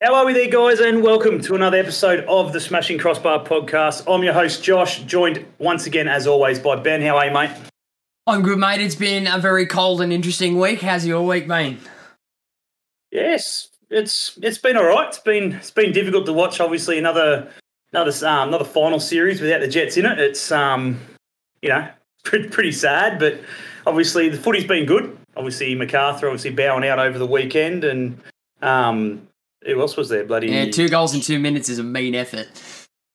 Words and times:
How 0.00 0.14
are 0.14 0.24
we 0.24 0.32
there, 0.32 0.48
guys? 0.48 0.78
And 0.78 1.02
welcome 1.02 1.40
to 1.40 1.56
another 1.56 1.76
episode 1.76 2.24
of 2.26 2.52
the 2.52 2.60
Smashing 2.60 2.98
Crossbar 2.98 3.44
podcast. 3.44 4.04
I'm 4.06 4.22
your 4.22 4.32
host, 4.32 4.62
Josh, 4.62 5.02
joined 5.02 5.44
once 5.58 5.86
again, 5.86 6.06
as 6.06 6.24
always, 6.24 6.60
by 6.60 6.76
Ben. 6.76 7.02
How 7.02 7.16
are 7.16 7.26
you, 7.26 7.32
mate? 7.32 7.50
I'm 8.24 8.42
good, 8.42 8.60
mate. 8.60 8.80
It's 8.80 8.94
been 8.94 9.26
a 9.26 9.40
very 9.40 9.66
cold 9.66 10.00
and 10.00 10.12
interesting 10.12 10.56
week. 10.56 10.82
How's 10.82 11.04
your 11.04 11.26
week 11.26 11.48
been? 11.48 11.78
Yes, 13.10 13.70
it's 13.90 14.38
it's 14.40 14.58
been 14.58 14.76
all 14.76 14.84
right. 14.84 15.08
It's 15.08 15.18
been 15.18 15.54
it's 15.54 15.72
been 15.72 15.90
difficult 15.90 16.26
to 16.26 16.32
watch. 16.32 16.60
Obviously, 16.60 16.96
another 16.96 17.52
another 17.92 18.12
um, 18.24 18.50
another 18.50 18.64
final 18.64 19.00
series 19.00 19.40
without 19.40 19.62
the 19.62 19.66
Jets 19.66 19.96
in 19.96 20.06
it. 20.06 20.20
It's 20.20 20.52
um, 20.52 21.00
you 21.60 21.70
know, 21.70 21.88
pretty, 22.24 22.48
pretty 22.50 22.70
sad. 22.70 23.18
But 23.18 23.40
obviously, 23.84 24.28
the 24.28 24.38
footy's 24.38 24.64
been 24.64 24.86
good. 24.86 25.18
Obviously, 25.36 25.74
Macarthur 25.74 26.28
obviously 26.28 26.50
bowing 26.50 26.86
out 26.86 27.00
over 27.00 27.18
the 27.18 27.26
weekend, 27.26 27.82
and 27.82 28.20
um, 28.62 29.26
who 29.64 29.80
else 29.80 29.96
was 29.96 30.08
there? 30.08 30.24
Bloody 30.24 30.48
Yeah, 30.48 30.70
two 30.70 30.88
goals 30.88 31.14
in 31.14 31.20
two 31.20 31.38
minutes 31.38 31.68
is 31.68 31.78
a 31.78 31.84
mean 31.84 32.14
effort. 32.14 32.48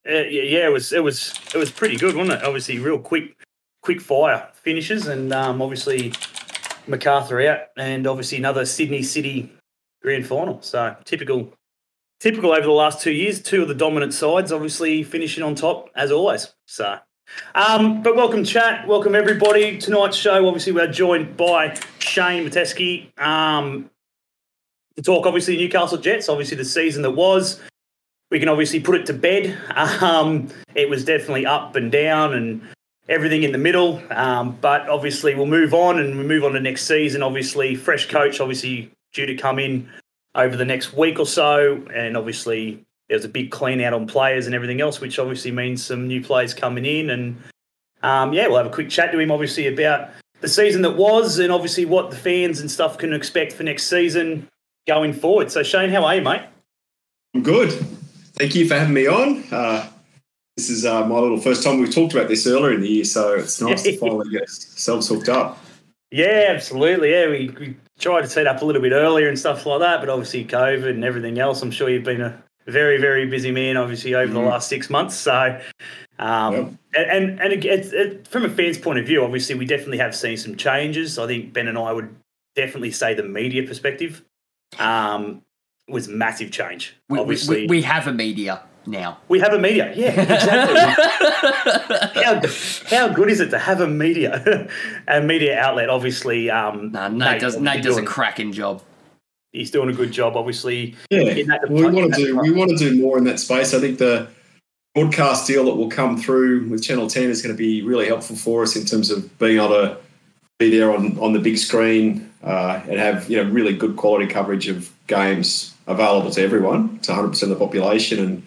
Uh, 0.08 0.14
yeah, 0.14 0.44
yeah, 0.44 0.66
it 0.68 0.74
was 0.74 0.92
it 0.92 1.04
was 1.04 1.34
it 1.54 1.58
was 1.58 1.72
pretty 1.72 1.96
good, 1.96 2.16
wasn't 2.16 2.38
it? 2.42 2.44
Obviously, 2.44 2.80
real 2.80 3.00
quick 3.00 3.36
quick 3.82 4.02
fire 4.02 4.50
finishes, 4.54 5.08
and 5.08 5.32
um, 5.34 5.62
obviously 5.62 6.14
Macarthur 6.88 7.42
out, 7.48 7.60
and 7.78 8.06
obviously 8.06 8.38
another 8.38 8.66
Sydney 8.66 9.04
City 9.04 9.52
grand 10.02 10.28
final. 10.28 10.62
So 10.62 10.96
typical, 11.06 11.54
typical 12.20 12.52
over 12.52 12.64
the 12.64 12.72
last 12.72 13.02
two 13.02 13.12
years. 13.12 13.42
Two 13.42 13.62
of 13.62 13.68
the 13.68 13.76
dominant 13.76 14.14
sides, 14.14 14.52
obviously 14.52 15.04
finishing 15.04 15.44
on 15.44 15.56
top 15.56 15.90
as 15.96 16.12
always. 16.12 16.54
So. 16.68 16.98
Um, 17.56 18.04
but 18.04 18.16
welcome, 18.18 18.44
chat. 18.44 18.86
Welcome, 18.86 19.16
everybody. 19.16 19.78
Tonight's 19.78 20.18
show, 20.18 20.46
obviously, 20.46 20.74
we're 20.74 20.92
joined 20.92 21.38
by 21.38 21.76
Shane 22.00 22.48
Mattiske 22.48 23.18
um, 23.18 23.90
to 24.96 25.02
talk, 25.02 25.26
obviously, 25.26 25.58
Newcastle 25.58 25.98
Jets, 25.98 26.30
obviously, 26.30 26.58
the 26.58 26.66
season 26.66 27.02
that 27.04 27.12
was. 27.12 27.60
We 28.30 28.40
can 28.40 28.50
obviously 28.50 28.80
put 28.80 28.96
it 28.96 29.06
to 29.08 29.14
bed. 29.14 29.58
Um, 30.02 30.50
it 30.76 30.90
was 30.90 31.06
definitely 31.06 31.46
up 31.46 31.76
and 31.76 31.92
down 31.92 32.34
and 32.34 32.62
everything 33.08 33.44
in 33.44 33.52
the 33.52 33.58
middle. 33.58 34.02
Um, 34.10 34.58
but 34.60 34.90
obviously, 34.90 35.36
we'll 35.36 35.46
move 35.46 35.74
on 35.74 36.00
and 36.00 36.18
we 36.18 36.24
move 36.24 36.44
on 36.44 36.54
to 36.54 36.60
next 36.60 36.84
season. 36.84 37.24
Obviously, 37.24 37.76
fresh 37.76 38.08
coach, 38.08 38.40
obviously, 38.40 38.92
due 39.14 39.26
to 39.26 39.36
come 39.36 39.60
in 39.60 39.90
over 40.36 40.56
the 40.56 40.66
next 40.66 40.94
week 40.94 41.20
or 41.20 41.26
so. 41.26 41.86
And 41.94 42.18
obviously, 42.18 42.84
there's 43.10 43.26
a 43.26 43.30
big 43.30 43.52
clean 43.52 43.82
out 43.82 43.94
on 43.94 44.08
players 44.08 44.46
and 44.46 44.56
everything 44.56 44.82
else, 44.82 45.00
which 45.00 45.20
obviously 45.20 45.52
means 45.52 45.84
some 45.84 46.08
new 46.08 46.24
players 46.24 46.54
coming 46.54 46.86
in. 46.86 47.10
And 47.10 47.42
um, 48.02 48.34
yeah, 48.34 48.48
we'll 48.48 48.58
have 48.58 48.68
a 48.68 48.72
quick 48.72 48.90
chat 48.90 49.12
to 49.12 49.20
him, 49.20 49.32
obviously, 49.32 49.68
about 49.68 50.10
the 50.42 50.50
season 50.50 50.82
that 50.82 50.98
was 50.98 51.40
and 51.40 51.54
obviously 51.54 51.86
what 51.86 52.10
the 52.10 52.18
fans 52.18 52.60
and 52.60 52.70
stuff 52.70 52.98
can 52.98 53.14
expect 53.14 53.54
for 53.54 53.64
next 53.64 53.88
season 53.88 54.48
going 54.88 55.14
forward. 55.14 55.52
So, 55.52 55.64
Shane, 55.64 55.90
how 55.90 56.04
are 56.06 56.16
you, 56.16 56.22
mate? 56.22 56.42
I'm 57.36 57.44
good. 57.44 57.72
Thank 58.36 58.56
you 58.56 58.68
for 58.68 58.76
having 58.76 58.94
me 58.94 59.08
on. 59.08 59.44
Uh, 59.52 59.88
this 60.58 60.70
is 60.70 60.86
uh, 60.86 61.06
my 61.06 61.18
little 61.18 61.40
first 61.40 61.64
time. 61.64 61.80
We've 61.80 61.94
talked 61.94 62.14
about 62.14 62.28
this 62.28 62.46
earlier 62.46 62.74
in 62.74 62.82
the 62.82 62.88
year, 62.88 63.06
so 63.06 63.34
it's 63.34 63.60
nice 63.62 63.84
to 63.84 63.98
finally 64.00 64.30
get 64.32 64.42
ourselves 64.42 65.08
hooked 65.08 65.30
up. 65.30 65.58
Yeah, 66.12 66.48
absolutely. 66.50 67.12
Yeah, 67.12 67.30
we, 67.30 67.50
we 67.60 67.76
tried 68.00 68.22
to 68.22 68.30
set 68.30 68.46
up 68.46 68.62
a 68.62 68.66
little 68.66 68.82
bit 68.82 68.92
earlier 68.92 69.28
and 69.28 69.38
stuff 69.38 69.66
like 69.66 69.80
that, 69.80 70.00
but 70.00 70.10
obviously 70.10 70.46
COVID 70.46 70.90
and 70.90 71.04
everything 71.04 71.40
else. 71.40 71.62
I'm 71.64 71.72
sure 71.72 71.90
you've 71.90 72.04
been 72.04 72.22
a 72.22 72.44
very, 72.68 73.00
very 73.00 73.26
busy 73.26 73.52
man, 73.52 73.78
obviously, 73.78 74.14
over 74.14 74.32
mm. 74.32 74.36
the 74.36 74.42
last 74.42 74.70
six 74.70 74.92
months. 74.92 75.16
So, 75.16 75.60
um, 76.20 76.54
yep. 76.54 77.10
and 77.10 77.40
and 77.42 77.54
it, 77.54 77.66
it, 77.66 77.94
it, 77.94 78.28
from 78.28 78.46
a 78.46 78.50
fan's 78.50 78.78
point 78.78 79.00
of 79.00 79.08
view, 79.08 79.24
obviously, 79.24 79.56
we 79.56 79.66
definitely 79.66 79.98
have 79.98 80.16
seen 80.16 80.38
some 80.38 80.56
changes. 80.56 81.18
I 81.18 81.26
think 81.26 81.52
Ben 81.52 81.68
and 81.68 81.80
I 81.80 81.92
would 81.92 82.16
definitely 82.56 82.92
say 82.92 83.16
the 83.16 83.24
media 83.24 83.64
perspective 83.64 84.24
um, 84.80 85.42
was 85.88 86.08
massive 86.08 86.52
change. 86.52 86.96
We, 87.10 87.20
obviously, 87.20 87.62
we, 87.62 87.68
we 87.68 87.82
have 87.84 88.08
a 88.08 88.14
media 88.14 88.64
now. 88.86 89.18
We 89.28 89.40
have 89.40 89.54
a 89.54 89.60
media, 89.60 89.94
yeah, 89.96 90.10
exactly. 90.22 90.80
how, 92.22 92.42
how 92.88 93.14
good 93.14 93.30
is 93.30 93.40
it 93.40 93.50
to 93.50 93.60
have 93.60 93.82
a 93.82 93.88
media, 93.88 94.68
a 95.08 95.22
media 95.22 95.60
outlet? 95.60 95.90
Obviously, 95.90 96.50
um, 96.50 96.92
nah, 96.92 97.08
Nate, 97.08 97.20
Nate 97.20 97.42
does 97.42 97.60
Nate 97.60 97.84
does 97.84 97.98
a 97.98 98.04
cracking 98.04 98.52
job. 98.52 98.82
He's 99.52 99.70
doing 99.70 99.90
a 99.90 99.94
good 99.94 100.12
job, 100.12 100.36
obviously. 100.36 100.96
Yeah, 101.12 101.36
we 101.70 101.84
want 101.86 102.14
to 102.14 102.26
do 102.26 102.40
we 102.40 102.52
want 102.52 102.72
to 102.72 102.78
do 102.78 103.02
more 103.02 103.18
in 103.18 103.24
that 103.26 103.40
space. 103.40 103.74
I 103.74 103.80
think 103.80 104.00
the 104.00 104.28
broadcast 104.96 105.48
deal 105.48 105.66
that 105.66 105.76
will 105.76 105.90
come 105.90 106.18
through 106.18 106.68
with 106.70 106.84
Channel 106.84 107.08
Ten 107.08 107.30
is 107.30 107.42
going 107.42 107.54
to 107.54 107.58
be 107.58 107.82
really 107.82 108.08
helpful 108.08 108.36
for 108.36 108.64
us 108.64 108.76
in 108.76 108.86
terms 108.86 109.12
of 109.12 109.38
being 109.40 109.58
able 109.58 109.70
to 109.70 109.98
be 110.60 110.70
there 110.70 110.92
on 110.92 111.18
on 111.20 111.34
the 111.34 111.40
big 111.40 111.58
screen 111.58 112.33
uh, 112.44 112.82
and 112.90 113.00
have 113.00 113.30
you 113.30 113.38
know 113.38 113.50
really 113.50 113.74
good 113.74 113.96
quality 113.96 114.28
coverage 114.28 114.68
of 114.68 114.92
games 115.08 115.74
available 115.88 116.32
to 116.32 116.42
everyone, 116.42 117.00
to 117.00 117.12
100% 117.12 117.44
of 117.44 117.50
the 117.50 117.56
population 117.56 118.20
and 118.20 118.44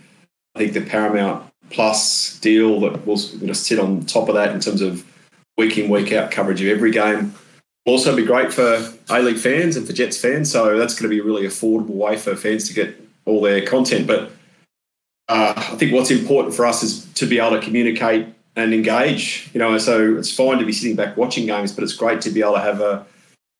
I 0.54 0.60
think 0.60 0.72
the 0.72 0.80
Paramount 0.80 1.44
Plus 1.68 2.38
deal 2.40 2.80
that 2.80 3.06
will 3.06 3.18
you 3.18 3.48
know, 3.48 3.52
sit 3.52 3.78
on 3.78 4.06
top 4.06 4.28
of 4.28 4.36
that 4.36 4.52
in 4.52 4.60
terms 4.60 4.80
of 4.80 5.04
week 5.58 5.76
in, 5.76 5.90
week 5.90 6.12
out 6.12 6.30
coverage 6.30 6.62
of 6.62 6.68
every 6.68 6.90
game 6.90 7.34
will 7.84 7.94
also 7.94 8.14
be 8.14 8.24
great 8.24 8.52
for 8.52 8.92
A 9.10 9.22
League 9.22 9.38
fans 9.38 9.76
and 9.76 9.86
for 9.86 9.92
Jets 9.92 10.18
fans. 10.18 10.50
So 10.50 10.78
that's 10.78 10.94
going 10.94 11.10
to 11.10 11.14
be 11.14 11.20
a 11.20 11.24
really 11.24 11.46
affordable 11.46 11.90
way 11.90 12.16
for 12.16 12.34
fans 12.36 12.68
to 12.68 12.74
get 12.74 13.00
all 13.24 13.40
their 13.40 13.64
content. 13.64 14.06
But 14.06 14.32
uh, 15.28 15.54
I 15.56 15.76
think 15.76 15.92
what's 15.92 16.10
important 16.10 16.54
for 16.54 16.66
us 16.66 16.82
is 16.82 17.06
to 17.14 17.26
be 17.26 17.38
able 17.38 17.58
to 17.58 17.60
communicate 17.60 18.26
and 18.56 18.74
engage. 18.74 19.50
You 19.52 19.60
know, 19.60 19.78
so 19.78 20.16
it's 20.16 20.34
fine 20.34 20.58
to 20.58 20.64
be 20.64 20.72
sitting 20.72 20.96
back 20.96 21.16
watching 21.16 21.46
games, 21.46 21.72
but 21.72 21.84
it's 21.84 21.94
great 21.94 22.20
to 22.22 22.30
be 22.30 22.40
able 22.40 22.54
to 22.54 22.60
have 22.60 22.80
a 22.80 23.06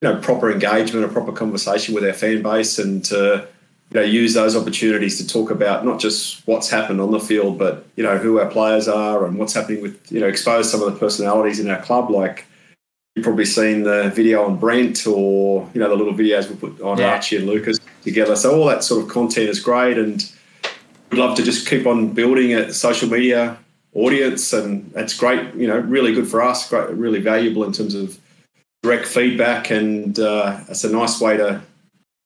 you 0.02 0.08
know 0.08 0.20
proper 0.20 0.50
engagement, 0.50 1.04
a 1.04 1.08
proper 1.08 1.32
conversation 1.32 1.94
with 1.94 2.04
our 2.04 2.12
fan 2.12 2.42
base, 2.42 2.78
and 2.78 3.04
to 3.06 3.48
you 3.90 4.00
know, 4.00 4.06
use 4.06 4.34
those 4.34 4.56
opportunities 4.56 5.18
to 5.18 5.26
talk 5.26 5.50
about 5.50 5.84
not 5.84 6.00
just 6.00 6.46
what's 6.46 6.68
happened 6.68 7.00
on 7.00 7.12
the 7.12 7.20
field, 7.20 7.58
but 7.58 7.86
you 7.96 8.02
know 8.02 8.18
who 8.18 8.38
our 8.40 8.50
players 8.50 8.88
are 8.88 9.24
and 9.24 9.38
what's 9.38 9.54
happening 9.54 9.80
with 9.80 10.10
you 10.10 10.20
know 10.20 10.26
expose 10.26 10.70
some 10.70 10.82
of 10.82 10.92
the 10.92 10.98
personalities 10.98 11.60
in 11.60 11.70
our 11.70 11.80
club. 11.80 12.10
Like 12.10 12.46
you've 13.14 13.24
probably 13.24 13.44
seen 13.44 13.84
the 13.84 14.10
video 14.14 14.44
on 14.44 14.56
Brent 14.56 15.06
or 15.06 15.68
you 15.72 15.80
know 15.80 15.88
the 15.88 15.96
little 15.96 16.14
videos 16.14 16.48
we 16.50 16.56
put 16.56 16.80
on 16.80 16.98
yeah. 16.98 17.12
Archie 17.12 17.36
and 17.36 17.46
Lucas 17.46 17.78
together. 18.02 18.36
So 18.36 18.58
all 18.58 18.66
that 18.66 18.82
sort 18.82 19.04
of 19.04 19.08
content 19.08 19.48
is 19.48 19.60
great, 19.60 19.98
and 19.98 20.30
we'd 21.10 21.18
love 21.18 21.36
to 21.36 21.42
just 21.42 21.68
keep 21.68 21.86
on 21.86 22.12
building 22.12 22.54
a 22.54 22.72
social 22.72 23.08
media 23.08 23.56
audience, 23.94 24.52
and 24.52 24.92
it's 24.96 25.16
great. 25.16 25.54
You 25.54 25.68
know, 25.68 25.78
really 25.78 26.12
good 26.12 26.26
for 26.26 26.42
us. 26.42 26.68
Great, 26.68 26.90
really 26.90 27.20
valuable 27.20 27.62
in 27.62 27.72
terms 27.72 27.94
of 27.94 28.18
direct 28.86 29.06
feedback, 29.06 29.70
and 29.70 30.18
uh, 30.18 30.60
it's 30.68 30.84
a 30.84 30.90
nice 30.90 31.20
way 31.20 31.36
to 31.36 31.60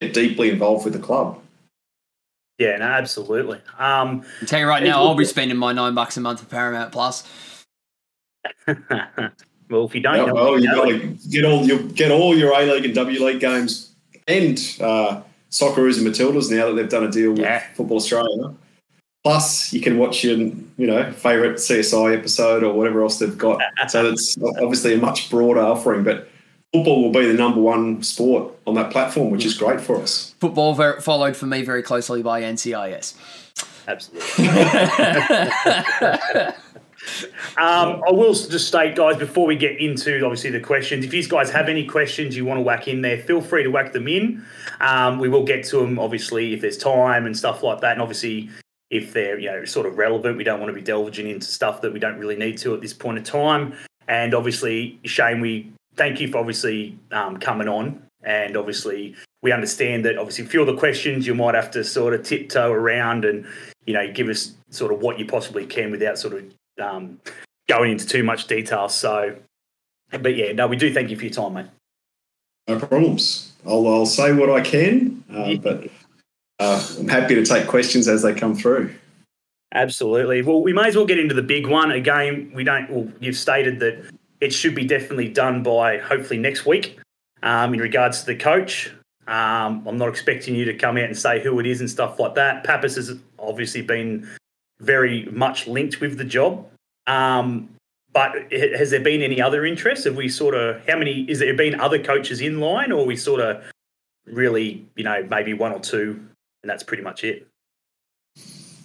get 0.01 0.13
deeply 0.13 0.51
involved 0.51 0.85
with 0.85 0.93
the 0.93 0.99
club. 0.99 1.41
Yeah, 2.59 2.77
no, 2.77 2.85
absolutely. 2.85 3.59
Um, 3.79 4.23
I'll 4.43 4.47
tell 4.47 4.61
you 4.61 4.67
right 4.67 4.83
now, 4.83 5.03
I'll 5.03 5.15
be 5.15 5.25
spending 5.25 5.57
my 5.57 5.73
nine 5.73 5.95
bucks 5.95 6.19
a 6.19 6.21
month 6.21 6.41
for 6.41 6.47
Paramount 6.47 6.93
Plus. 6.93 7.27
well, 8.67 9.87
if 9.87 9.95
you 9.95 10.03
don't, 10.03 10.27
yeah, 10.27 10.33
well, 10.33 10.59
you 10.59 10.71
got 10.71 10.85
to 10.85 11.17
get 11.31 11.45
all 11.45 11.65
your 11.65 11.79
get 11.79 12.11
all 12.11 12.37
your 12.37 12.53
A 12.53 12.71
League 12.71 12.85
and 12.85 12.95
W 12.95 13.25
League 13.25 13.41
games 13.41 13.95
and 14.29 14.59
uh, 14.81 15.23
Socceroos 15.51 15.99
and 15.99 16.07
Matildas 16.07 16.51
now 16.51 16.67
that 16.67 16.75
they've 16.75 16.89
done 16.89 17.05
a 17.05 17.11
deal 17.11 17.31
with 17.31 17.41
yeah. 17.41 17.61
Football 17.75 17.97
Australia. 17.97 18.55
Plus, 19.25 19.73
you 19.73 19.81
can 19.81 19.97
watch 19.97 20.23
your 20.23 20.37
you 20.37 20.87
know 20.87 21.11
favorite 21.13 21.57
CSI 21.57 22.17
episode 22.17 22.63
or 22.63 22.75
whatever 22.75 23.03
else 23.03 23.19
they've 23.19 23.39
got. 23.39 23.63
so 23.89 24.07
it's 24.07 24.37
obviously 24.63 24.95
a 24.95 24.99
much 24.99 25.31
broader 25.31 25.61
offering, 25.61 26.05
but 26.05 26.29
football 26.73 27.03
will 27.03 27.13
be 27.13 27.27
the 27.27 27.35
number 27.35 27.61
one 27.61 28.03
sport 28.03 28.53
on 28.67 28.75
that 28.75 28.91
platform, 28.91 29.31
which 29.31 29.45
is 29.45 29.57
great 29.57 29.81
for 29.81 29.97
us. 29.97 30.35
Football 30.41 30.75
ver- 30.75 31.01
followed 31.01 31.37
for 31.37 31.47
me 31.47 31.63
very 31.63 31.83
closely 31.83 32.23
by 32.23 32.43
NCIS. 32.43 33.15
Absolutely. 33.89 34.41
um, 37.57 38.03
I 38.07 38.13
will 38.13 38.35
just 38.35 38.69
state, 38.69 38.95
guys, 38.95 39.17
before 39.17 39.47
we 39.47 39.57
get 39.57 39.81
into 39.81 40.25
obviously 40.25 40.51
the 40.51 40.61
questions, 40.61 41.05
if 41.05 41.13
you 41.13 41.27
guys 41.27 41.51
have 41.51 41.69
any 41.69 41.87
questions 41.87 42.37
you 42.37 42.45
want 42.45 42.59
to 42.59 42.63
whack 42.63 42.87
in 42.87 43.03
there, 43.03 43.19
feel 43.19 43.41
free 43.41 43.65
to 43.65 43.71
whack 43.71 43.93
them 43.93 44.07
in. 44.07 44.45
Um, 44.81 45.19
we 45.19 45.29
will 45.29 45.45
get 45.45 45.65
to 45.67 45.79
them, 45.79 45.99
obviously, 45.99 46.55
if 46.55 46.61
there's 46.61 46.79
time 46.79 47.27
and 47.27 47.37
stuff 47.37 47.63
like 47.63 47.81
that. 47.81 47.93
And 47.93 48.03
obviously, 48.03 48.51
if 48.91 49.13
they're 49.13 49.39
you 49.39 49.51
know 49.51 49.65
sort 49.65 49.87
of 49.87 49.99
relevant, 49.99 50.37
we 50.37 50.45
don't 50.45 50.61
want 50.61 50.71
to 50.71 50.75
be 50.75 50.83
delving 50.83 51.29
into 51.29 51.47
stuff 51.47 51.81
that 51.83 51.93
we 51.93 51.99
don't 51.99 52.19
really 52.19 52.37
need 52.37 52.59
to 52.59 52.75
at 52.75 52.81
this 52.81 52.93
point 52.93 53.19
in 53.19 53.25
time. 53.25 53.75
And 54.09 54.35
obviously, 54.35 54.99
Shane, 55.05 55.41
we 55.41 55.73
thank 56.01 56.19
you 56.19 56.29
for 56.29 56.39
obviously 56.39 56.99
um, 57.13 57.37
coming 57.37 57.69
on. 57.69 58.03
And 58.23 58.57
obviously, 58.57 59.15
we 59.43 59.53
understand 59.53 60.05
that 60.07 60.17
obviously, 60.17 60.47
a 60.47 60.49
few 60.49 60.63
of 60.63 60.67
the 60.67 60.77
questions 60.77 61.27
you 61.27 61.35
might 61.35 61.55
have 61.55 61.71
to 61.73 61.85
sort 61.85 62.15
of 62.15 62.23
tiptoe 62.23 62.73
around 62.73 63.27
and, 63.27 63.47
you 63.85 63.93
know, 63.93 64.11
give 64.11 64.29
us 64.29 64.55
sort 64.71 64.93
of 64.95 65.01
what 65.01 65.19
you 65.19 65.27
possibly 65.27 65.67
can 65.67 65.91
without 65.91 66.19
sort 66.19 66.35
of 66.35 66.45
um, 66.83 67.21
going 67.69 67.93
into 67.93 68.07
too 68.07 68.23
much 68.23 68.47
detail. 68.47 68.89
So, 68.89 69.37
but 70.11 70.35
yeah, 70.37 70.53
no, 70.53 70.67
we 70.67 70.77
do 70.77 70.93
thank 70.93 71.11
you 71.11 71.17
for 71.17 71.25
your 71.25 71.35
time, 71.35 71.53
mate. 71.53 71.67
No 72.67 72.79
problems. 72.79 73.53
I'll, 73.67 73.87
I'll 73.87 74.07
say 74.07 74.33
what 74.33 74.49
I 74.49 74.63
can, 74.63 75.23
uh, 75.35 75.45
yeah. 75.45 75.59
but 75.59 75.89
uh, 76.59 76.87
I'm 76.99 77.09
happy 77.09 77.35
to 77.35 77.45
take 77.45 77.67
questions 77.67 78.09
as 78.09 78.23
they 78.23 78.35
come 78.35 78.55
through. 78.55 78.95
Absolutely. 79.73 80.41
Well, 80.43 80.63
we 80.63 80.73
may 80.73 80.89
as 80.89 80.97
well 80.97 81.07
get 81.07 81.19
into 81.19 81.35
the 81.35 81.43
big 81.43 81.67
one. 81.67 81.91
Again, 81.91 82.53
we 82.55 82.65
don't, 82.65 82.91
well, 82.91 83.09
you've 83.21 83.37
stated 83.37 83.81
that 83.81 84.11
it 84.41 84.53
should 84.53 84.75
be 84.75 84.85
definitely 84.85 85.29
done 85.29 85.63
by 85.63 85.99
hopefully 85.99 86.39
next 86.39 86.67
week 86.67 86.99
um, 87.43 87.75
in 87.75 87.81
regards 87.81 88.21
to 88.21 88.27
the 88.27 88.37
coach. 88.37 88.93
Um, 89.27 89.87
I'm 89.87 89.99
not 89.99 90.09
expecting 90.09 90.55
you 90.55 90.65
to 90.65 90.75
come 90.75 90.97
out 90.97 91.05
and 91.05 91.17
say 91.17 91.41
who 91.41 91.61
it 91.61 91.67
is 91.67 91.81
and 91.81 91.89
stuff 91.89 92.19
like 92.19 92.35
that. 92.35 92.65
Papas 92.65 92.97
has 92.97 93.13
obviously 93.39 93.83
been 93.83 94.29
very 94.81 95.27
much 95.27 95.67
linked 95.67 96.01
with 96.01 96.19
the 96.19 96.25
job. 96.25 96.67
Um, 97.07 97.69
but 98.13 98.53
has 98.53 98.91
there 98.91 99.01
been 99.01 99.23
any 99.23 99.41
other 99.41 99.65
interest? 99.65 100.05
Have 100.05 100.17
we 100.17 100.29
sort 100.29 100.55
of 100.55 100.85
how 100.89 100.99
many? 100.99 101.23
Is 101.31 101.39
there 101.39 101.55
been 101.55 101.79
other 101.79 102.03
coaches 102.03 102.41
in 102.41 102.59
line, 102.59 102.91
or 102.91 103.07
we 103.07 103.15
sort 103.15 103.41
of 103.41 103.63
really, 104.27 104.85
you 104.97 105.05
know, 105.05 105.25
maybe 105.31 105.55
one 105.55 105.73
or 105.73 105.79
two, 105.79 106.21
and 106.63 106.71
that's 106.71 106.83
pretty 106.83 107.05
much 107.05 107.23
it? 107.23 107.47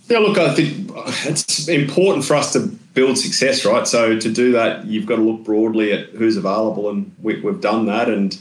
Yeah, 0.08 0.20
look, 0.20 0.38
I 0.38 0.54
think 0.54 0.92
it's 1.26 1.68
important 1.68 2.26
for 2.26 2.36
us 2.36 2.54
to 2.54 2.60
build 2.94 3.18
success, 3.18 3.66
right? 3.66 3.88
So 3.88 4.20
to 4.20 4.32
do 4.32 4.52
that, 4.52 4.86
you've 4.86 5.08
got 5.08 5.16
to 5.16 5.22
look 5.22 5.44
broadly 5.44 5.94
at 5.94 6.10
who's 6.10 6.38
available, 6.38 6.90
and 6.90 7.16
we, 7.22 7.42
have 7.42 7.62
done 7.62 7.88
that, 7.88 8.08
and 8.10 8.38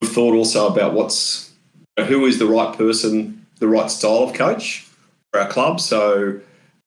we've 0.00 0.10
thought 0.10 0.34
also 0.34 0.66
about 0.68 0.92
what's 0.92 1.52
who 1.98 2.26
is 2.26 2.38
the 2.38 2.46
right 2.46 2.76
person, 2.76 3.46
the 3.58 3.68
right 3.68 3.90
style 3.90 4.24
of 4.24 4.34
coach 4.34 4.88
for 5.30 5.40
our 5.40 5.48
club. 5.48 5.80
So, 5.80 6.40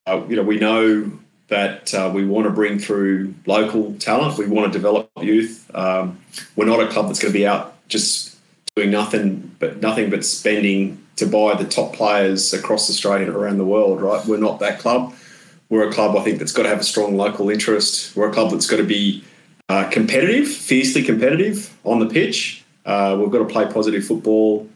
uh, 0.08 0.24
you 0.28 0.36
know, 0.36 0.44
we 0.44 0.58
know 0.58 1.12
that 1.48 1.94
uh, 1.94 2.12
we 2.14 2.26
want 2.26 2.46
to 2.46 2.50
bring 2.52 2.80
through 2.80 3.34
local 3.46 3.94
talent. 4.00 4.38
We 4.38 4.48
want 4.48 4.72
to 4.74 4.78
develop 4.78 5.10
youth. 5.22 5.70
Um, 5.76 6.20
we're 6.56 6.66
not 6.66 6.80
a 6.82 6.88
club 6.88 7.08
that's 7.08 7.20
going 7.20 7.32
to 7.32 7.38
be 7.38 7.46
out 7.46 7.76
just 7.88 8.36
doing 8.76 8.92
nothing 8.92 9.56
but 9.60 9.82
nothing 9.82 10.10
but 10.10 10.26
spending 10.26 11.05
to 11.16 11.26
buy 11.26 11.56
the 11.56 11.66
top 11.66 11.94
players 11.94 12.54
across 12.54 12.90
Australia 12.90 13.28
and 13.28 13.36
around 13.36 13.58
the 13.58 13.66
world, 13.66 14.02
right? 14.02 14.26
We're 14.26 14.38
not 14.38 14.60
that 14.60 14.80
club. 14.80 15.14
We're 15.70 15.90
a 15.90 15.94
club, 15.94 16.16
I 16.16 16.24
think, 16.24 16.40
that's 16.40 16.52
got 16.52 16.64
to 16.64 16.70
have 16.70 16.80
a 16.80 16.84
strong 16.84 17.18
local 17.18 17.50
interest. 17.50 18.16
We're 18.16 18.30
a 18.30 18.34
club 18.34 18.52
that's 18.52 18.68
got 18.68 18.78
to 18.78 18.84
be 18.84 19.24
uh, 19.70 19.90
competitive, 19.90 20.48
fiercely 20.48 21.02
competitive 21.04 21.76
on 21.84 22.00
the 22.00 22.06
pitch. 22.06 22.64
Uh, 22.86 23.18
we've 23.20 23.32
got 23.32 23.40
to 23.40 23.46
play 23.46 23.66
positive 23.66 24.06
football. 24.06 24.70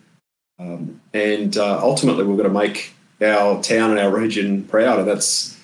Um, 0.57 1.00
and 1.13 1.56
uh, 1.57 1.80
ultimately, 1.81 2.25
we've 2.25 2.38
got 2.38 2.44
to 2.44 2.50
make 2.50 2.94
our 3.21 3.62
town 3.62 3.91
and 3.91 4.00
our 4.00 4.09
region 4.09 4.63
proud. 4.63 5.00
And 5.00 5.07
that's, 5.07 5.57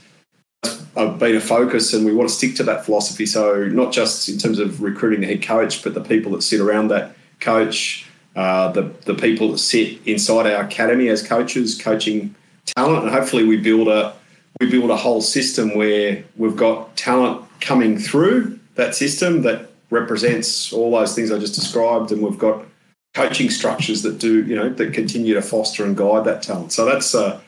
that's 0.61 0.77
been 0.95 1.35
a 1.35 1.41
focus, 1.41 1.93
and 1.93 2.05
we 2.05 2.13
want 2.13 2.29
to 2.29 2.35
stick 2.35 2.55
to 2.55 2.63
that 2.63 2.85
philosophy. 2.85 3.25
So, 3.25 3.65
not 3.65 3.91
just 3.91 4.29
in 4.29 4.37
terms 4.37 4.59
of 4.59 4.81
recruiting 4.81 5.21
the 5.21 5.27
head 5.27 5.41
coach, 5.41 5.83
but 5.83 5.93
the 5.93 6.01
people 6.01 6.33
that 6.33 6.43
sit 6.43 6.61
around 6.61 6.89
that 6.89 7.15
coach, 7.39 8.04
uh, 8.35 8.71
the 8.71 8.83
the 9.05 9.13
people 9.13 9.51
that 9.51 9.59
sit 9.59 9.99
inside 10.05 10.45
our 10.45 10.63
academy 10.63 11.07
as 11.07 11.25
coaches, 11.25 11.79
coaching 11.81 12.35
talent, 12.65 13.03
and 13.03 13.13
hopefully 13.13 13.45
we 13.45 13.57
build 13.57 13.87
a 13.87 14.13
we 14.59 14.69
build 14.69 14.89
a 14.89 14.97
whole 14.97 15.21
system 15.21 15.75
where 15.75 16.23
we've 16.37 16.55
got 16.55 16.95
talent 16.95 17.45
coming 17.61 17.97
through 17.97 18.59
that 18.75 18.95
system 18.95 19.41
that 19.43 19.69
represents 19.89 20.73
all 20.73 20.91
those 20.91 21.15
things 21.15 21.31
I 21.31 21.39
just 21.39 21.55
described, 21.55 22.11
and 22.11 22.21
we've 22.21 22.37
got 22.37 22.65
coaching 23.13 23.49
structures 23.49 24.01
that 24.01 24.19
do 24.19 24.43
you 24.43 24.55
know 24.55 24.69
that 24.69 24.93
continue 24.93 25.33
to 25.33 25.41
foster 25.41 25.85
and 25.85 25.95
guide 25.95 26.25
that 26.25 26.43
talent. 26.43 26.73
So 26.73 26.85
that's 26.85 27.13
a 27.13 27.41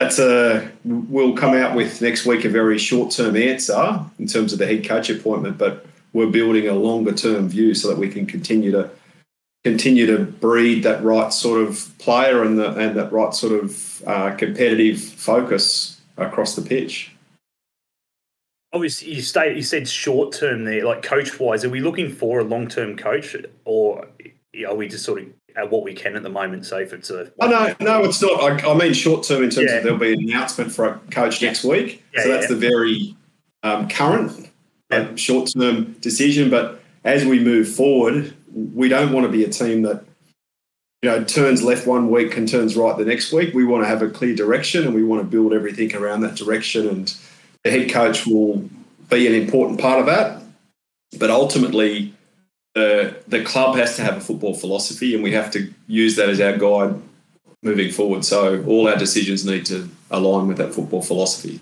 that's 0.00 0.18
a 0.18 0.70
we'll 0.84 1.36
come 1.36 1.54
out 1.54 1.74
with 1.76 2.00
next 2.00 2.24
week 2.26 2.44
a 2.44 2.48
very 2.48 2.78
short 2.78 3.10
term 3.12 3.36
answer 3.36 4.00
in 4.18 4.26
terms 4.26 4.52
of 4.52 4.58
the 4.58 4.66
head 4.66 4.86
coach 4.86 5.10
appointment, 5.10 5.58
but 5.58 5.86
we're 6.12 6.26
building 6.30 6.68
a 6.68 6.72
longer 6.72 7.12
term 7.12 7.48
view 7.48 7.74
so 7.74 7.88
that 7.88 7.98
we 7.98 8.08
can 8.08 8.24
continue 8.24 8.70
to 8.70 8.90
continue 9.66 10.06
to 10.06 10.24
breed 10.24 10.84
that 10.84 11.02
right 11.02 11.32
sort 11.32 11.60
of 11.60 11.90
player 11.98 12.44
and 12.44 12.56
the, 12.56 12.70
and 12.76 12.96
that 12.96 13.10
right 13.10 13.34
sort 13.34 13.52
of 13.52 14.00
uh, 14.06 14.30
competitive 14.36 15.02
focus 15.02 16.00
across 16.16 16.54
the 16.54 16.62
pitch. 16.62 17.10
Obviously, 18.72 19.12
you 19.12 19.22
stated 19.22 19.56
you 19.56 19.64
said 19.64 19.88
short 19.88 20.32
term 20.32 20.64
there, 20.64 20.84
like 20.84 21.02
coach 21.02 21.40
wise. 21.40 21.64
Are 21.64 21.68
we 21.68 21.80
looking 21.80 22.12
for 22.12 22.38
a 22.38 22.44
long 22.44 22.68
term 22.68 22.96
coach, 22.96 23.34
or 23.64 24.06
are 24.64 24.74
we 24.76 24.86
just 24.86 25.04
sort 25.04 25.22
of 25.22 25.28
at 25.56 25.68
what 25.68 25.82
we 25.82 25.94
can 25.94 26.14
at 26.14 26.22
the 26.22 26.28
moment? 26.28 26.64
So 26.64 26.78
if 26.78 26.92
it's 26.92 27.10
a 27.10 27.32
oh, 27.40 27.48
no, 27.48 27.74
no, 27.80 28.04
it's 28.04 28.22
not. 28.22 28.40
I, 28.40 28.70
I 28.70 28.74
mean 28.74 28.92
short 28.92 29.24
term 29.24 29.42
in 29.42 29.50
terms 29.50 29.68
yeah. 29.68 29.78
of 29.78 29.82
there'll 29.82 29.98
be 29.98 30.12
an 30.12 30.30
announcement 30.30 30.70
for 30.70 30.86
a 30.86 31.00
coach 31.10 31.42
next 31.42 31.64
week. 31.64 32.04
Yeah, 32.14 32.22
so 32.22 32.28
that's 32.28 32.48
the 32.48 32.56
very 32.56 33.16
um, 33.64 33.88
current 33.88 34.48
uh, 34.92 35.16
short 35.16 35.50
term 35.50 35.94
decision. 35.94 36.50
But 36.50 36.80
as 37.02 37.24
we 37.24 37.40
move 37.40 37.68
forward, 37.68 38.35
we 38.56 38.88
don't 38.88 39.12
want 39.12 39.26
to 39.26 39.32
be 39.32 39.44
a 39.44 39.50
team 39.50 39.82
that 39.82 40.04
you 41.02 41.10
know 41.10 41.22
turns 41.22 41.62
left 41.62 41.86
one 41.86 42.10
week 42.10 42.36
and 42.36 42.48
turns 42.48 42.76
right 42.76 42.96
the 42.96 43.04
next 43.04 43.32
week. 43.32 43.54
We 43.54 43.64
want 43.64 43.84
to 43.84 43.88
have 43.88 44.02
a 44.02 44.08
clear 44.08 44.34
direction, 44.34 44.84
and 44.84 44.94
we 44.94 45.04
want 45.04 45.22
to 45.22 45.28
build 45.28 45.52
everything 45.52 45.94
around 45.94 46.22
that 46.22 46.34
direction. 46.34 46.88
And 46.88 47.14
the 47.62 47.70
head 47.70 47.90
coach 47.90 48.26
will 48.26 48.68
be 49.10 49.26
an 49.26 49.34
important 49.34 49.80
part 49.80 50.00
of 50.00 50.06
that. 50.06 50.42
But 51.18 51.30
ultimately, 51.30 52.14
the 52.74 53.16
the 53.28 53.44
club 53.44 53.76
has 53.76 53.96
to 53.96 54.02
have 54.02 54.16
a 54.16 54.20
football 54.20 54.54
philosophy, 54.54 55.14
and 55.14 55.22
we 55.22 55.32
have 55.32 55.50
to 55.52 55.72
use 55.86 56.16
that 56.16 56.30
as 56.30 56.40
our 56.40 56.56
guide 56.56 57.00
moving 57.62 57.92
forward. 57.92 58.24
So 58.24 58.64
all 58.66 58.88
our 58.88 58.96
decisions 58.96 59.44
need 59.44 59.66
to 59.66 59.88
align 60.10 60.48
with 60.48 60.56
that 60.56 60.74
football 60.74 61.02
philosophy. 61.02 61.60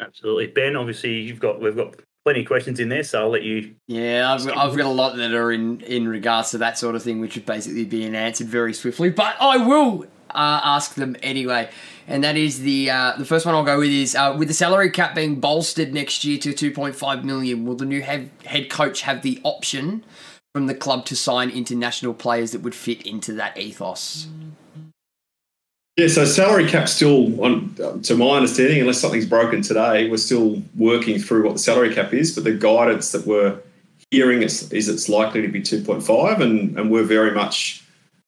Absolutely, 0.00 0.46
Ben. 0.48 0.76
Obviously, 0.76 1.20
you've 1.20 1.40
got 1.40 1.60
we've 1.60 1.76
got 1.76 1.94
plenty 2.24 2.40
of 2.40 2.46
questions 2.46 2.80
in 2.80 2.88
there, 2.88 3.04
so 3.04 3.22
I'll 3.22 3.30
let 3.30 3.42
you. 3.42 3.74
Yeah, 3.86 4.32
I've, 4.32 4.46
I've 4.48 4.76
got 4.76 4.86
a 4.86 4.88
lot 4.88 5.16
that 5.16 5.32
are 5.34 5.52
in, 5.52 5.80
in 5.82 6.08
regards 6.08 6.50
to 6.52 6.58
that 6.58 6.78
sort 6.78 6.94
of 6.94 7.02
thing, 7.02 7.20
which 7.20 7.34
would 7.34 7.46
basically 7.46 7.84
be 7.84 8.04
answered 8.04 8.48
very 8.48 8.72
swiftly, 8.72 9.10
but 9.10 9.36
I 9.40 9.58
will 9.58 10.04
uh, 10.30 10.60
ask 10.64 10.94
them 10.94 11.16
anyway. 11.22 11.70
And 12.06 12.24
that 12.24 12.36
is 12.36 12.60
the 12.60 12.90
uh, 12.90 13.14
the 13.16 13.24
first 13.24 13.46
one 13.46 13.54
I'll 13.54 13.64
go 13.64 13.78
with 13.78 13.90
is 13.90 14.14
uh, 14.14 14.34
with 14.38 14.48
the 14.48 14.54
salary 14.54 14.90
cap 14.90 15.14
being 15.14 15.40
bolstered 15.40 15.94
next 15.94 16.24
year 16.24 16.38
to 16.38 16.52
2.5 16.52 17.24
million. 17.24 17.64
Will 17.64 17.76
the 17.76 17.86
new 17.86 18.02
head 18.02 18.30
head 18.44 18.68
coach 18.68 19.02
have 19.02 19.22
the 19.22 19.40
option 19.42 20.04
from 20.54 20.66
the 20.66 20.74
club 20.74 21.06
to 21.06 21.16
sign 21.16 21.50
international 21.50 22.12
players 22.12 22.52
that 22.52 22.60
would 22.60 22.74
fit 22.74 23.06
into 23.06 23.32
that 23.34 23.56
ethos? 23.56 24.28
Yeah, 25.96 26.08
so 26.08 26.24
salary 26.24 26.68
cap 26.68 26.88
still, 26.88 27.40
on, 27.44 28.02
to 28.02 28.16
my 28.16 28.30
understanding, 28.30 28.80
unless 28.80 29.00
something's 29.00 29.26
broken 29.26 29.62
today, 29.62 30.10
we're 30.10 30.16
still 30.16 30.60
working 30.76 31.20
through 31.20 31.44
what 31.44 31.52
the 31.52 31.60
salary 31.60 31.94
cap 31.94 32.12
is. 32.12 32.34
But 32.34 32.42
the 32.42 32.52
guidance 32.52 33.12
that 33.12 33.24
we're 33.26 33.60
hearing 34.10 34.42
is, 34.42 34.72
is 34.72 34.88
it's 34.88 35.08
likely 35.08 35.42
to 35.42 35.48
be 35.48 35.62
2.5, 35.62 36.40
and, 36.40 36.76
and 36.76 36.90
we're 36.90 37.04
very 37.04 37.30
much 37.30 37.84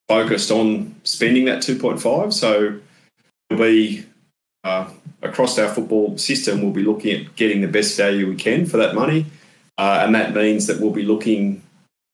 focused 0.06 0.52
on 0.52 0.94
spending 1.02 1.46
that 1.46 1.58
2.5. 1.58 2.32
So 2.32 2.78
we'll 3.50 3.58
be 3.58 4.06
uh, 4.62 4.88
across 5.22 5.58
our 5.58 5.68
football 5.68 6.16
system, 6.18 6.62
we'll 6.62 6.70
be 6.70 6.84
looking 6.84 7.20
at 7.20 7.34
getting 7.34 7.62
the 7.62 7.68
best 7.68 7.96
value 7.96 8.28
we 8.28 8.36
can 8.36 8.66
for 8.66 8.76
that 8.76 8.94
money, 8.94 9.26
uh, 9.76 10.02
and 10.04 10.14
that 10.14 10.34
means 10.34 10.68
that 10.68 10.80
we'll 10.80 10.92
be 10.92 11.02
looking, 11.02 11.62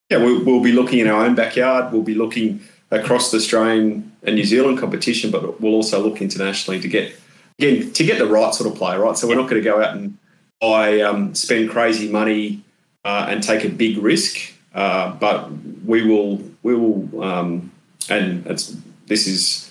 yeah, 0.08 0.16
we'll, 0.16 0.42
we'll 0.44 0.62
be 0.62 0.72
looking 0.72 1.00
in 1.00 1.08
our 1.08 1.26
own 1.26 1.34
backyard. 1.34 1.92
We'll 1.92 2.02
be 2.02 2.14
looking 2.14 2.60
across 2.90 3.30
the 3.30 3.36
Australian 3.36 4.11
and 4.22 4.36
New 4.36 4.44
Zealand 4.44 4.78
competition, 4.78 5.30
but 5.30 5.60
we'll 5.60 5.74
also 5.74 6.00
look 6.00 6.22
internationally 6.22 6.80
to 6.80 6.88
get 6.88 7.14
again 7.58 7.92
to 7.92 8.04
get 8.04 8.18
the 8.18 8.26
right 8.26 8.54
sort 8.54 8.70
of 8.70 8.78
player, 8.78 9.00
right? 9.00 9.16
So 9.16 9.26
we're 9.28 9.36
not 9.36 9.48
going 9.48 9.62
to 9.62 9.68
go 9.68 9.82
out 9.82 9.96
and 9.96 10.18
buy 10.60 11.00
um, 11.00 11.34
spend 11.34 11.70
crazy 11.70 12.10
money 12.10 12.62
uh, 13.04 13.26
and 13.28 13.42
take 13.42 13.64
a 13.64 13.68
big 13.68 13.98
risk, 13.98 14.52
uh, 14.74 15.12
but 15.14 15.50
we 15.84 16.02
will 16.06 16.42
we 16.62 16.74
will 16.74 17.22
um, 17.22 17.72
and 18.08 18.44
this 18.44 19.26
is 19.26 19.70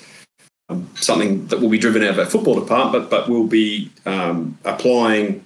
um, 0.69 0.89
something 0.95 1.47
that 1.47 1.59
will 1.59 1.69
be 1.69 1.77
driven 1.77 2.03
out 2.03 2.11
of 2.11 2.19
our 2.19 2.25
football 2.25 2.59
department, 2.59 2.91
but 2.91 3.09
but 3.09 3.29
we'll 3.29 3.47
be 3.47 3.91
um, 4.05 4.57
applying 4.63 5.43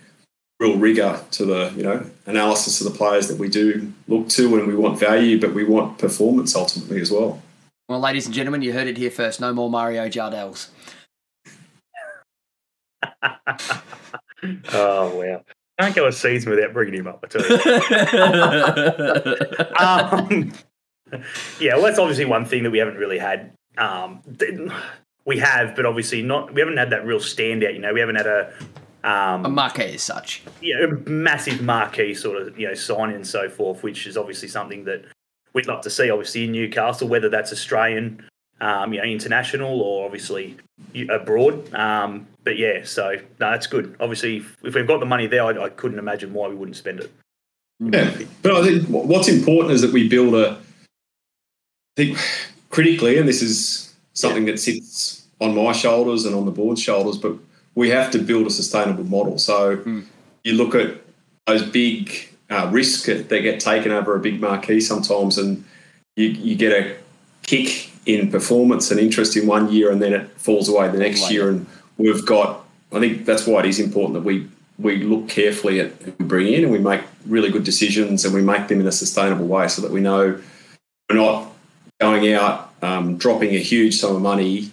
real 0.60 0.78
rigor 0.78 1.20
to 1.32 1.46
the 1.46 1.74
you 1.76 1.84
know 1.84 2.06
analysis 2.26 2.82
of 2.82 2.92
the 2.92 2.98
players 2.98 3.28
that 3.28 3.38
we 3.38 3.50
do 3.50 3.92
look 4.08 4.30
to, 4.30 4.58
and 4.58 4.68
we 4.68 4.76
want 4.76 5.00
value, 5.00 5.40
but 5.40 5.54
we 5.54 5.64
want 5.64 5.98
performance 5.98 6.56
ultimately 6.56 7.02
as 7.02 7.12
well. 7.12 7.42
Well, 7.88 8.00
ladies 8.00 8.26
and 8.26 8.34
gentlemen, 8.34 8.64
you 8.64 8.74
heard 8.74 8.88
it 8.88 8.98
here 8.98 9.12
first. 9.12 9.40
No 9.40 9.54
more 9.54 9.70
Mario 9.70 10.08
Jardels. 10.10 10.70
oh 14.74 15.16
wow! 15.16 15.44
Can't 15.80 15.96
go 15.96 16.08
a 16.08 16.12
season 16.12 16.50
without 16.50 16.74
bringing 16.74 16.96
him 16.96 17.08
up. 17.08 17.24
I 17.24 17.28
tell 17.28 17.44
um, 20.32 20.52
yeah, 21.60 21.76
well, 21.76 21.84
that's 21.84 22.00
obviously 22.00 22.26
one 22.26 22.46
thing 22.46 22.64
that 22.64 22.72
we 22.72 22.80
haven't 22.80 22.98
really 22.98 23.20
had. 23.20 23.52
Um, 23.78 24.22
we 25.26 25.38
have, 25.40 25.76
but 25.76 25.86
obviously 25.86 26.24
not. 26.24 26.54
We 26.54 26.62
haven't 26.62 26.78
had 26.78 26.90
that 26.90 27.06
real 27.06 27.20
standout. 27.20 27.74
You 27.74 27.80
know, 27.80 27.94
we 27.94 28.00
haven't 28.00 28.16
had 28.16 28.28
a 28.28 28.54
um, 29.04 29.46
a 29.46 29.50
marquee 29.50 29.94
as 29.94 30.02
such. 30.02 30.42
Yeah, 30.62 30.86
a 30.86 30.88
massive 31.10 31.62
marquee 31.62 32.16
sort 32.16 32.42
of 32.42 32.58
you 32.58 32.68
know 32.68 32.74
signing 32.74 33.16
and 33.16 33.28
so 33.28 33.48
forth, 33.48 33.84
which 33.84 34.08
is 34.08 34.18
obviously 34.18 34.48
something 34.48 34.86
that 34.86 35.06
we'd 35.56 35.66
love 35.66 35.82
to 35.82 35.90
see, 35.90 36.12
obviously, 36.12 36.44
in 36.44 36.52
Newcastle, 36.52 37.08
whether 37.08 37.30
that's 37.30 37.52
Australian, 37.52 38.24
um, 38.62 38.94
you 38.94 39.00
know, 39.00 39.06
international 39.06 39.82
or 39.82 40.06
obviously 40.06 40.58
abroad. 41.10 41.74
Um, 41.74 42.28
but 42.44 42.58
yeah, 42.58 42.84
so 42.84 43.16
no, 43.40 43.50
that's 43.50 43.66
good. 43.66 43.96
Obviously, 44.00 44.38
if, 44.38 44.58
if 44.64 44.76
we've 44.76 44.86
got 44.86 45.00
the 45.00 45.06
money 45.08 45.26
there, 45.26 45.44
I, 45.44 45.64
I, 45.64 45.70
couldn't 45.70 45.98
imagine 45.98 46.34
why 46.34 46.48
we 46.48 46.56
wouldn't 46.56 46.78
spend 46.78 47.00
it. 47.00 47.12
Yeah, 47.80 48.16
but 48.42 48.52
I 48.52 48.64
think 48.64 48.88
what's 48.88 49.28
important 49.28 49.74
is 49.74 49.82
that 49.82 49.92
we 49.92 50.08
build 50.08 50.36
a. 50.36 50.52
I 50.52 50.58
think 51.96 52.18
critically, 52.70 53.18
and 53.18 53.28
this 53.28 53.42
is 53.42 53.96
something 54.14 54.46
yeah. 54.46 54.54
that 54.54 54.60
sits 54.60 55.26
on 55.40 55.56
my 55.56 55.72
shoulders 55.72 56.26
and 56.26 56.36
on 56.36 56.46
the 56.46 56.52
board's 56.52 56.82
shoulders, 56.82 57.18
but 57.18 57.34
we 57.74 57.90
have 57.90 58.12
to 58.12 58.20
build 58.20 58.48
a 58.48 58.50
sustainable 58.50 59.04
model. 59.06 59.38
So 59.38 59.78
mm. 59.78 60.06
you 60.44 60.54
look 60.54 60.76
at 60.76 61.02
those 61.48 61.64
big 61.64 62.30
uh, 62.50 62.70
risk 62.72 63.06
that 63.06 63.30
get 63.30 63.60
taken 63.60 63.92
over 63.92 64.16
a 64.16 64.20
big 64.20 64.40
marquee 64.40 64.80
sometimes, 64.80 65.38
and 65.38 65.64
you, 66.16 66.28
you 66.28 66.56
get 66.56 66.72
a 66.72 66.96
kick 67.44 67.92
in 68.06 68.30
performance 68.30 68.92
and 68.92 69.00
interest 69.00 69.36
in 69.36 69.48
one 69.48 69.72
year, 69.72 69.92
and 69.92 70.02
then 70.02 70.14
it 70.14 70.30
falls 70.32 70.70
away 70.70 70.90
the 70.90 70.98
next 70.98 71.32
year. 71.32 71.50
And 71.50 71.66
we've 71.98 72.26
got, 72.26 72.66
I 72.92 73.00
think 73.00 73.26
that's 73.26 73.48
why 73.48 73.62
it 73.62 73.66
is 73.66 73.80
important 73.80 74.14
that 74.14 74.24
we 74.24 74.48
we 74.78 74.98
look 74.98 75.30
carefully 75.30 75.80
at 75.80 75.92
who 76.02 76.14
we 76.20 76.26
bring 76.26 76.54
in 76.54 76.64
and 76.64 76.72
we 76.72 76.80
make 76.80 77.02
really 77.26 77.50
good 77.50 77.64
decisions 77.64 78.26
and 78.26 78.34
we 78.34 78.42
make 78.42 78.68
them 78.68 78.82
in 78.82 78.88
a 78.88 78.92
sustainable 78.92 79.48
way 79.48 79.68
so 79.68 79.82
that 79.82 79.92
we 79.92 80.02
know 80.02 80.40
we're 81.10 81.16
not 81.16 81.50
going 82.02 82.34
out 82.34 82.74
um, 82.82 83.18
dropping 83.18 83.56
a 83.56 83.60
huge 83.60 83.96
sum 83.96 84.16
of 84.16 84.22
money 84.22 84.72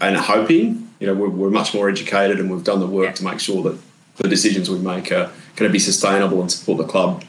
and 0.00 0.16
hoping. 0.16 0.92
You 1.00 1.06
know, 1.06 1.14
we're, 1.14 1.28
we're, 1.28 1.50
much 1.50 1.74
more 1.74 1.88
educated 1.88 2.38
and 2.38 2.50
we've 2.50 2.64
done 2.64 2.80
the 2.80 2.86
work 2.86 3.14
to 3.16 3.24
make 3.24 3.40
sure 3.40 3.62
that 3.62 3.78
the 4.16 4.28
decisions 4.28 4.70
we 4.70 4.78
make 4.78 5.10
are 5.12 5.30
going 5.56 5.68
to 5.68 5.72
be 5.72 5.78
sustainable 5.78 6.40
and 6.40 6.50
support 6.50 6.78
the 6.78 6.86
club 6.86 7.24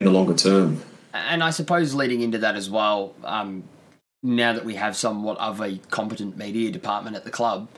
in 0.00 0.06
the 0.06 0.10
longer 0.10 0.34
term. 0.34 0.82
And 1.14 1.42
I 1.42 1.50
suppose 1.50 1.94
leading 1.94 2.22
into 2.22 2.38
that 2.38 2.56
as 2.56 2.70
well, 2.70 3.14
um, 3.24 3.64
now 4.22 4.52
that 4.52 4.64
we 4.64 4.74
have 4.76 4.96
somewhat 4.96 5.38
of 5.38 5.60
a 5.60 5.78
competent 5.90 6.36
media 6.36 6.70
department 6.70 7.16
at 7.16 7.24
the 7.24 7.30
club, 7.30 7.68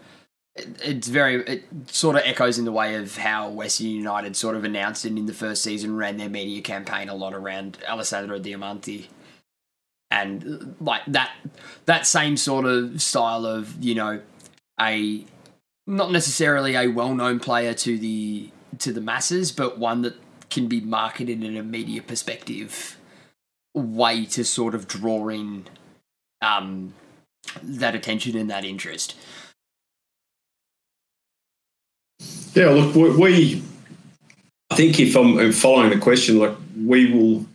it's 0.56 1.08
very 1.08 1.42
it 1.44 1.64
sort 1.86 2.14
of 2.16 2.22
echoes 2.24 2.58
in 2.58 2.64
the 2.64 2.72
way 2.72 2.94
of 2.94 3.16
how 3.16 3.50
Western 3.50 3.88
United 3.88 4.36
sort 4.36 4.54
of 4.54 4.62
announced 4.62 5.04
it 5.04 5.16
in 5.16 5.26
the 5.26 5.34
first 5.34 5.62
season, 5.62 5.96
ran 5.96 6.16
their 6.16 6.28
media 6.28 6.62
campaign 6.62 7.08
a 7.08 7.14
lot 7.14 7.34
around 7.34 7.78
Alessandro 7.88 8.38
Diamanti, 8.38 9.06
and 10.12 10.76
like 10.80 11.02
that 11.08 11.32
that 11.86 12.06
same 12.06 12.36
sort 12.36 12.66
of 12.66 13.02
style 13.02 13.44
of 13.44 13.82
you 13.82 13.96
know 13.96 14.20
a 14.80 15.24
not 15.86 16.10
necessarily 16.10 16.74
a 16.74 16.88
well 16.88 17.14
known 17.14 17.40
player 17.40 17.74
to 17.74 17.98
the 17.98 18.50
to 18.78 18.92
the 18.92 19.00
masses, 19.00 19.52
but 19.52 19.78
one 19.78 20.02
that 20.02 20.14
can 20.50 20.66
be 20.68 20.80
marketed 20.80 21.42
in 21.42 21.56
a 21.56 21.62
media 21.62 22.02
perspective 22.02 22.96
way 23.74 24.24
to 24.24 24.44
sort 24.44 24.74
of 24.74 24.86
draw 24.86 25.28
in 25.28 25.66
um, 26.40 26.94
that 27.62 27.94
attention 27.94 28.36
and 28.36 28.50
that 28.50 28.64
interest. 28.64 29.16
Yeah, 32.54 32.70
look, 32.70 33.18
we. 33.18 33.62
I 34.70 34.76
think 34.76 34.98
if 34.98 35.14
I'm 35.16 35.52
following 35.52 35.90
the 35.90 35.98
question, 35.98 36.38
like 36.38 36.56
we 36.76 37.12
will, 37.12 37.46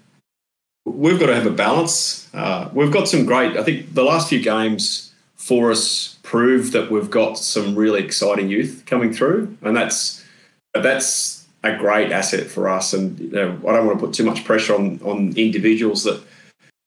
we've 0.86 1.20
got 1.20 1.28
to 1.28 1.36
have 1.36 1.48
a 1.48 1.52
balance. 1.52 2.30
Uh, 2.34 2.70
we've 2.74 2.92
got 2.92 3.08
some 3.08 3.26
great. 3.26 3.58
I 3.58 3.64
think 3.64 3.94
the 3.94 4.04
last 4.04 4.30
few 4.30 4.42
games 4.42 5.09
for 5.50 5.72
us 5.72 6.20
prove 6.22 6.74
that 6.74 6.92
we've 6.92 7.10
got 7.10 7.34
some 7.40 7.76
really 7.76 8.04
exciting 8.04 8.50
youth 8.50 8.84
coming 8.86 9.12
through, 9.12 9.58
and 9.64 9.76
that's 9.76 10.24
that's 10.76 11.48
a 11.64 11.76
great 11.76 12.12
asset 12.12 12.46
for 12.46 12.70
us. 12.70 12.94
And 12.94 13.18
you 13.18 13.32
know, 13.32 13.60
I 13.68 13.74
don't 13.74 13.88
want 13.88 14.00
to 14.00 14.06
put 14.06 14.14
too 14.14 14.24
much 14.24 14.46
pressure 14.46 14.76
on 14.76 15.02
on 15.04 15.34
individuals 15.36 16.04
that 16.04 16.22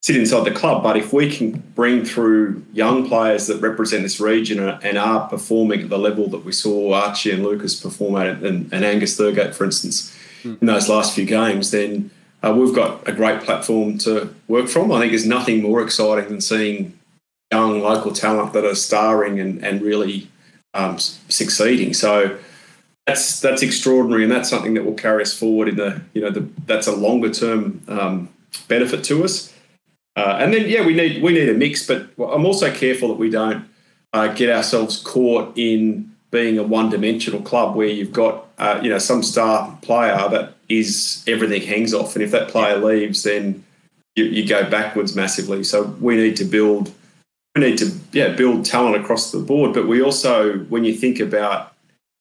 sit 0.03 0.17
inside 0.17 0.45
the 0.45 0.53
club. 0.53 0.85
But 0.85 0.97
if 0.97 1.13
we 1.13 1.29
can 1.29 1.59
bring 1.75 2.05
through 2.05 2.65
young 2.73 3.09
players 3.09 3.49
that 3.49 3.61
represent 3.61 4.05
this 4.05 4.21
region 4.21 4.61
and 4.61 4.97
are 4.97 5.29
performing 5.29 5.83
at 5.83 5.89
the 5.89 5.99
level 5.99 6.29
that 6.29 6.45
we 6.45 6.53
saw 6.53 6.95
Archie 6.95 7.33
and 7.33 7.43
Lucas 7.43 7.81
perform 7.81 8.15
at, 8.17 8.45
and, 8.45 8.73
and 8.73 8.85
Angus 8.85 9.19
Thurgate, 9.19 9.57
for 9.57 9.65
instance, 9.65 10.17
mm. 10.45 10.61
in 10.61 10.67
those 10.69 10.89
last 10.89 11.17
few 11.17 11.27
games, 11.27 11.73
then 11.73 12.13
uh, 12.45 12.55
we've 12.57 12.75
got 12.75 13.09
a 13.09 13.13
great 13.13 13.41
platform 13.41 13.99
to 13.99 14.33
work 14.47 14.69
from. 14.69 14.93
I 14.93 15.01
think 15.01 15.11
there's 15.11 15.27
nothing 15.27 15.63
more 15.63 15.83
exciting 15.83 16.29
than 16.29 16.41
seeing 16.41 16.97
young 17.53 17.81
local 17.81 18.13
talent 18.13 18.55
that 18.55 18.65
are 18.65 18.75
starring 18.75 19.39
and, 19.39 19.63
and 19.65 19.83
really 19.83 20.29
um, 20.75 20.99
succeeding. 20.99 21.93
So 21.93 22.39
that's 23.07 23.41
that's 23.41 23.63
extraordinary, 23.63 24.23
and 24.23 24.33
that's 24.33 24.49
something 24.49 24.75
that 24.75 24.85
will 24.85 24.95
carry 24.95 25.23
us 25.23 25.37
forward 25.39 25.69
in 25.69 25.77
the 25.77 26.01
you 26.15 26.23
know 26.23 26.31
the, 26.31 26.49
that's 26.67 26.87
a 26.87 26.97
longer 26.97 27.31
term 27.31 27.83
um, 27.89 28.29
benefit 28.69 29.05
to 29.05 29.25
us. 29.25 29.53
Uh, 30.17 30.39
and 30.41 30.53
then 30.53 30.69
yeah, 30.69 30.85
we 30.85 30.95
need 30.95 31.23
we 31.23 31.33
need 31.33 31.49
a 31.49 31.55
mix, 31.55 31.87
but 31.87 32.09
I'm 32.19 32.47
also 32.47 32.73
careful 32.73 33.09
that 33.09 33.19
we 33.19 33.31
don't 33.31 33.69
uh, 34.13 34.29
get 34.29 34.49
ourselves 34.51 35.01
caught 35.01 35.53
in 35.57 36.11
being 36.31 36.59
a 36.59 36.63
one-dimensional 36.63 37.43
club 37.43 37.77
where 37.77 37.89
you've 37.89 38.13
got 38.13 38.47
uh, 38.59 38.81
you 38.83 38.89
know 38.89 38.99
some 38.99 39.23
star 39.23 39.77
player 39.83 40.29
that 40.31 40.55
is 40.69 41.23
everything 41.27 41.63
hangs 41.63 41.93
off, 41.93 42.15
and 42.15 42.23
if 42.23 42.31
that 42.31 42.49
player 42.49 42.79
leaves, 42.79 43.25
then 43.25 43.65
you, 44.17 44.25
you 44.25 44.47
go 44.47 44.69
backwards 44.71 45.15
massively. 45.17 45.65
So 45.65 45.85
we 46.01 46.17
need 46.17 46.37
to 46.37 46.45
build 46.45 46.93
we 47.55 47.63
need 47.63 47.79
to 47.79 47.93
yeah 48.13 48.35
build 48.35 48.65
talent 48.65 48.97
across 48.97 49.31
the 49.31 49.39
board, 49.39 49.75
but 49.75 49.87
we 49.87 50.03
also 50.03 50.59
when 50.65 50.85
you 50.85 50.95
think 50.95 51.21
about 51.21 51.75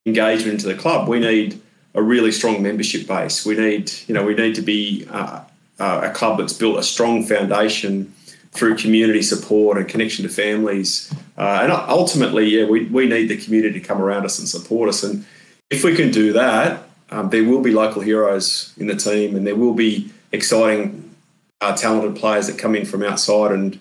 engagement 0.06 0.54
into 0.54 0.68
the 0.68 0.76
club, 0.76 1.08
we 1.08 1.20
need 1.20 1.62
a 1.94 2.02
really 2.02 2.32
strong 2.32 2.62
membership 2.62 3.08
base. 3.08 3.46
We 3.46 3.56
need 3.56 3.92
you 4.08 4.14
know 4.14 4.24
we 4.24 4.36
need 4.36 4.56
to 4.56 4.62
be 4.62 5.08
uh, 5.10 5.42
uh, 5.80 6.02
a 6.04 6.12
club 6.12 6.38
that's 6.38 6.54
built 6.54 6.78
a 6.78 6.84
strong 6.84 7.26
foundation 7.26 8.14
through 8.52 8.76
community 8.76 9.22
support 9.22 9.78
and 9.78 9.88
connection 9.88 10.24
to 10.24 10.30
families. 10.30 11.14
Uh, 11.38 11.60
and 11.64 11.72
ultimately, 11.72 12.50
yeah, 12.50 12.66
we, 12.66 12.86
we 12.86 13.08
need 13.08 13.28
the 13.28 13.38
community 13.38 13.80
to 13.80 13.86
come 13.86 14.02
around 14.02 14.26
us 14.26 14.40
and 14.40 14.48
support 14.48 14.90
us. 14.90 15.04
And 15.04 15.26
if 15.70 15.86
we 15.86 15.96
can 15.96 16.12
do 16.12 16.34
that, 16.34 16.84
um, 17.12 17.30
there 17.30 17.46
will 17.46 17.62
be 17.62 17.72
local 17.72 18.02
heroes 18.02 18.74
in 18.78 18.88
the 18.88 18.96
team 18.96 19.38
and 19.38 19.48
there 19.48 19.56
will 19.56 19.74
be 19.74 20.12
exciting, 20.34 21.16
uh, 21.62 21.76
talented 21.78 22.18
players 22.18 22.48
that 22.48 22.58
come 22.58 22.76
in 22.76 22.86
from 22.86 23.04
outside. 23.04 23.54
And 23.54 23.80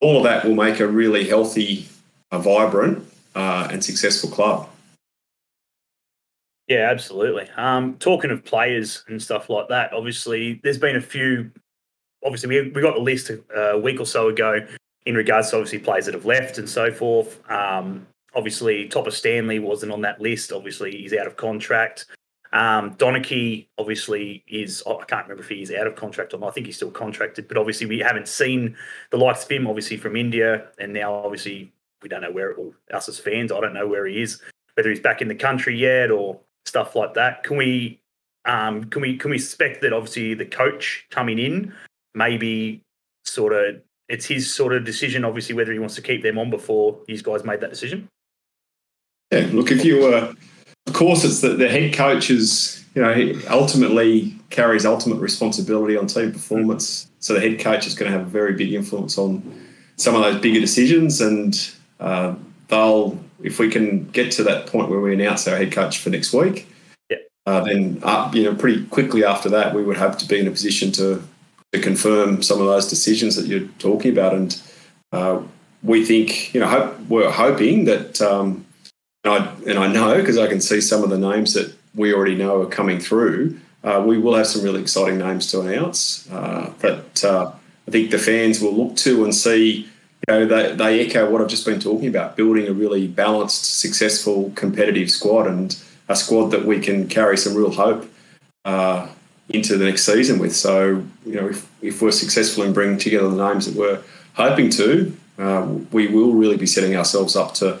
all 0.00 0.18
of 0.18 0.24
that 0.24 0.44
will 0.44 0.54
make 0.54 0.80
a 0.80 0.86
really 0.86 1.24
healthy, 1.24 1.86
a 2.30 2.38
vibrant, 2.38 3.06
uh, 3.34 3.68
and 3.70 3.84
successful 3.84 4.30
club. 4.30 4.68
Yeah, 6.68 6.88
absolutely. 6.90 7.48
Um, 7.56 7.96
talking 7.98 8.30
of 8.30 8.44
players 8.44 9.04
and 9.08 9.20
stuff 9.20 9.50
like 9.50 9.68
that, 9.68 9.92
obviously, 9.92 10.60
there's 10.62 10.78
been 10.78 10.96
a 10.96 11.00
few. 11.00 11.50
Obviously, 12.24 12.48
we, 12.48 12.70
we 12.70 12.80
got 12.80 12.94
the 12.94 13.00
list 13.00 13.30
a 13.56 13.78
week 13.78 13.98
or 13.98 14.06
so 14.06 14.28
ago 14.28 14.64
in 15.06 15.14
regards 15.16 15.50
to 15.50 15.56
obviously 15.56 15.80
players 15.80 16.04
that 16.04 16.14
have 16.14 16.26
left 16.26 16.58
and 16.58 16.68
so 16.68 16.92
forth. 16.92 17.40
Um, 17.50 18.06
obviously, 18.34 18.88
Topor-Stanley 18.88 19.58
wasn't 19.58 19.90
on 19.90 20.02
that 20.02 20.20
list. 20.20 20.52
Obviously, 20.52 20.92
he's 20.92 21.12
out 21.12 21.26
of 21.26 21.36
contract. 21.36 22.06
Um, 22.52 22.94
Donachie 22.96 23.68
obviously 23.78 24.42
is, 24.48 24.82
I 24.86 25.04
can't 25.04 25.26
remember 25.26 25.42
if 25.42 25.48
he's 25.48 25.72
out 25.72 25.86
of 25.86 25.94
contract 25.94 26.34
or 26.34 26.38
not. 26.38 26.48
I 26.48 26.50
think 26.50 26.66
he's 26.66 26.76
still 26.76 26.90
contracted, 26.90 27.46
but 27.46 27.56
obviously 27.56 27.86
we 27.86 28.00
haven't 28.00 28.28
seen 28.28 28.76
the 29.10 29.18
likes 29.18 29.44
of 29.44 29.50
him, 29.50 29.66
obviously 29.66 29.96
from 29.96 30.16
India. 30.16 30.68
And 30.78 30.92
now, 30.92 31.14
obviously, 31.14 31.72
we 32.02 32.08
don't 32.08 32.22
know 32.22 32.32
where, 32.32 32.54
well, 32.56 32.72
us 32.92 33.08
as 33.08 33.18
fans, 33.18 33.52
I 33.52 33.60
don't 33.60 33.74
know 33.74 33.86
where 33.86 34.06
he 34.06 34.20
is, 34.20 34.42
whether 34.74 34.90
he's 34.90 35.00
back 35.00 35.22
in 35.22 35.28
the 35.28 35.34
country 35.34 35.78
yet 35.78 36.10
or 36.10 36.40
stuff 36.64 36.96
like 36.96 37.14
that. 37.14 37.44
Can 37.44 37.56
we 37.56 38.00
um, 38.44 38.84
can 38.84 39.02
we 39.02 39.16
can 39.16 39.30
we 39.30 39.36
expect 39.36 39.82
that 39.82 39.92
obviously 39.92 40.34
the 40.34 40.46
coach 40.46 41.06
coming 41.10 41.38
in 41.38 41.74
maybe 42.14 42.82
sort 43.24 43.52
of 43.52 43.80
it's 44.08 44.26
his 44.26 44.52
sort 44.52 44.72
of 44.72 44.84
decision 44.84 45.24
obviously 45.24 45.54
whether 45.54 45.72
he 45.72 45.78
wants 45.78 45.94
to 45.94 46.02
keep 46.02 46.22
them 46.22 46.38
on 46.38 46.50
before 46.50 46.98
these 47.06 47.22
guys 47.22 47.44
made 47.44 47.60
that 47.60 47.70
decision. 47.70 48.08
Yeah, 49.30 49.48
look 49.52 49.70
if 49.70 49.84
you 49.84 50.06
uh, 50.06 50.32
of 50.90 50.96
course 50.96 51.24
it's 51.24 51.40
the, 51.40 51.50
the 51.50 51.68
head 51.68 51.94
coach 51.94 52.30
is 52.30 52.84
you 52.96 53.02
know 53.02 53.40
ultimately 53.48 54.34
carries 54.50 54.84
ultimate 54.84 55.20
responsibility 55.20 55.96
on 55.96 56.08
team 56.08 56.32
performance. 56.32 57.08
So 57.20 57.34
the 57.34 57.40
head 57.40 57.60
coach 57.60 57.86
is 57.86 57.94
going 57.94 58.10
to 58.10 58.18
have 58.18 58.26
a 58.26 58.30
very 58.30 58.54
big 58.54 58.72
influence 58.72 59.16
on 59.16 59.40
some 59.96 60.16
of 60.16 60.22
those 60.22 60.40
bigger 60.40 60.58
decisions 60.58 61.20
and 61.20 61.70
uh, 62.00 62.34
they'll 62.66 63.18
if 63.42 63.60
we 63.60 63.70
can 63.70 64.08
get 64.10 64.32
to 64.32 64.42
that 64.42 64.66
point 64.66 64.90
where 64.90 65.00
we 65.00 65.14
announce 65.14 65.46
our 65.46 65.56
head 65.56 65.70
coach 65.70 65.98
for 65.98 66.10
next 66.10 66.32
week, 66.32 66.68
yeah. 67.08 67.18
uh, 67.46 67.60
then 67.60 68.00
uh, 68.02 68.28
you 68.34 68.42
know 68.42 68.54
pretty 68.56 68.84
quickly 68.86 69.24
after 69.24 69.48
that 69.48 69.74
we 69.74 69.84
would 69.84 69.96
have 69.96 70.18
to 70.18 70.26
be 70.26 70.40
in 70.40 70.48
a 70.48 70.50
position 70.50 70.90
to 70.92 71.22
to 71.72 71.80
confirm 71.80 72.42
some 72.42 72.60
of 72.60 72.66
those 72.66 72.88
decisions 72.88 73.36
that 73.36 73.46
you're 73.46 73.68
talking 73.78 74.10
about, 74.10 74.34
and 74.34 74.60
uh, 75.12 75.40
we 75.84 76.04
think 76.04 76.52
you 76.52 76.58
know 76.58 76.66
hope, 76.66 76.98
we're 77.08 77.30
hoping 77.30 77.84
that 77.84 78.20
um, 78.20 78.66
I 79.24 79.54
and 79.66 79.78
I 79.78 79.92
know 79.92 80.16
because 80.18 80.38
I 80.38 80.46
can 80.46 80.60
see 80.60 80.80
some 80.80 81.02
of 81.02 81.10
the 81.10 81.18
names 81.18 81.54
that 81.54 81.74
we 81.94 82.14
already 82.14 82.36
know 82.36 82.62
are 82.62 82.66
coming 82.66 82.98
through. 82.98 83.58
Uh, 83.82 84.02
we 84.06 84.18
will 84.18 84.34
have 84.34 84.46
some 84.46 84.62
really 84.62 84.80
exciting 84.80 85.18
names 85.18 85.50
to 85.50 85.60
announce 85.60 86.30
uh, 86.30 86.72
that 86.80 87.24
uh, 87.24 87.52
I 87.88 87.90
think 87.90 88.10
the 88.10 88.18
fans 88.18 88.60
will 88.60 88.74
look 88.74 88.96
to 88.96 89.24
and 89.24 89.34
see 89.34 89.88
you 90.28 90.34
know, 90.34 90.46
they, 90.46 90.74
they 90.74 91.06
echo 91.06 91.30
what 91.30 91.40
I've 91.40 91.48
just 91.48 91.64
been 91.64 91.80
talking 91.80 92.08
about, 92.08 92.36
building 92.36 92.68
a 92.68 92.72
really 92.72 93.08
balanced, 93.08 93.80
successful, 93.80 94.52
competitive 94.54 95.10
squad 95.10 95.46
and 95.46 95.76
a 96.08 96.16
squad 96.16 96.48
that 96.48 96.64
we 96.64 96.78
can 96.80 97.08
carry 97.08 97.38
some 97.38 97.54
real 97.54 97.70
hope 97.70 98.10
uh, 98.64 99.08
into 99.48 99.78
the 99.78 99.84
next 99.84 100.04
season 100.04 100.38
with. 100.38 100.54
So, 100.54 101.04
you 101.24 101.34
know, 101.34 101.48
if, 101.48 101.70
if 101.82 102.02
we're 102.02 102.10
successful 102.10 102.64
in 102.64 102.72
bringing 102.72 102.98
together 102.98 103.28
the 103.28 103.48
names 103.48 103.66
that 103.66 103.74
we're 103.74 104.02
hoping 104.34 104.68
to, 104.70 105.16
uh, 105.38 105.66
we 105.90 106.06
will 106.08 106.32
really 106.32 106.58
be 106.58 106.66
setting 106.66 106.96
ourselves 106.96 107.34
up 107.34 107.54
to 107.54 107.80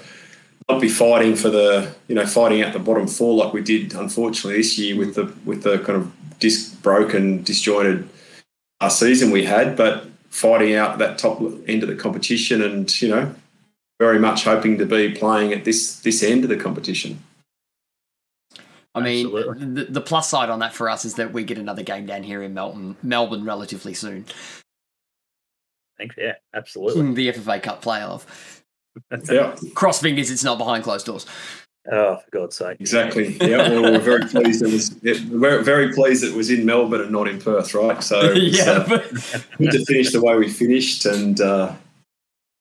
not 0.72 0.80
be 0.80 0.88
fighting 0.88 1.34
for 1.36 1.50
the, 1.50 1.94
you 2.08 2.14
know, 2.14 2.26
fighting 2.26 2.62
out 2.62 2.72
the 2.72 2.78
bottom 2.78 3.06
four 3.06 3.34
like 3.34 3.52
we 3.52 3.62
did, 3.62 3.94
unfortunately, 3.94 4.58
this 4.58 4.78
year 4.78 4.96
with 4.96 5.14
the 5.14 5.32
with 5.44 5.62
the 5.62 5.78
kind 5.78 5.98
of 5.98 6.12
disc 6.38 6.80
broken, 6.82 7.42
disjointed 7.42 8.08
uh, 8.80 8.88
season 8.88 9.30
we 9.30 9.44
had, 9.44 9.76
but 9.76 10.06
fighting 10.30 10.74
out 10.74 10.98
that 10.98 11.18
top 11.18 11.40
end 11.66 11.82
of 11.82 11.88
the 11.88 11.96
competition 11.96 12.62
and, 12.62 13.00
you 13.02 13.08
know, 13.08 13.34
very 13.98 14.18
much 14.18 14.44
hoping 14.44 14.78
to 14.78 14.86
be 14.86 15.12
playing 15.12 15.52
at 15.52 15.64
this 15.64 16.00
this 16.00 16.22
end 16.22 16.44
of 16.44 16.50
the 16.50 16.56
competition. 16.56 17.22
I 18.92 19.00
mean, 19.00 19.30
the, 19.30 19.86
the, 19.88 20.00
plus 20.00 20.28
side 20.28 20.50
on 20.50 20.58
that 20.58 20.72
for 20.72 20.90
us 20.90 21.04
is 21.04 21.14
that 21.14 21.32
we 21.32 21.44
get 21.44 21.58
another 21.58 21.84
game 21.84 22.06
down 22.06 22.24
here 22.24 22.42
in 22.42 22.54
Melbourne, 22.54 22.96
Melbourne 23.04 23.44
relatively 23.44 23.94
soon. 23.94 24.24
Thanks. 25.96 26.16
Yeah, 26.18 26.34
absolutely. 26.54 27.12
the 27.14 27.28
FFA 27.38 27.62
Cup 27.62 27.84
playoff. 27.84 28.59
Yeah, 29.30 29.56
Cross 29.74 30.00
fingers, 30.02 30.30
it's 30.30 30.44
not 30.44 30.58
behind 30.58 30.84
closed 30.84 31.06
doors. 31.06 31.26
Oh, 31.90 32.16
for 32.16 32.30
God's 32.30 32.56
sake. 32.56 32.76
exactly. 32.80 33.36
Yeah, 33.40 33.68
well, 33.70 33.82
we're 33.92 33.98
very 34.00 34.24
pleased. 34.28 34.62
It 34.62 34.70
was 34.72 34.94
it, 35.02 35.24
we're 35.30 35.62
very 35.62 35.92
pleased 35.92 36.22
it 36.24 36.34
was 36.34 36.50
in 36.50 36.66
Melbourne 36.66 37.00
and 37.00 37.10
not 37.10 37.26
in 37.28 37.40
Perth, 37.40 37.72
right? 37.74 38.02
So 38.02 38.32
yeah, 38.32 38.70
uh, 38.70 38.88
but 38.88 39.10
good 39.58 39.70
to 39.72 39.84
finish 39.86 40.12
the 40.12 40.20
way 40.20 40.36
we 40.36 40.48
finished, 40.48 41.06
and 41.06 41.40
uh, 41.40 41.72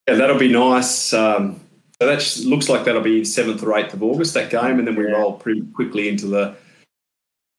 yeah, 0.07 0.15
that'll 0.15 0.39
be 0.39 0.51
nice. 0.51 1.13
Um, 1.13 1.59
so 2.01 2.07
that 2.07 2.41
looks 2.45 2.69
like 2.69 2.85
that'll 2.85 3.01
be 3.01 3.25
seventh 3.25 3.61
or 3.61 3.77
eighth 3.77 3.93
of 3.93 4.01
August 4.01 4.33
that 4.35 4.49
game, 4.49 4.79
and 4.79 4.87
then 4.87 4.95
we 4.95 5.03
Yeah. 5.05 5.11
roll 5.17 5.33
pretty 5.33 5.61
quickly 5.73 6.07
into 6.07 6.27
the 6.27 6.55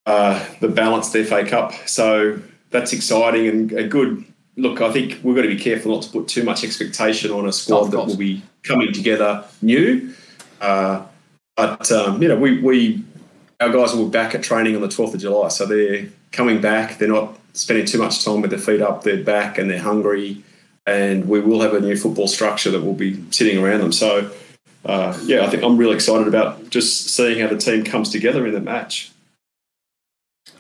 uh, 0.06 0.42
the 0.60 0.68
balanced 0.68 1.12
FA 1.14 1.44
Cup. 1.46 1.72
So 1.86 2.40
that's 2.70 2.92
exciting 2.94 3.46
and 3.48 3.72
a 3.72 3.86
good 3.86 4.24
look. 4.56 4.80
I 4.80 4.92
think 4.92 5.20
we've 5.22 5.36
got 5.36 5.42
to 5.42 5.48
be 5.48 5.58
careful 5.58 5.92
not 5.92 6.02
to 6.02 6.10
put 6.10 6.28
too 6.28 6.44
much 6.44 6.64
expectation 6.64 7.30
on 7.30 7.48
a 7.48 7.52
squad 7.52 7.90
that 7.90 7.98
will 7.98 8.16
be 8.16 8.42
coming 8.62 8.92
together 8.92 9.44
new. 9.62 10.14
Uh, 10.60 11.04
but 11.56 11.90
um, 11.92 12.22
you 12.22 12.28
know, 12.28 12.36
we 12.36 12.60
we 12.60 13.04
our 13.60 13.70
guys 13.70 13.94
will 13.94 14.06
be 14.06 14.10
back 14.10 14.34
at 14.34 14.42
training 14.42 14.74
on 14.74 14.82
the 14.82 14.88
12th 14.88 15.14
of 15.14 15.20
July. 15.20 15.48
So 15.48 15.66
they're 15.66 16.08
coming 16.32 16.60
back. 16.60 16.98
They're 16.98 17.08
not 17.08 17.38
spending 17.52 17.84
too 17.84 17.98
much 17.98 18.24
time 18.24 18.40
with 18.40 18.50
their 18.50 18.58
feet 18.58 18.80
up. 18.80 19.02
They're 19.02 19.22
back 19.22 19.58
and 19.58 19.70
they're 19.70 19.78
hungry. 19.78 20.42
And 20.86 21.28
we 21.28 21.40
will 21.40 21.60
have 21.60 21.74
a 21.74 21.80
new 21.80 21.96
football 21.96 22.26
structure 22.26 22.70
that 22.70 22.80
will 22.80 22.94
be 22.94 23.22
sitting 23.30 23.62
around 23.62 23.80
them. 23.80 23.92
So, 23.92 24.30
uh, 24.86 25.18
yeah, 25.24 25.44
I 25.44 25.50
think 25.50 25.62
I'm 25.62 25.76
really 25.76 25.94
excited 25.94 26.26
about 26.26 26.70
just 26.70 27.10
seeing 27.10 27.38
how 27.38 27.48
the 27.48 27.58
team 27.58 27.84
comes 27.84 28.08
together 28.08 28.46
in 28.46 28.54
the 28.54 28.60
match. 28.60 29.12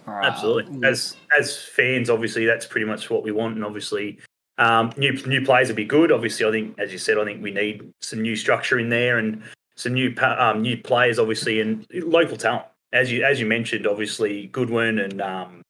Right. 0.06 0.24
Absolutely. 0.24 0.86
As 0.86 1.16
as 1.38 1.56
fans, 1.56 2.10
obviously, 2.10 2.46
that's 2.46 2.66
pretty 2.66 2.86
much 2.86 3.10
what 3.10 3.22
we 3.22 3.32
want, 3.32 3.56
and 3.56 3.64
obviously, 3.64 4.18
um, 4.58 4.92
new 4.96 5.12
new 5.26 5.44
players 5.44 5.68
would 5.68 5.76
be 5.76 5.84
good. 5.84 6.12
Obviously, 6.12 6.46
I 6.46 6.50
think, 6.50 6.78
as 6.78 6.92
you 6.92 6.98
said, 6.98 7.18
I 7.18 7.24
think 7.24 7.42
we 7.42 7.50
need 7.50 7.92
some 8.00 8.22
new 8.22 8.36
structure 8.36 8.78
in 8.78 8.88
there 8.88 9.18
and 9.18 9.42
some 9.76 9.94
new 9.94 10.14
um, 10.20 10.62
new 10.62 10.76
players, 10.76 11.18
obviously, 11.18 11.60
and 11.60 11.86
local 11.92 12.36
talent. 12.36 12.66
As 12.92 13.10
you 13.10 13.24
as 13.24 13.40
you 13.40 13.46
mentioned, 13.46 13.86
obviously, 13.86 14.46
Goodwin 14.48 14.98
and 14.98 15.20
um, 15.20 15.62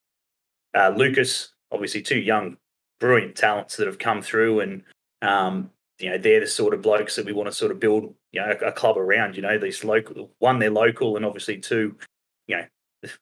uh, 0.74 0.92
Lucas, 0.96 1.52
obviously, 1.70 2.02
two 2.02 2.18
young, 2.18 2.56
brilliant 2.98 3.36
talents 3.36 3.76
that 3.76 3.86
have 3.86 3.98
come 3.98 4.22
through, 4.22 4.60
and 4.60 4.82
um, 5.22 5.70
you 6.00 6.10
know, 6.10 6.18
they're 6.18 6.40
the 6.40 6.46
sort 6.46 6.74
of 6.74 6.82
blokes 6.82 7.16
that 7.16 7.26
we 7.26 7.32
want 7.32 7.48
to 7.48 7.52
sort 7.52 7.70
of 7.70 7.78
build, 7.78 8.14
you 8.32 8.40
know, 8.40 8.56
a, 8.62 8.68
a 8.68 8.72
club 8.72 8.96
around. 8.96 9.36
You 9.36 9.42
know, 9.42 9.58
these 9.58 9.84
local 9.84 10.30
one, 10.38 10.58
they're 10.58 10.70
local, 10.70 11.16
and 11.16 11.24
obviously, 11.24 11.58
two, 11.58 11.94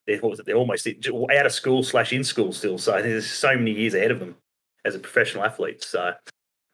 they're, 0.07 0.19
what 0.19 0.31
was 0.31 0.41
it, 0.41 0.47
they're 0.47 0.57
almost 0.57 0.87
out 0.87 1.47
of 1.47 1.53
school 1.53 1.83
slash 1.83 2.13
in 2.13 2.25
school 2.25 2.53
still. 2.53 2.79
So 2.79 3.01
there's 3.01 3.31
so 3.31 3.55
many 3.57 3.73
years 3.73 3.95
ahead 3.95 4.11
of 4.11 4.21
them 4.21 4.37
as 4.85 4.95
a 4.95 4.99
professional 4.99 5.45
athlete. 5.45 5.83
So 5.83 6.13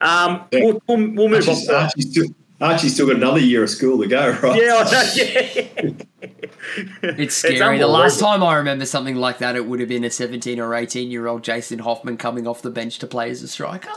um, 0.01 0.45
Yeah. 0.51 0.65
we'll, 0.65 0.83
we'll, 0.89 1.11
we'll 1.13 1.29
move 1.29 1.49
Archie's, 1.49 1.69
on. 1.69 1.75
Archie's, 1.75 2.11
still, 2.11 2.27
Archie's 2.61 2.95
still 2.95 3.07
got 3.07 3.17
another 3.17 3.41
year 3.41 3.63
of 3.63 3.71
school 3.71 4.01
to 4.01 4.07
go, 4.07 4.31
right? 4.43 4.63
Yeah, 4.63 4.85
I 4.87 4.91
know, 4.91 5.03
yeah. 5.17 5.93
It's 7.03 7.35
scary. 7.37 7.79
the 7.79 7.87
last 7.87 8.19
time 8.21 8.43
I 8.43 8.57
remember 8.57 8.87
something 8.87 9.17
like 9.17 9.39
that, 9.39 9.57
it 9.57 9.67
would 9.67 9.81
have 9.81 9.89
been 9.89 10.05
a 10.05 10.11
17 10.11 10.59
or 10.59 10.75
18 10.75 11.11
year 11.11 11.27
old 11.27 11.43
Jason 11.45 11.79
Hoffman 11.81 12.17
coming 12.17 12.47
off 12.47 12.63
the 12.63 12.71
bench 12.71 12.99
to 13.01 13.07
play 13.07 13.31
as 13.31 13.43
a 13.43 13.49
striker. 13.49 13.91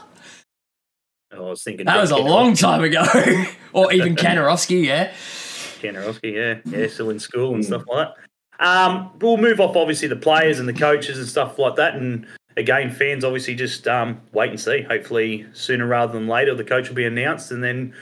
I 1.31 1.39
was 1.39 1.63
thinking 1.63 1.85
That 1.85 1.99
was 2.01 2.11
a 2.11 2.17
long 2.17 2.55
time 2.55 2.83
ago. 2.83 3.05
or 3.73 3.91
even 3.93 4.15
Kantarovski, 4.17 4.85
yeah. 4.85 5.13
Kantarovski, 5.81 6.33
yeah, 6.33 6.59
yeah, 6.65 6.87
still 6.87 7.09
in 7.09 7.19
school 7.19 7.53
and 7.53 7.63
stuff 7.63 7.83
like 7.87 8.07
that. 8.07 8.26
Um, 8.59 9.11
we'll 9.19 9.37
move 9.37 9.59
off 9.59 9.75
obviously 9.75 10.07
the 10.07 10.15
players 10.15 10.59
and 10.59 10.67
the 10.67 10.73
coaches 10.73 11.17
and 11.17 11.27
stuff 11.27 11.59
like 11.59 11.75
that, 11.75 11.95
and 11.95 12.25
again, 12.57 12.91
fans 12.91 13.23
obviously 13.23 13.55
just 13.55 13.87
um, 13.87 14.19
wait 14.33 14.49
and 14.49 14.59
see. 14.59 14.81
Hopefully, 14.81 15.45
sooner 15.53 15.85
rather 15.85 16.13
than 16.13 16.27
later, 16.27 16.55
the 16.55 16.63
coach 16.63 16.89
will 16.89 16.95
be 16.95 17.05
announced, 17.05 17.51
and 17.51 17.63
then 17.63 17.93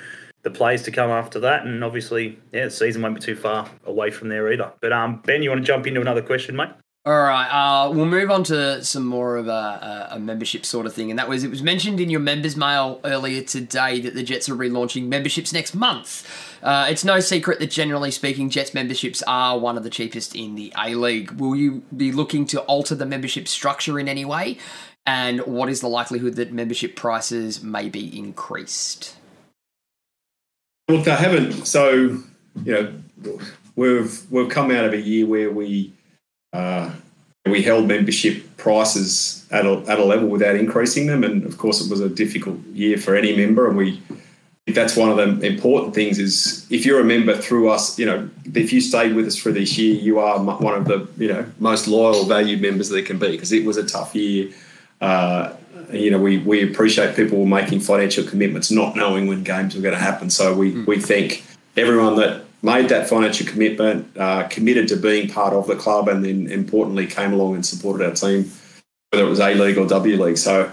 the 0.43 0.49
players 0.49 0.83
to 0.83 0.91
come 0.91 1.09
after 1.09 1.39
that. 1.41 1.65
And 1.65 1.83
obviously, 1.83 2.39
yeah, 2.51 2.65
the 2.65 2.71
season 2.71 3.01
won't 3.01 3.15
be 3.15 3.21
too 3.21 3.35
far 3.35 3.69
away 3.85 4.11
from 4.11 4.29
there 4.29 4.51
either. 4.51 4.71
But 4.79 4.93
um, 4.93 5.21
Ben, 5.25 5.43
you 5.43 5.49
want 5.49 5.61
to 5.61 5.67
jump 5.67 5.85
into 5.85 6.01
another 6.01 6.21
question, 6.21 6.55
mate? 6.55 6.69
All 7.07 7.21
right, 7.21 7.47
uh, 7.49 7.91
we'll 7.91 8.07
move 8.07 8.31
on 8.31 8.43
to 8.45 8.83
some 8.83 9.05
more 9.05 9.37
of 9.37 9.47
a, 9.47 10.07
a, 10.13 10.19
membership 10.19 10.65
sort 10.65 10.87
of 10.87 10.93
thing, 10.95 11.11
and 11.11 11.19
that 11.19 11.29
was 11.29 11.43
it 11.43 11.51
was 11.51 11.61
mentioned 11.61 11.99
in 11.99 12.09
your 12.09 12.19
members' 12.19 12.57
mail 12.57 12.99
earlier 13.03 13.43
today 13.43 14.01
that 14.01 14.15
the 14.15 14.23
Jets 14.23 14.49
are 14.49 14.55
relaunching 14.55 15.05
memberships 15.05 15.53
next 15.53 15.75
month. 15.75 16.27
Uh, 16.63 16.87
it's 16.89 17.03
no 17.03 17.19
secret 17.19 17.59
that 17.59 17.69
generally 17.69 18.09
speaking, 18.09 18.49
Jets 18.49 18.73
memberships 18.73 19.21
are 19.27 19.59
one 19.59 19.77
of 19.77 19.83
the 19.83 19.91
cheapest 19.91 20.35
in 20.35 20.55
the 20.55 20.73
A 20.79 20.95
League. 20.95 21.29
Will 21.33 21.55
you 21.55 21.83
be 21.95 22.11
looking 22.11 22.47
to 22.47 22.61
alter 22.61 22.95
the 22.95 23.05
membership 23.05 23.47
structure 23.47 23.99
in 23.99 24.07
any 24.07 24.25
way? 24.25 24.57
And 25.05 25.41
what 25.41 25.69
is 25.69 25.81
the 25.81 25.87
likelihood 25.87 26.37
that 26.37 26.51
membership 26.51 26.95
prices 26.95 27.61
may 27.61 27.87
be 27.87 28.17
increased? 28.17 29.15
Look, 30.87 31.05
they 31.05 31.11
haven't. 31.11 31.67
So, 31.67 31.91
you 31.91 32.23
know, 32.65 33.39
we've 33.75 34.31
we've 34.31 34.49
come 34.49 34.71
out 34.71 34.85
of 34.85 34.93
a 34.93 34.99
year 34.99 35.27
where 35.27 35.51
we 35.51 35.93
uh, 36.55 36.91
we 37.45 37.61
held 37.61 37.87
membership 37.87 38.57
prices 38.57 39.45
at 39.51 39.65
a, 39.65 39.83
at 39.87 39.99
a 39.99 40.03
level 40.03 40.27
without 40.27 40.55
increasing 40.55 41.07
them, 41.07 41.23
and 41.23 41.43
of 41.43 41.57
course, 41.57 41.85
it 41.85 41.89
was 41.89 41.99
a 41.99 42.09
difficult 42.09 42.59
year 42.67 42.97
for 42.97 43.15
any 43.15 43.35
member. 43.35 43.67
And 43.67 43.77
we 43.77 44.01
that's 44.67 44.95
one 44.95 45.09
of 45.09 45.17
the 45.17 45.45
important 45.45 45.93
things 45.93 46.17
is 46.17 46.65
if 46.71 46.85
you're 46.85 46.99
a 46.99 47.03
member 47.03 47.37
through 47.37 47.69
us, 47.69 47.99
you 47.99 48.05
know, 48.05 48.27
if 48.55 48.73
you 48.73 48.81
stayed 48.81 49.13
with 49.15 49.27
us 49.27 49.35
for 49.35 49.51
this 49.51 49.77
year, 49.77 49.95
you 49.95 50.17
are 50.17 50.39
one 50.39 50.73
of 50.73 50.85
the 50.85 51.07
you 51.17 51.27
know 51.27 51.45
most 51.59 51.87
loyal, 51.87 52.25
valued 52.25 52.61
members 52.61 52.89
there 52.89 53.03
can 53.03 53.19
be 53.19 53.31
because 53.31 53.51
it 53.51 53.65
was 53.65 53.77
a 53.77 53.85
tough 53.85 54.15
year. 54.15 54.51
Uh, 55.01 55.53
you 55.91 56.09
know, 56.09 56.17
we, 56.17 56.39
we 56.39 56.63
appreciate 56.63 57.15
people 57.15 57.45
making 57.45 57.79
financial 57.79 58.23
commitments, 58.23 58.71
not 58.71 58.95
knowing 58.95 59.27
when 59.27 59.43
games 59.43 59.75
were 59.75 59.81
going 59.81 59.93
to 59.93 60.01
happen. 60.01 60.29
So 60.29 60.55
we, 60.55 60.83
we 60.85 60.99
thank 60.99 61.43
everyone 61.77 62.15
that 62.15 62.44
made 62.65 62.89
that 62.89 63.07
financial 63.07 63.45
commitment, 63.47 64.17
uh, 64.17 64.47
committed 64.47 64.87
to 64.89 64.97
being 64.97 65.29
part 65.29 65.53
of 65.53 65.67
the 65.67 65.75
club, 65.75 66.09
and 66.09 66.25
then 66.25 66.47
importantly 66.47 67.05
came 67.05 67.31
along 67.31 67.55
and 67.55 67.65
supported 67.65 68.03
our 68.03 68.13
team, 68.13 68.51
whether 69.11 69.25
it 69.25 69.29
was 69.29 69.39
A 69.39 69.53
League 69.53 69.77
or 69.77 69.85
W 69.87 70.21
League. 70.21 70.37
So 70.37 70.71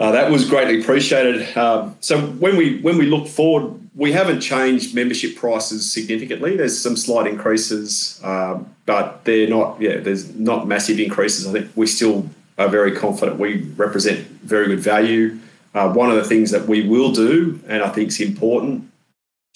uh, 0.00 0.12
that 0.12 0.30
was 0.30 0.48
greatly 0.48 0.80
appreciated. 0.80 1.56
Um, 1.56 1.96
so 2.00 2.20
when 2.20 2.56
we 2.56 2.80
when 2.80 2.98
we 2.98 3.06
look 3.06 3.28
forward, 3.28 3.80
we 3.94 4.12
haven't 4.12 4.40
changed 4.40 4.94
membership 4.94 5.36
prices 5.36 5.90
significantly. 5.90 6.56
There's 6.56 6.78
some 6.78 6.96
slight 6.96 7.26
increases, 7.26 8.20
um, 8.24 8.74
but 8.84 9.24
they're 9.24 9.48
not. 9.48 9.80
Yeah, 9.80 9.98
there's 9.98 10.34
not 10.34 10.66
massive 10.66 10.98
increases. 10.98 11.46
I 11.46 11.52
think 11.52 11.70
we 11.76 11.86
still 11.86 12.28
are 12.58 12.68
very 12.68 12.92
confident 12.94 13.38
we 13.38 13.62
represent 13.76 14.26
very 14.42 14.66
good 14.66 14.80
value. 14.80 15.38
Uh, 15.72 15.90
one 15.92 16.10
of 16.10 16.16
the 16.16 16.24
things 16.24 16.50
that 16.50 16.66
we 16.66 16.86
will 16.86 17.12
do, 17.12 17.60
and 17.68 17.82
I 17.82 17.88
think 17.88 18.08
is 18.08 18.20
important, 18.20 18.90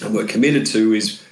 and 0.00 0.14
we're 0.14 0.26
committed 0.26 0.64
to, 0.66 0.94
is 0.94 1.23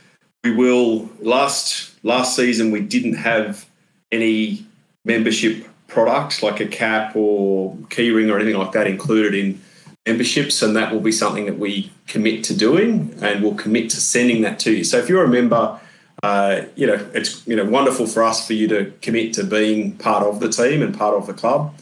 we 0.44 0.50
will. 0.50 1.08
Last 1.20 1.92
last 2.04 2.36
season 2.36 2.70
we 2.70 2.80
didn't 2.80 3.14
have 3.14 3.66
any 4.10 4.66
membership 5.04 5.66
product 5.86 6.42
like 6.42 6.60
a 6.60 6.66
cap 6.66 7.14
or 7.14 7.76
keyring 7.88 8.30
or 8.30 8.38
anything 8.38 8.58
like 8.58 8.72
that 8.72 8.86
included 8.86 9.34
in 9.34 9.60
memberships, 10.06 10.62
and 10.62 10.74
that 10.76 10.92
will 10.92 11.00
be 11.00 11.12
something 11.12 11.46
that 11.46 11.58
we 11.58 11.92
commit 12.06 12.42
to 12.44 12.56
doing, 12.56 13.14
and 13.20 13.42
we'll 13.42 13.54
commit 13.54 13.90
to 13.90 14.00
sending 14.00 14.42
that 14.42 14.58
to 14.58 14.72
you. 14.72 14.84
So 14.84 14.98
if 14.98 15.08
you're 15.08 15.24
a 15.24 15.28
member, 15.28 15.78
uh, 16.22 16.62
you 16.76 16.86
know 16.86 17.06
it's 17.14 17.46
you 17.46 17.56
know 17.56 17.64
wonderful 17.64 18.06
for 18.06 18.22
us 18.22 18.46
for 18.46 18.54
you 18.54 18.68
to 18.68 18.92
commit 19.00 19.34
to 19.34 19.44
being 19.44 19.96
part 19.96 20.24
of 20.24 20.40
the 20.40 20.48
team 20.48 20.82
and 20.82 20.96
part 20.96 21.14
of 21.14 21.26
the 21.26 21.34
club, 21.34 21.74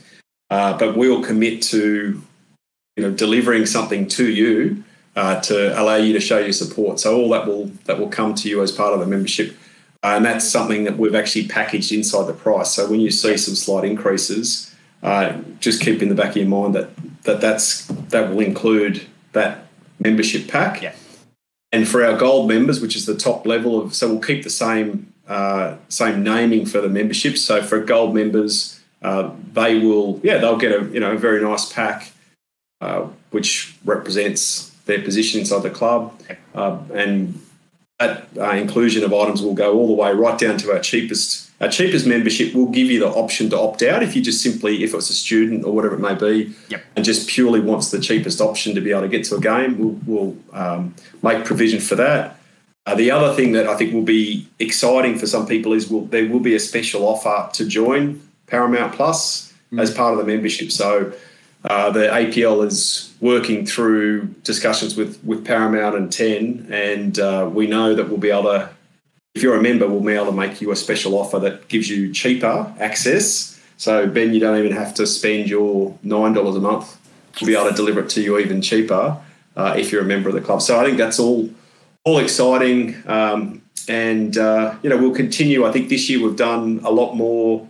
uh, 0.50 0.76
but 0.76 0.96
we'll 0.96 1.22
commit 1.22 1.62
to 1.62 2.22
you 2.96 3.02
know 3.02 3.10
delivering 3.10 3.64
something 3.64 4.06
to 4.08 4.28
you 4.30 4.84
uh, 5.16 5.40
to 5.40 5.80
allow 5.80 5.96
you 5.96 6.12
to 6.12 6.20
show 6.20 6.38
your 6.38 6.52
support. 6.52 7.00
So 7.00 7.16
all 7.16 7.30
that 7.30 7.46
will 7.46 7.66
that 7.84 7.98
will 7.98 8.08
come 8.08 8.34
to 8.36 8.48
you 8.48 8.62
as 8.62 8.72
part 8.72 8.94
of 8.94 9.00
the 9.00 9.06
membership. 9.06 9.56
Uh, 10.02 10.14
and 10.16 10.24
that's 10.24 10.48
something 10.48 10.84
that 10.84 10.96
we've 10.96 11.14
actually 11.14 11.46
packaged 11.46 11.92
inside 11.92 12.26
the 12.26 12.32
price. 12.32 12.72
So 12.72 12.90
when 12.90 13.00
you 13.00 13.10
see 13.10 13.36
some 13.36 13.54
slight 13.54 13.84
increases, 13.84 14.74
uh, 15.02 15.38
just 15.60 15.82
keep 15.82 16.02
in 16.02 16.08
the 16.08 16.14
back 16.14 16.30
of 16.30 16.36
your 16.36 16.46
mind 16.46 16.74
that, 16.74 16.90
that 17.24 17.40
that's 17.40 17.86
that 17.86 18.30
will 18.30 18.40
include 18.40 19.06
that 19.32 19.66
membership 19.98 20.48
pack. 20.48 20.82
Yeah. 20.82 20.94
And 21.72 21.86
for 21.86 22.04
our 22.04 22.16
gold 22.16 22.48
members, 22.48 22.80
which 22.80 22.96
is 22.96 23.06
the 23.06 23.14
top 23.14 23.46
level 23.46 23.80
of, 23.80 23.94
so 23.94 24.08
we'll 24.08 24.20
keep 24.20 24.42
the 24.42 24.50
same 24.50 25.12
uh, 25.28 25.76
same 25.88 26.24
naming 26.24 26.66
for 26.66 26.80
the 26.80 26.88
membership. 26.88 27.36
So 27.36 27.62
for 27.62 27.78
gold 27.80 28.14
members, 28.14 28.80
uh, 29.02 29.30
they 29.52 29.78
will, 29.78 30.20
yeah, 30.24 30.38
they'll 30.38 30.56
get 30.56 30.72
a 30.72 30.84
you 30.86 31.00
know 31.00 31.12
a 31.12 31.18
very 31.18 31.42
nice 31.42 31.72
pack, 31.72 32.10
uh, 32.80 33.06
which 33.30 33.76
represents 33.84 34.69
their 34.86 35.02
position 35.02 35.40
inside 35.40 35.62
the 35.62 35.70
club, 35.70 36.18
uh, 36.54 36.78
and 36.94 37.40
that 37.98 38.28
uh, 38.38 38.50
inclusion 38.52 39.04
of 39.04 39.12
items 39.12 39.42
will 39.42 39.54
go 39.54 39.74
all 39.74 39.86
the 39.86 39.92
way 39.92 40.12
right 40.12 40.38
down 40.38 40.56
to 40.58 40.72
our 40.72 40.78
cheapest. 40.80 41.50
Our 41.60 41.68
cheapest 41.68 42.06
membership 42.06 42.54
will 42.54 42.68
give 42.70 42.86
you 42.86 43.00
the 43.00 43.08
option 43.08 43.50
to 43.50 43.60
opt 43.60 43.82
out 43.82 44.02
if 44.02 44.16
you 44.16 44.22
just 44.22 44.42
simply, 44.42 44.82
if 44.82 44.94
it's 44.94 45.10
a 45.10 45.14
student 45.14 45.64
or 45.66 45.74
whatever 45.74 45.96
it 45.96 46.00
may 46.00 46.14
be, 46.14 46.54
Yep. 46.70 46.82
and 46.96 47.04
just 47.04 47.28
purely 47.28 47.60
wants 47.60 47.90
the 47.90 48.00
cheapest 48.00 48.40
option 48.40 48.74
to 48.74 48.80
be 48.80 48.90
able 48.92 49.02
to 49.02 49.08
get 49.08 49.24
to 49.24 49.36
a 49.36 49.40
game. 49.40 49.78
We'll, 49.78 49.98
we'll 50.06 50.36
um, 50.54 50.94
make 51.22 51.44
provision 51.44 51.78
for 51.80 51.96
that. 51.96 52.38
Uh, 52.86 52.94
the 52.94 53.10
other 53.10 53.34
thing 53.34 53.52
that 53.52 53.66
I 53.68 53.76
think 53.76 53.92
will 53.92 54.00
be 54.00 54.48
exciting 54.58 55.18
for 55.18 55.26
some 55.26 55.46
people 55.46 55.74
is 55.74 55.90
we'll, 55.90 56.06
there 56.06 56.26
will 56.26 56.40
be 56.40 56.54
a 56.54 56.58
special 56.60 57.06
offer 57.06 57.50
to 57.52 57.66
join 57.66 58.22
Paramount 58.46 58.94
Plus 58.94 59.52
as 59.78 59.92
part 59.92 60.14
of 60.14 60.18
the 60.18 60.24
membership. 60.24 60.72
So 60.72 61.12
uh, 61.64 61.90
the 61.90 62.00
APL 62.00 62.66
is 62.66 63.12
working 63.20 63.66
through 63.66 64.26
discussions 64.44 64.96
with, 64.96 65.22
with 65.24 65.44
Paramount 65.44 65.94
and 65.94 66.10
10, 66.10 66.68
and 66.70 67.18
uh, 67.18 67.50
we 67.52 67.66
know 67.66 67.94
that 67.94 68.08
we'll 68.08 68.18
be 68.18 68.30
able 68.30 68.44
to, 68.44 68.70
if 69.34 69.42
you're 69.42 69.56
a 69.56 69.62
member, 69.62 69.86
we'll 69.86 70.00
be 70.00 70.12
able 70.12 70.26
to 70.26 70.32
make 70.32 70.60
you 70.60 70.70
a 70.70 70.76
special 70.76 71.18
offer 71.18 71.38
that 71.38 71.68
gives 71.68 71.88
you 71.88 72.12
cheaper 72.12 72.72
access. 72.78 73.60
So, 73.76 74.06
Ben, 74.06 74.32
you 74.32 74.40
don't 74.40 74.58
even 74.58 74.72
have 74.72 74.94
to 74.94 75.06
spend 75.06 75.48
your 75.48 75.98
$9 76.04 76.56
a 76.56 76.60
month. 76.60 76.96
We'll 77.40 77.48
be 77.48 77.54
able 77.54 77.70
to 77.70 77.76
deliver 77.76 78.00
it 78.00 78.10
to 78.10 78.22
you 78.22 78.38
even 78.38 78.62
cheaper 78.62 79.18
uh, 79.56 79.74
if 79.76 79.92
you're 79.92 80.02
a 80.02 80.06
member 80.06 80.28
of 80.28 80.34
the 80.34 80.40
club. 80.40 80.62
So, 80.62 80.80
I 80.80 80.84
think 80.84 80.96
that's 80.96 81.18
all, 81.18 81.50
all 82.04 82.18
exciting. 82.18 83.02
Um, 83.06 83.62
and, 83.86 84.38
uh, 84.38 84.76
you 84.82 84.88
know, 84.88 84.96
we'll 84.96 85.14
continue. 85.14 85.66
I 85.66 85.72
think 85.72 85.90
this 85.90 86.08
year 86.08 86.22
we've 86.22 86.36
done 86.36 86.80
a 86.84 86.90
lot 86.90 87.14
more 87.14 87.68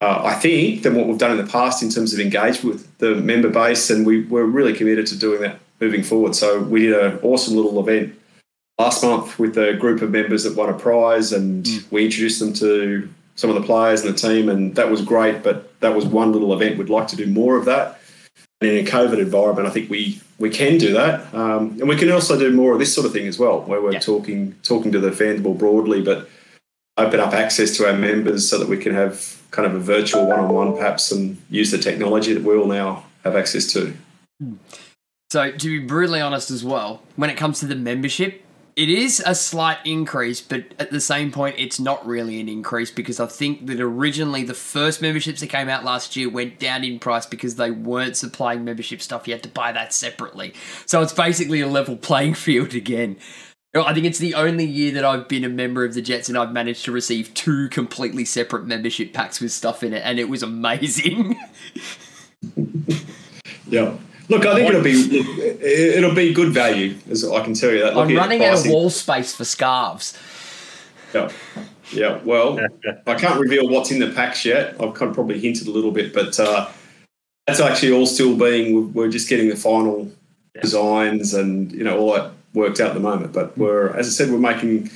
uh, 0.00 0.22
I 0.24 0.34
think, 0.34 0.82
than 0.82 0.94
what 0.94 1.06
we've 1.06 1.18
done 1.18 1.30
in 1.30 1.44
the 1.44 1.50
past 1.50 1.82
in 1.82 1.90
terms 1.90 2.12
of 2.12 2.20
engagement 2.20 2.74
with 2.74 2.98
the 2.98 3.14
member 3.14 3.48
base. 3.48 3.90
And 3.90 4.06
we, 4.06 4.22
we're 4.24 4.44
really 4.44 4.74
committed 4.74 5.06
to 5.08 5.18
doing 5.18 5.40
that 5.42 5.58
moving 5.80 6.02
forward. 6.02 6.34
So 6.34 6.60
we 6.60 6.82
did 6.86 6.92
an 6.98 7.18
awesome 7.22 7.56
little 7.56 7.78
event 7.80 8.18
last 8.78 9.02
month 9.04 9.38
with 9.38 9.56
a 9.56 9.74
group 9.74 10.02
of 10.02 10.10
members 10.10 10.44
that 10.44 10.56
won 10.56 10.68
a 10.68 10.74
prize, 10.74 11.32
and 11.32 11.64
mm. 11.64 11.92
we 11.92 12.04
introduced 12.04 12.40
them 12.40 12.52
to 12.54 13.08
some 13.36 13.50
of 13.50 13.56
the 13.56 13.62
players 13.62 14.02
and 14.04 14.14
the 14.14 14.18
team, 14.18 14.48
and 14.48 14.74
that 14.76 14.90
was 14.90 15.02
great. 15.02 15.42
But 15.42 15.78
that 15.80 15.94
was 15.94 16.06
one 16.06 16.32
little 16.32 16.52
event. 16.52 16.78
We'd 16.78 16.88
like 16.88 17.08
to 17.08 17.16
do 17.16 17.26
more 17.26 17.56
of 17.56 17.64
that. 17.66 18.00
And 18.60 18.70
in 18.70 18.86
a 18.86 18.88
COVID 18.88 19.18
environment, 19.18 19.66
I 19.66 19.70
think 19.70 19.90
we 19.90 20.20
we 20.38 20.50
can 20.50 20.78
do 20.78 20.92
that, 20.94 21.32
um, 21.32 21.76
and 21.78 21.88
we 21.88 21.96
can 21.96 22.10
also 22.10 22.36
do 22.36 22.50
more 22.50 22.72
of 22.72 22.78
this 22.80 22.92
sort 22.92 23.06
of 23.06 23.12
thing 23.12 23.28
as 23.28 23.38
well, 23.38 23.60
where 23.62 23.80
we're 23.80 23.92
yeah. 23.92 24.00
talking 24.00 24.54
talking 24.62 24.90
to 24.92 24.98
the 24.98 25.12
fans 25.12 25.40
more 25.40 25.54
broadly, 25.54 26.02
but 26.02 26.28
open 26.96 27.20
up 27.20 27.32
access 27.32 27.76
to 27.76 27.86
our 27.86 27.96
members 27.96 28.48
so 28.48 28.58
that 28.58 28.68
we 28.68 28.76
can 28.76 28.94
have 28.94 29.42
kind 29.50 29.66
of 29.66 29.74
a 29.74 29.80
virtual 29.80 30.26
one-on-one 30.26 30.76
perhaps 30.76 31.10
and 31.12 31.40
use 31.50 31.70
the 31.70 31.78
technology 31.78 32.32
that 32.32 32.42
we 32.42 32.56
all 32.56 32.66
now 32.66 33.04
have 33.24 33.36
access 33.36 33.72
to. 33.72 33.94
Hmm. 34.40 34.54
So 35.30 35.50
to 35.50 35.80
be 35.80 35.84
brutally 35.84 36.20
honest 36.20 36.50
as 36.50 36.62
well, 36.62 37.02
when 37.16 37.30
it 37.30 37.36
comes 37.36 37.60
to 37.60 37.66
the 37.66 37.74
membership, 37.74 38.44
it 38.76 38.88
is 38.88 39.22
a 39.24 39.36
slight 39.36 39.78
increase, 39.84 40.40
but 40.40 40.64
at 40.80 40.90
the 40.90 41.00
same 41.00 41.30
point, 41.30 41.56
it's 41.58 41.78
not 41.78 42.04
really 42.04 42.40
an 42.40 42.48
increase 42.48 42.90
because 42.90 43.20
I 43.20 43.26
think 43.26 43.66
that 43.66 43.80
originally 43.80 44.42
the 44.42 44.54
first 44.54 45.00
memberships 45.00 45.40
that 45.40 45.46
came 45.46 45.68
out 45.68 45.84
last 45.84 46.16
year 46.16 46.28
went 46.28 46.58
down 46.58 46.82
in 46.82 46.98
price 46.98 47.24
because 47.24 47.54
they 47.54 47.70
weren't 47.70 48.16
supplying 48.16 48.64
membership 48.64 49.00
stuff. 49.00 49.28
You 49.28 49.34
had 49.34 49.44
to 49.44 49.48
buy 49.48 49.70
that 49.70 49.92
separately. 49.92 50.54
So 50.86 51.02
it's 51.02 51.12
basically 51.12 51.60
a 51.60 51.68
level 51.68 51.96
playing 51.96 52.34
field 52.46 52.74
again. 52.74 53.16
I 53.74 53.92
think 53.92 54.06
it's 54.06 54.18
the 54.18 54.34
only 54.34 54.64
year 54.64 54.92
that 54.92 55.04
I've 55.04 55.26
been 55.26 55.42
a 55.42 55.48
member 55.48 55.84
of 55.84 55.94
the 55.94 56.02
Jets 56.02 56.28
and 56.28 56.38
I've 56.38 56.52
managed 56.52 56.84
to 56.84 56.92
receive 56.92 57.34
two 57.34 57.68
completely 57.70 58.24
separate 58.24 58.66
membership 58.66 59.12
packs 59.12 59.40
with 59.40 59.50
stuff 59.50 59.82
in 59.82 59.92
it, 59.92 60.02
and 60.04 60.20
it 60.20 60.28
was 60.28 60.44
amazing. 60.44 61.36
yeah. 63.66 63.96
Look, 64.28 64.46
I 64.46 64.54
think 64.54 64.68
it'll 64.70 64.82
be 64.82 65.18
it'll 65.60 66.14
be 66.14 66.32
good 66.32 66.52
value, 66.52 66.94
as 67.10 67.28
I 67.28 67.42
can 67.44 67.52
tell 67.54 67.72
you 67.72 67.80
that. 67.80 67.96
I'm 67.96 68.14
running 68.14 68.44
out 68.44 68.64
of 68.64 68.70
wall 68.70 68.90
space 68.90 69.34
for 69.34 69.44
scarves. 69.44 70.18
Yeah, 71.12 71.30
yeah. 71.92 72.20
Well, 72.24 72.58
I 73.06 73.14
can't 73.16 73.38
reveal 73.38 73.68
what's 73.68 73.90
in 73.90 73.98
the 73.98 74.10
packs 74.10 74.44
yet. 74.44 74.76
I've 74.80 74.94
kind 74.94 75.10
of 75.10 75.14
probably 75.14 75.40
hinted 75.40 75.66
a 75.66 75.70
little 75.70 75.90
bit, 75.90 76.14
but 76.14 76.38
uh, 76.40 76.70
that's 77.46 77.60
actually 77.60 77.92
all 77.92 78.06
still 78.06 78.36
being. 78.36 78.94
We're 78.94 79.10
just 79.10 79.28
getting 79.28 79.50
the 79.50 79.56
final 79.56 80.10
designs 80.62 81.34
and 81.34 81.72
you 81.72 81.84
know 81.84 81.98
all 81.98 82.14
that 82.14 82.30
worked 82.54 82.80
out 82.80 82.88
at 82.88 82.94
the 82.94 83.00
moment. 83.00 83.32
But 83.32 83.56
we're, 83.58 83.94
as 83.96 84.06
I 84.06 84.10
said, 84.10 84.30
we're 84.30 84.38
making 84.38 84.90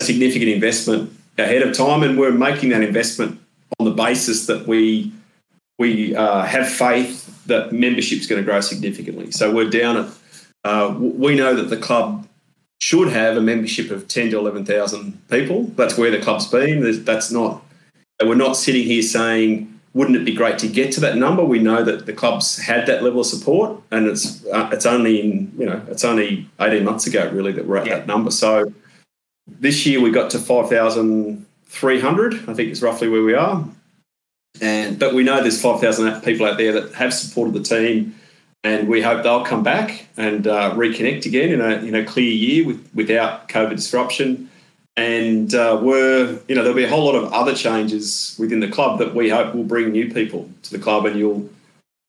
a 0.00 0.04
significant 0.04 0.50
investment 0.50 1.12
ahead 1.38 1.62
of 1.62 1.76
time, 1.76 2.02
and 2.02 2.18
we're 2.18 2.32
making 2.32 2.70
that 2.70 2.82
investment 2.82 3.40
on 3.78 3.86
the 3.86 3.92
basis 3.92 4.46
that 4.46 4.66
we 4.66 5.12
we 5.78 6.14
uh, 6.14 6.42
have 6.42 6.68
faith 6.68 7.44
that 7.46 7.72
membership 7.72 8.20
is 8.20 8.26
going 8.26 8.40
to 8.40 8.44
grow 8.44 8.60
significantly. 8.60 9.30
So 9.30 9.52
we're 9.52 9.70
down 9.70 9.96
at 9.96 10.10
uh, 10.64 10.94
we 10.98 11.34
know 11.34 11.54
that 11.54 11.68
the 11.70 11.76
club 11.76 12.26
should 12.80 13.08
have 13.08 13.36
a 13.36 13.40
membership 13.40 13.90
of 13.90 14.08
ten 14.08 14.30
to 14.30 14.38
eleven 14.38 14.64
thousand 14.64 15.20
people. 15.28 15.64
That's 15.76 15.96
where 15.96 16.10
the 16.10 16.20
club's 16.20 16.46
been. 16.46 17.04
That's 17.04 17.30
not. 17.30 17.62
We're 18.22 18.34
not 18.34 18.56
sitting 18.56 18.84
here 18.84 19.02
saying 19.02 19.73
wouldn't 19.94 20.16
it 20.16 20.24
be 20.24 20.34
great 20.34 20.58
to 20.58 20.68
get 20.68 20.92
to 20.92 21.00
that 21.00 21.16
number? 21.16 21.44
We 21.44 21.60
know 21.60 21.84
that 21.84 22.04
the 22.04 22.12
clubs 22.12 22.58
had 22.58 22.86
that 22.86 23.02
level 23.02 23.20
of 23.20 23.26
support, 23.26 23.80
and 23.92 24.06
it's 24.08 24.44
uh, 24.46 24.68
it's 24.72 24.84
only 24.84 25.20
in 25.20 25.52
you 25.56 25.66
know 25.66 25.80
it's 25.88 26.04
only 26.04 26.48
eighteen 26.60 26.84
months 26.84 27.06
ago 27.06 27.30
really 27.30 27.52
that 27.52 27.66
we're 27.66 27.78
at 27.78 27.86
yeah. 27.86 27.98
that 27.98 28.06
number. 28.06 28.30
So 28.30 28.72
this 29.46 29.86
year 29.86 30.00
we 30.00 30.10
got 30.10 30.30
to 30.32 30.38
five 30.38 30.68
thousand 30.68 31.46
three 31.66 32.00
hundred. 32.00 32.34
I 32.48 32.54
think 32.54 32.72
is 32.72 32.82
roughly 32.82 33.08
where 33.08 33.22
we 33.22 33.34
are, 33.34 33.64
and 34.60 34.98
but 34.98 35.14
we 35.14 35.22
know 35.22 35.40
there's 35.40 35.62
five 35.62 35.80
thousand 35.80 36.20
people 36.22 36.44
out 36.44 36.58
there 36.58 36.72
that 36.72 36.94
have 36.94 37.14
supported 37.14 37.54
the 37.54 37.62
team, 37.62 38.16
and 38.64 38.88
we 38.88 39.00
hope 39.00 39.22
they'll 39.22 39.44
come 39.44 39.62
back 39.62 40.08
and 40.16 40.48
uh, 40.48 40.74
reconnect 40.74 41.24
again 41.24 41.50
in 41.50 41.60
a 41.60 41.76
in 41.86 41.94
a 41.94 42.04
clear 42.04 42.30
year 42.30 42.66
with 42.66 42.90
without 42.94 43.48
COVID 43.48 43.76
disruption 43.76 44.50
and 44.96 45.54
uh, 45.54 45.78
we're 45.82 46.38
you 46.48 46.54
know 46.54 46.62
there'll 46.62 46.76
be 46.76 46.84
a 46.84 46.88
whole 46.88 47.04
lot 47.04 47.14
of 47.14 47.32
other 47.32 47.54
changes 47.54 48.36
within 48.38 48.60
the 48.60 48.68
club 48.68 48.98
that 48.98 49.14
we 49.14 49.28
hope 49.28 49.54
will 49.54 49.64
bring 49.64 49.90
new 49.90 50.12
people 50.12 50.48
to 50.62 50.70
the 50.70 50.78
club, 50.78 51.06
and 51.06 51.18
you'll 51.18 51.48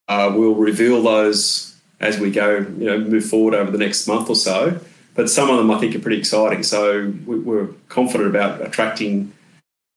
uh, 0.07 0.31
we'll 0.35 0.55
reveal 0.55 1.01
those 1.01 1.75
as 1.99 2.19
we 2.19 2.29
go 2.29 2.57
you 2.77 2.85
know 2.85 2.99
move 2.99 3.25
forward 3.25 3.53
over 3.53 3.71
the 3.71 3.77
next 3.77 4.07
month 4.07 4.29
or 4.29 4.35
so. 4.35 4.79
But 5.15 5.29
some 5.29 5.49
of 5.49 5.57
them 5.57 5.71
I 5.71 5.79
think 5.79 5.95
are 5.95 5.99
pretty 5.99 6.17
exciting, 6.17 6.61
so 6.63 7.13
we're 7.25 7.67
confident 7.87 8.29
about 8.29 8.61
attracting 8.61 9.33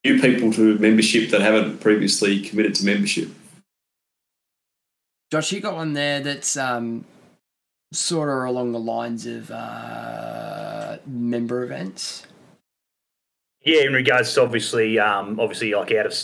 new 0.04 0.20
people 0.20 0.52
to 0.52 0.78
membership 0.78 1.30
that 1.30 1.40
haven't 1.40 1.80
previously 1.80 2.40
committed 2.40 2.76
to 2.76 2.84
membership. 2.84 3.28
Josh, 5.30 5.52
you 5.52 5.60
got 5.60 5.74
one 5.74 5.92
there 5.92 6.20
that's 6.20 6.56
um, 6.56 7.04
sort 7.92 8.28
of 8.28 8.48
along 8.48 8.72
the 8.72 8.78
lines 8.78 9.26
of 9.26 9.50
uh, 9.50 10.98
member 11.04 11.64
events. 11.64 12.24
Yeah, 13.62 13.82
in 13.82 13.92
regards 13.92 14.32
to 14.34 14.42
obviously, 14.42 14.98
um, 14.98 15.38
obviously 15.40 15.74
like 15.74 15.92
out 15.92 16.06
of 16.06 16.14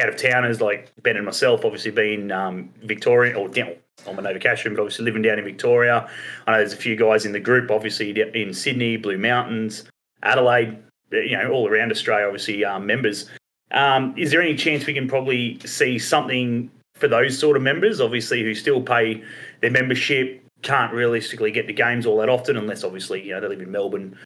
out 0.00 0.08
of 0.08 0.16
towners 0.16 0.60
like 0.60 0.90
Ben 1.02 1.16
and 1.16 1.24
myself, 1.24 1.64
obviously 1.64 1.90
being 1.90 2.30
um, 2.30 2.70
Victorian 2.82 3.36
or 3.36 3.48
down. 3.48 3.74
I'm 4.06 4.18
a 4.18 4.22
Novocastrian, 4.22 4.76
but 4.76 4.82
obviously 4.82 5.04
living 5.04 5.22
down 5.22 5.38
in 5.38 5.44
Victoria. 5.44 6.08
I 6.46 6.52
know 6.52 6.58
there's 6.58 6.72
a 6.72 6.76
few 6.76 6.96
guys 6.96 7.24
in 7.24 7.32
the 7.32 7.40
group, 7.40 7.70
obviously 7.70 8.18
in 8.34 8.52
Sydney, 8.52 8.96
Blue 8.96 9.16
Mountains, 9.16 9.84
Adelaide, 10.22 10.78
you 11.10 11.36
know, 11.36 11.50
all 11.50 11.68
around 11.68 11.90
Australia, 11.90 12.26
obviously 12.26 12.64
um, 12.64 12.86
members. 12.86 13.30
Um, 13.72 14.14
is 14.16 14.30
there 14.30 14.42
any 14.42 14.54
chance 14.54 14.86
we 14.86 14.94
can 14.94 15.08
probably 15.08 15.58
see 15.60 15.98
something 15.98 16.70
for 16.94 17.08
those 17.08 17.38
sort 17.38 17.56
of 17.56 17.62
members, 17.62 18.00
obviously, 18.00 18.42
who 18.42 18.54
still 18.54 18.80
pay 18.80 19.22
their 19.60 19.70
membership, 19.70 20.42
can't 20.62 20.92
realistically 20.92 21.50
get 21.50 21.66
to 21.66 21.72
games 21.72 22.06
all 22.06 22.18
that 22.18 22.28
often, 22.28 22.56
unless 22.56 22.84
obviously 22.84 23.22
you 23.22 23.32
know 23.32 23.40
they 23.40 23.48
live 23.48 23.60
in 23.60 23.70
Melbourne 23.70 24.16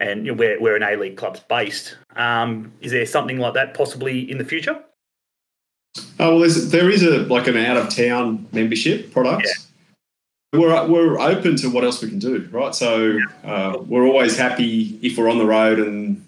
and 0.00 0.26
you 0.26 0.32
know, 0.32 0.38
where, 0.38 0.60
where 0.60 0.76
an 0.76 0.82
A 0.82 0.96
League 0.96 1.16
club's 1.16 1.40
based. 1.40 1.96
Um, 2.16 2.72
is 2.80 2.92
there 2.92 3.06
something 3.06 3.38
like 3.38 3.54
that 3.54 3.74
possibly 3.74 4.30
in 4.30 4.38
the 4.38 4.44
future? 4.44 4.82
Oh 6.18 6.30
well, 6.30 6.38
there's, 6.40 6.70
there 6.70 6.90
is 6.90 7.02
a 7.02 7.20
like 7.20 7.46
an 7.46 7.56
out 7.56 7.76
of 7.76 7.94
town 7.94 8.46
membership 8.52 9.12
product. 9.12 9.46
Yeah. 9.46 10.60
We're 10.60 10.86
we're 10.86 11.18
open 11.18 11.56
to 11.56 11.68
what 11.68 11.84
else 11.84 12.02
we 12.02 12.08
can 12.08 12.18
do, 12.18 12.48
right? 12.50 12.74
So 12.74 13.18
uh, 13.44 13.78
we're 13.86 14.06
always 14.06 14.36
happy 14.36 14.98
if 15.02 15.18
we're 15.18 15.30
on 15.30 15.38
the 15.38 15.46
road 15.46 15.78
and 15.78 16.24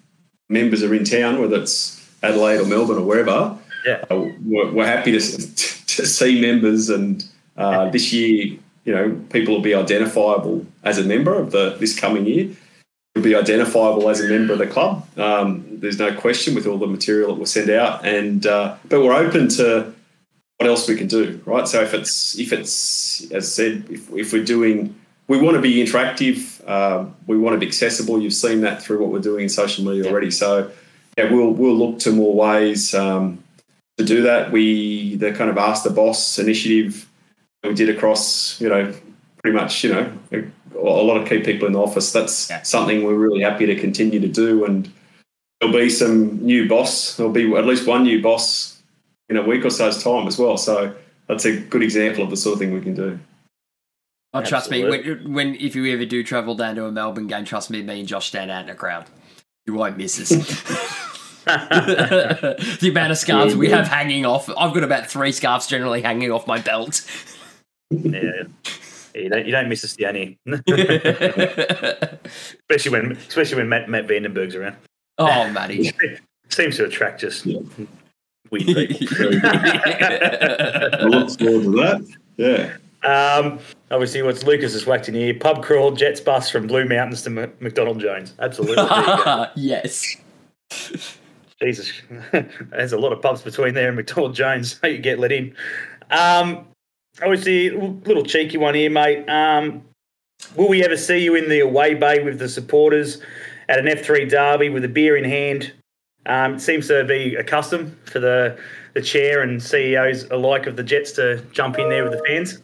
members 0.48 0.82
are 0.82 0.94
in 0.94 1.04
town, 1.04 1.40
whether 1.40 1.60
it's 1.60 1.94
Adelaide 2.22 2.60
or 2.60 2.66
Melbourne 2.66 2.98
or 2.98 3.04
wherever. 3.04 3.56
Yeah, 3.86 4.04
uh, 4.10 4.28
we're, 4.44 4.72
we're, 4.72 4.86
happy 4.86 5.12
to 5.12 5.20
to 5.86 6.06
see 6.06 6.40
members, 6.40 6.90
and 6.90 7.24
uh, 7.56 7.90
this 7.90 8.12
year, 8.12 8.58
you 8.84 8.94
know, 8.94 9.18
people 9.30 9.54
will 9.54 9.62
be 9.62 9.74
identifiable 9.74 10.66
as 10.82 10.98
a 10.98 11.04
member 11.04 11.34
of 11.34 11.52
the 11.52 11.76
this 11.78 11.98
coming 11.98 12.26
year 12.26 12.50
be 13.22 13.34
identifiable 13.34 14.08
as 14.08 14.20
a 14.20 14.28
member 14.28 14.52
of 14.52 14.58
the 14.58 14.66
club. 14.66 15.06
Um, 15.18 15.64
there's 15.70 15.98
no 15.98 16.14
question 16.14 16.54
with 16.54 16.66
all 16.66 16.78
the 16.78 16.86
material 16.86 17.28
that 17.28 17.34
we'll 17.34 17.46
send 17.46 17.70
out, 17.70 18.04
and 18.06 18.46
uh, 18.46 18.76
but 18.88 19.02
we're 19.02 19.14
open 19.14 19.48
to 19.50 19.92
what 20.58 20.68
else 20.68 20.88
we 20.88 20.96
can 20.96 21.06
do, 21.06 21.40
right? 21.46 21.66
So 21.68 21.82
if 21.82 21.94
it's 21.94 22.38
if 22.38 22.52
it's 22.52 23.30
as 23.30 23.44
I 23.44 23.48
said, 23.48 23.86
if, 23.90 24.12
if 24.12 24.32
we're 24.32 24.44
doing, 24.44 24.94
we 25.28 25.40
want 25.40 25.56
to 25.56 25.60
be 25.60 25.76
interactive, 25.76 26.60
uh, 26.66 27.06
we 27.26 27.38
want 27.38 27.54
to 27.54 27.60
be 27.60 27.66
accessible. 27.66 28.20
You've 28.20 28.32
seen 28.34 28.62
that 28.62 28.82
through 28.82 29.00
what 29.00 29.10
we're 29.10 29.20
doing 29.20 29.44
in 29.44 29.48
social 29.48 29.84
media 29.84 30.10
already. 30.10 30.30
So 30.30 30.70
yeah, 31.16 31.30
we'll 31.30 31.50
we'll 31.50 31.76
look 31.76 32.00
to 32.00 32.12
more 32.12 32.34
ways 32.34 32.94
um, 32.94 33.42
to 33.98 34.04
do 34.04 34.22
that. 34.22 34.52
We 34.52 35.16
the 35.16 35.32
kind 35.32 35.50
of 35.50 35.58
ask 35.58 35.84
the 35.84 35.90
boss 35.90 36.38
initiative 36.38 37.08
we 37.64 37.74
did 37.74 37.88
across, 37.88 38.60
you 38.60 38.68
know, 38.68 38.94
pretty 39.42 39.56
much, 39.56 39.84
you 39.84 39.92
know, 39.92 40.12
a 40.78 41.02
lot 41.02 41.16
of 41.16 41.28
key 41.28 41.40
people 41.40 41.66
in 41.66 41.72
the 41.72 41.80
office. 41.80 42.12
That's 42.12 42.48
yeah. 42.48 42.62
something 42.62 43.04
we're 43.04 43.14
really 43.14 43.40
happy 43.40 43.66
to 43.66 43.74
continue 43.76 44.20
to 44.20 44.28
do. 44.28 44.64
And 44.64 44.90
there'll 45.60 45.74
be 45.74 45.90
some 45.90 46.44
new 46.44 46.68
boss. 46.68 47.16
There'll 47.16 47.32
be 47.32 47.54
at 47.56 47.66
least 47.66 47.86
one 47.86 48.04
new 48.04 48.22
boss 48.22 48.80
in 49.28 49.36
a 49.36 49.42
week 49.42 49.64
or 49.64 49.70
so's 49.70 50.02
time 50.02 50.26
as 50.26 50.38
well. 50.38 50.56
So 50.56 50.94
that's 51.26 51.44
a 51.44 51.58
good 51.60 51.82
example 51.82 52.24
of 52.24 52.30
the 52.30 52.36
sort 52.36 52.54
of 52.54 52.58
thing 52.60 52.72
we 52.72 52.80
can 52.80 52.94
do. 52.94 53.18
Oh, 54.34 54.42
trust 54.42 54.70
me, 54.70 54.84
when, 54.84 55.32
when 55.32 55.54
if 55.54 55.74
you 55.74 55.90
ever 55.92 56.04
do 56.04 56.22
travel 56.22 56.54
down 56.54 56.76
to 56.76 56.84
a 56.84 56.92
Melbourne 56.92 57.26
game, 57.26 57.44
trust 57.44 57.70
me, 57.70 57.82
me 57.82 58.00
and 58.00 58.08
Josh 58.08 58.28
stand 58.28 58.50
out 58.50 58.64
in 58.64 58.70
a 58.70 58.74
crowd. 58.74 59.06
You 59.66 59.74
won't 59.74 59.96
miss 59.96 60.20
us. 60.20 60.28
the 61.48 62.88
amount 62.90 63.10
of 63.10 63.16
scarves 63.16 63.56
we 63.56 63.70
have 63.70 63.88
hanging 63.88 64.26
off. 64.26 64.50
I've 64.50 64.74
got 64.74 64.84
about 64.84 65.06
three 65.06 65.32
scarves 65.32 65.66
generally 65.66 66.02
hanging 66.02 66.30
off 66.30 66.46
my 66.46 66.60
belt. 66.60 67.00
Yeah. 67.90 68.44
You 69.22 69.28
don't, 69.30 69.46
you 69.46 69.52
don't 69.52 69.68
miss 69.68 69.84
us 69.84 69.94
down 69.96 70.14
here, 70.14 70.34
especially 72.24 72.90
when 72.92 73.12
especially 73.12 73.56
when 73.58 73.68
Matt, 73.68 73.88
Matt 73.88 74.06
Vandenberg's 74.06 74.54
around. 74.54 74.76
oh, 75.18 75.50
Matty. 75.50 75.90
Seems 76.50 76.76
to 76.76 76.84
attract 76.86 77.20
just 77.20 77.44
Yeah. 77.44 77.60
weird 78.50 78.88
people. 78.90 79.16
I 79.44 81.02
look 81.04 81.30
forward 81.38 81.62
to 81.64 81.70
that. 81.76 82.16
Yeah. 82.36 82.76
Um, 83.04 83.58
obviously, 83.90 84.22
what's 84.22 84.42
Lucas 84.42 84.74
is 84.74 84.86
whacked 84.86 85.08
in 85.08 85.14
here? 85.14 85.34
Pub 85.34 85.62
crawl, 85.62 85.92
Jets 85.92 86.20
bus 86.20 86.50
from 86.50 86.66
Blue 86.66 86.84
Mountains 86.86 87.22
to 87.22 87.30
M- 87.42 87.52
McDonald 87.60 88.00
Jones. 88.00 88.34
Absolutely. 88.38 88.76
There 88.76 88.86
you 88.86 89.24
go. 89.24 89.46
yes. 89.56 90.16
Jesus, 91.60 91.92
there's 92.70 92.92
a 92.92 92.98
lot 92.98 93.12
of 93.12 93.20
pubs 93.22 93.42
between 93.42 93.74
there 93.74 93.88
and 93.88 93.96
McDonald 93.96 94.34
Jones. 94.34 94.78
How 94.82 94.88
you 94.88 94.98
get 94.98 95.18
let 95.18 95.32
in? 95.32 95.54
Um, 96.10 96.66
obviously, 97.22 97.68
a 97.68 97.78
little 97.78 98.24
cheeky 98.24 98.56
one 98.58 98.74
here, 98.74 98.90
mate. 98.90 99.28
Um, 99.28 99.82
will 100.56 100.68
we 100.68 100.84
ever 100.84 100.96
see 100.96 101.18
you 101.18 101.34
in 101.34 101.48
the 101.48 101.60
away 101.60 101.94
bay 101.94 102.22
with 102.22 102.38
the 102.38 102.48
supporters 102.48 103.20
at 103.68 103.78
an 103.78 103.86
F3 103.86 104.28
derby 104.28 104.68
with 104.68 104.84
a 104.84 104.88
beer 104.88 105.16
in 105.16 105.24
hand? 105.24 105.72
Um, 106.26 106.54
it 106.54 106.60
seems 106.60 106.88
to 106.88 107.04
be 107.04 107.36
a 107.36 107.44
custom 107.44 107.96
for 108.04 108.18
the 108.20 108.58
the 108.94 109.02
chair 109.02 109.42
and 109.42 109.62
CEOs 109.62 110.24
alike 110.30 110.66
of 110.66 110.76
the 110.76 110.82
Jets 110.82 111.12
to 111.12 111.40
jump 111.52 111.78
in 111.78 111.88
there 111.88 112.02
with 112.02 112.12
the 112.12 112.22
fans. 112.26 112.60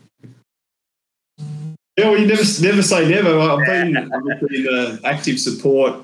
Yeah, 1.97 2.11
well, 2.11 2.19
you 2.19 2.27
never 2.27 2.43
never 2.61 2.83
say 2.83 3.09
never. 3.09 3.38
I've 3.38 3.64
been 3.67 3.97
in 3.97 4.69
uh, 4.69 4.99
active 5.05 5.38
support. 5.38 6.01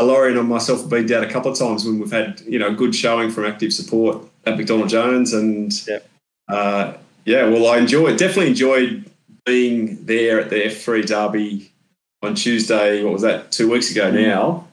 Lawrie 0.00 0.36
and 0.36 0.48
myself 0.48 0.80
have 0.80 0.90
been 0.90 1.06
down 1.06 1.22
a 1.24 1.30
couple 1.30 1.52
of 1.52 1.58
times 1.58 1.84
when 1.84 1.98
we've 1.98 2.10
had 2.10 2.40
you 2.46 2.58
know 2.58 2.74
good 2.74 2.94
showing 2.94 3.30
from 3.30 3.44
active 3.46 3.72
support 3.72 4.22
at 4.44 4.56
McDonald 4.56 4.90
Jones, 4.90 5.32
and 5.32 5.72
Yep. 5.86 6.08
uh, 6.48 6.92
yeah, 7.24 7.48
well, 7.48 7.66
I 7.68 7.78
enjoyed 7.78 8.18
definitely 8.18 8.48
enjoyed 8.48 9.10
being 9.44 10.04
there 10.04 10.40
at 10.40 10.50
the 10.50 10.56
F3 10.56 11.06
Derby 11.06 11.72
on 12.22 12.34
Tuesday. 12.34 13.02
What 13.02 13.12
was 13.12 13.22
that? 13.22 13.50
Two 13.50 13.70
weeks 13.70 13.90
ago 13.90 14.10
now. 14.10 14.66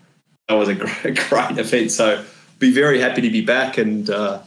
That 0.47 0.55
was 0.55 0.69
a 0.69 0.75
great, 1.03 1.19
great 1.29 1.57
event. 1.57 1.91
So 1.91 2.23
be 2.59 2.71
very 2.71 2.99
happy 2.99 3.21
to 3.21 3.29
be 3.29 3.41
back, 3.41 3.77
and 3.77 4.09
uh, 4.09 4.41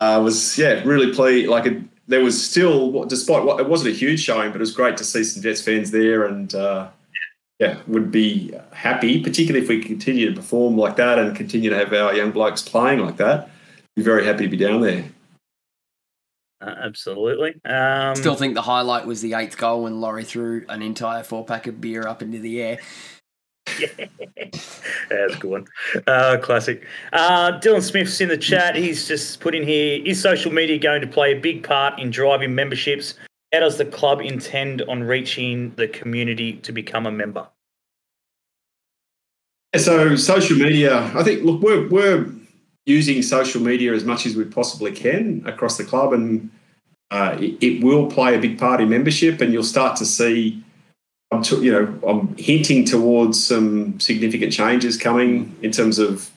I 0.00 0.18
was 0.18 0.58
yeah 0.58 0.82
really 0.84 1.12
pleased. 1.12 1.48
Like 1.48 1.66
it, 1.66 1.82
there 2.08 2.22
was 2.22 2.44
still, 2.44 3.04
despite 3.04 3.44
what 3.44 3.60
it 3.60 3.68
wasn't 3.68 3.94
a 3.94 3.96
huge 3.96 4.20
showing, 4.20 4.50
but 4.50 4.56
it 4.56 4.60
was 4.60 4.72
great 4.72 4.96
to 4.96 5.04
see 5.04 5.24
some 5.24 5.42
Jets 5.42 5.62
fans 5.62 5.90
there, 5.90 6.24
and 6.24 6.54
uh, 6.54 6.88
yeah, 7.60 7.76
would 7.86 8.10
be 8.10 8.52
happy, 8.72 9.22
particularly 9.22 9.62
if 9.62 9.68
we 9.68 9.82
continue 9.82 10.28
to 10.28 10.34
perform 10.34 10.76
like 10.76 10.96
that 10.96 11.18
and 11.18 11.36
continue 11.36 11.70
to 11.70 11.76
have 11.76 11.92
our 11.92 12.14
young 12.14 12.30
blokes 12.30 12.62
playing 12.62 13.00
like 13.00 13.18
that. 13.18 13.50
Be 13.96 14.02
very 14.02 14.24
happy 14.24 14.44
to 14.44 14.48
be 14.48 14.56
down 14.56 14.80
there. 14.80 15.04
Uh, 16.60 16.74
absolutely. 16.82 17.54
Um, 17.64 18.14
Still 18.14 18.34
think 18.34 18.54
the 18.54 18.62
highlight 18.62 19.06
was 19.06 19.22
the 19.22 19.34
eighth 19.34 19.56
goal 19.56 19.84
when 19.84 20.00
Lawrie 20.00 20.24
threw 20.24 20.64
an 20.68 20.82
entire 20.82 21.22
four 21.22 21.44
pack 21.44 21.66
of 21.66 21.80
beer 21.80 22.06
up 22.06 22.22
into 22.22 22.38
the 22.38 22.60
air. 22.60 22.78
That's 24.46 25.34
a 25.34 25.38
good 25.38 25.50
one. 25.50 25.66
Uh, 26.06 26.38
classic. 26.42 26.84
Uh, 27.12 27.52
Dylan 27.60 27.82
Smith's 27.82 28.20
in 28.20 28.28
the 28.28 28.36
chat. 28.36 28.74
He's 28.76 29.08
just 29.08 29.40
put 29.40 29.54
in 29.54 29.62
here 29.62 30.02
Is 30.04 30.20
social 30.20 30.52
media 30.52 30.78
going 30.78 31.00
to 31.00 31.06
play 31.06 31.32
a 31.32 31.40
big 31.40 31.62
part 31.62 31.98
in 31.98 32.10
driving 32.10 32.54
memberships? 32.54 33.14
How 33.52 33.60
does 33.60 33.78
the 33.78 33.84
club 33.84 34.20
intend 34.20 34.82
on 34.82 35.02
reaching 35.02 35.74
the 35.76 35.88
community 35.88 36.54
to 36.54 36.72
become 36.72 37.06
a 37.06 37.10
member? 37.10 37.48
So 39.76 40.16
social 40.16 40.56
media, 40.56 41.10
I 41.14 41.22
think. 41.22 41.44
Look, 41.44 41.62
we're 41.62 41.88
we're 41.88 42.26
using 42.86 43.22
social 43.22 43.60
media 43.60 43.92
as 43.92 44.04
much 44.04 44.26
as 44.26 44.36
we 44.36 44.44
possibly 44.44 44.92
can 44.92 45.42
across 45.46 45.76
the 45.76 45.84
club, 45.84 46.12
and 46.12 46.50
uh, 47.10 47.36
it, 47.40 47.62
it 47.62 47.84
will 47.84 48.10
play 48.10 48.34
a 48.34 48.40
big 48.40 48.58
part 48.58 48.80
in 48.80 48.88
membership. 48.88 49.40
And 49.40 49.52
you'll 49.52 49.62
start 49.62 49.96
to 49.98 50.06
see, 50.06 50.62
I'm 51.30 51.42
t- 51.42 51.60
you 51.60 51.72
know, 51.72 51.98
I'm 52.06 52.36
hinting 52.36 52.84
towards 52.84 53.42
some 53.44 53.98
significant 54.00 54.52
changes 54.52 54.96
coming 54.96 55.56
in 55.62 55.72
terms 55.72 55.98
of 55.98 56.30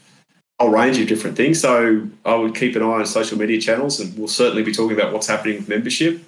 a 0.60 0.69
range 0.69 0.99
of 0.99 1.08
different 1.08 1.36
things. 1.36 1.60
So 1.60 2.08
I 2.25 2.36
would 2.36 2.56
keep 2.56 2.75
an 2.75 2.84
eye 2.84 2.86
on 2.86 3.06
social 3.06 3.38
media 3.38 3.60
channels, 3.60 3.99
and 3.99 4.17
we'll 4.17 4.27
certainly 4.27 4.63
be 4.63 4.73
talking 4.73 4.97
about 4.97 5.13
what's 5.13 5.27
happening 5.27 5.58
with 5.58 5.69
membership. 5.69 6.23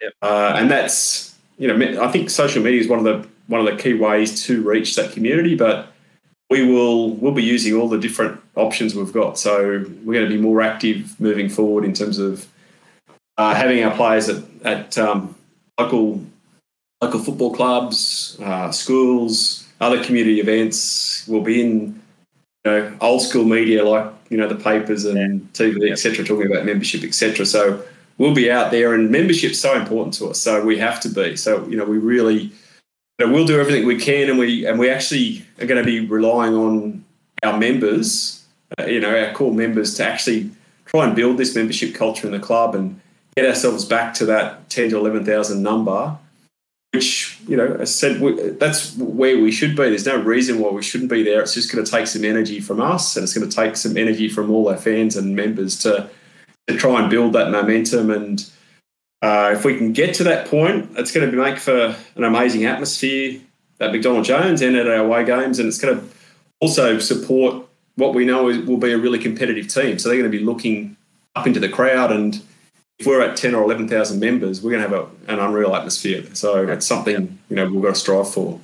Yep. 0.00 0.12
Uh, 0.22 0.52
and 0.56 0.70
that's 0.70 1.28
you 1.58 1.66
know, 1.66 2.02
I 2.02 2.10
think 2.10 2.30
social 2.30 2.62
media 2.62 2.80
is 2.80 2.88
one 2.88 3.00
of 3.00 3.04
the 3.04 3.28
one 3.48 3.60
of 3.60 3.66
the 3.66 3.82
key 3.82 3.94
ways 3.94 4.44
to 4.44 4.62
reach 4.62 4.94
that 4.96 5.12
community, 5.12 5.56
but 5.56 5.87
we 6.50 6.64
will 6.64 7.10
we'll 7.10 7.32
be 7.32 7.42
using 7.42 7.74
all 7.74 7.88
the 7.88 7.98
different 7.98 8.40
options 8.54 8.94
we've 8.94 9.12
got. 9.12 9.38
So 9.38 9.84
we're 10.04 10.20
going 10.20 10.30
to 10.30 10.36
be 10.36 10.40
more 10.40 10.62
active 10.62 11.18
moving 11.20 11.48
forward 11.48 11.84
in 11.84 11.92
terms 11.92 12.18
of 12.18 12.46
uh, 13.36 13.54
having 13.54 13.82
our 13.84 13.94
players 13.94 14.28
at, 14.28 14.44
at 14.64 14.98
um, 14.98 15.34
local 15.78 16.24
local 17.00 17.20
football 17.20 17.54
clubs, 17.54 18.38
uh, 18.42 18.72
schools, 18.72 19.66
other 19.80 20.02
community 20.02 20.40
events. 20.40 21.26
We'll 21.28 21.42
be 21.42 21.60
in 21.60 22.02
you 22.64 22.72
know 22.72 22.96
old 23.00 23.22
school 23.22 23.44
media 23.44 23.84
like 23.84 24.10
you 24.30 24.36
know 24.36 24.48
the 24.48 24.56
papers 24.56 25.04
and 25.04 25.52
TV 25.52 25.90
etc. 25.90 26.24
Talking 26.24 26.50
about 26.50 26.64
membership 26.64 27.04
etc. 27.04 27.44
So 27.44 27.82
we'll 28.16 28.34
be 28.34 28.50
out 28.50 28.70
there, 28.70 28.94
and 28.94 29.10
membership's 29.10 29.60
so 29.60 29.76
important 29.76 30.14
to 30.14 30.28
us. 30.28 30.40
So 30.40 30.64
we 30.64 30.78
have 30.78 30.98
to 31.00 31.08
be. 31.10 31.36
So 31.36 31.66
you 31.68 31.76
know 31.76 31.84
we 31.84 31.98
really 31.98 32.52
we'll 33.26 33.46
do 33.46 33.60
everything 33.60 33.86
we 33.86 33.98
can, 33.98 34.30
and 34.30 34.38
we 34.38 34.66
and 34.66 34.78
we 34.78 34.88
actually 34.88 35.44
are 35.60 35.66
going 35.66 35.82
to 35.82 35.86
be 35.86 36.06
relying 36.06 36.54
on 36.54 37.04
our 37.42 37.58
members, 37.58 38.44
uh, 38.78 38.84
you 38.84 39.00
know, 39.00 39.16
our 39.16 39.32
core 39.32 39.52
members, 39.52 39.94
to 39.94 40.04
actually 40.04 40.50
try 40.86 41.04
and 41.04 41.16
build 41.16 41.36
this 41.36 41.54
membership 41.54 41.94
culture 41.94 42.26
in 42.26 42.32
the 42.32 42.38
club 42.38 42.74
and 42.74 43.00
get 43.36 43.46
ourselves 43.46 43.84
back 43.84 44.14
to 44.14 44.26
that 44.26 44.68
ten 44.70 44.90
to 44.90 44.96
eleven 44.96 45.24
thousand 45.24 45.62
number. 45.62 46.16
Which 46.92 47.38
you 47.46 47.56
know, 47.56 47.76
I 47.80 47.84
said, 47.84 48.20
we, 48.20 48.32
that's 48.52 48.96
where 48.96 49.38
we 49.38 49.52
should 49.52 49.76
be. 49.76 49.90
There's 49.90 50.06
no 50.06 50.16
reason 50.16 50.58
why 50.58 50.70
we 50.70 50.82
shouldn't 50.82 51.10
be 51.10 51.22
there. 51.22 51.42
It's 51.42 51.52
just 51.52 51.70
going 51.70 51.84
to 51.84 51.90
take 51.90 52.06
some 52.06 52.24
energy 52.24 52.60
from 52.60 52.80
us, 52.80 53.14
and 53.14 53.24
it's 53.24 53.36
going 53.36 53.48
to 53.48 53.54
take 53.54 53.76
some 53.76 53.96
energy 53.96 54.28
from 54.28 54.50
all 54.50 54.68
our 54.68 54.76
fans 54.76 55.16
and 55.16 55.36
members 55.36 55.78
to 55.80 56.08
to 56.68 56.76
try 56.76 57.00
and 57.00 57.10
build 57.10 57.32
that 57.32 57.50
momentum 57.50 58.10
and 58.10 58.50
uh, 59.22 59.52
if 59.54 59.64
we 59.64 59.76
can 59.76 59.92
get 59.92 60.14
to 60.16 60.24
that 60.24 60.46
point, 60.46 60.90
it's 60.96 61.10
going 61.10 61.28
to 61.28 61.36
make 61.36 61.58
for 61.58 61.96
an 62.14 62.24
amazing 62.24 62.64
atmosphere 62.64 63.40
at 63.80 63.92
McDonald 63.92 64.24
Jones 64.24 64.62
and 64.62 64.76
at 64.76 64.86
our 64.86 65.04
away 65.04 65.24
games, 65.24 65.58
and 65.58 65.68
it's 65.68 65.78
going 65.78 65.98
to 65.98 66.06
also 66.60 66.98
support 66.98 67.66
what 67.96 68.14
we 68.14 68.24
know 68.24 68.44
will 68.44 68.76
be 68.76 68.92
a 68.92 68.98
really 68.98 69.18
competitive 69.18 69.68
team. 69.68 69.98
So 69.98 70.08
they're 70.08 70.18
going 70.18 70.30
to 70.30 70.38
be 70.38 70.44
looking 70.44 70.96
up 71.34 71.46
into 71.46 71.60
the 71.60 71.68
crowd, 71.68 72.12
and 72.12 72.40
if 72.98 73.06
we're 73.06 73.22
at 73.22 73.36
ten 73.36 73.54
or 73.54 73.62
eleven 73.62 73.88
thousand 73.88 74.20
members, 74.20 74.62
we're 74.62 74.70
going 74.70 74.82
to 74.82 74.88
have 74.88 75.08
a, 75.28 75.32
an 75.32 75.40
unreal 75.40 75.74
atmosphere. 75.74 76.24
So 76.34 76.66
it's 76.68 76.86
something 76.86 77.38
you 77.48 77.56
know 77.56 77.66
we've 77.66 77.82
got 77.82 77.94
to 77.94 78.00
strive 78.00 78.32
for. 78.32 78.60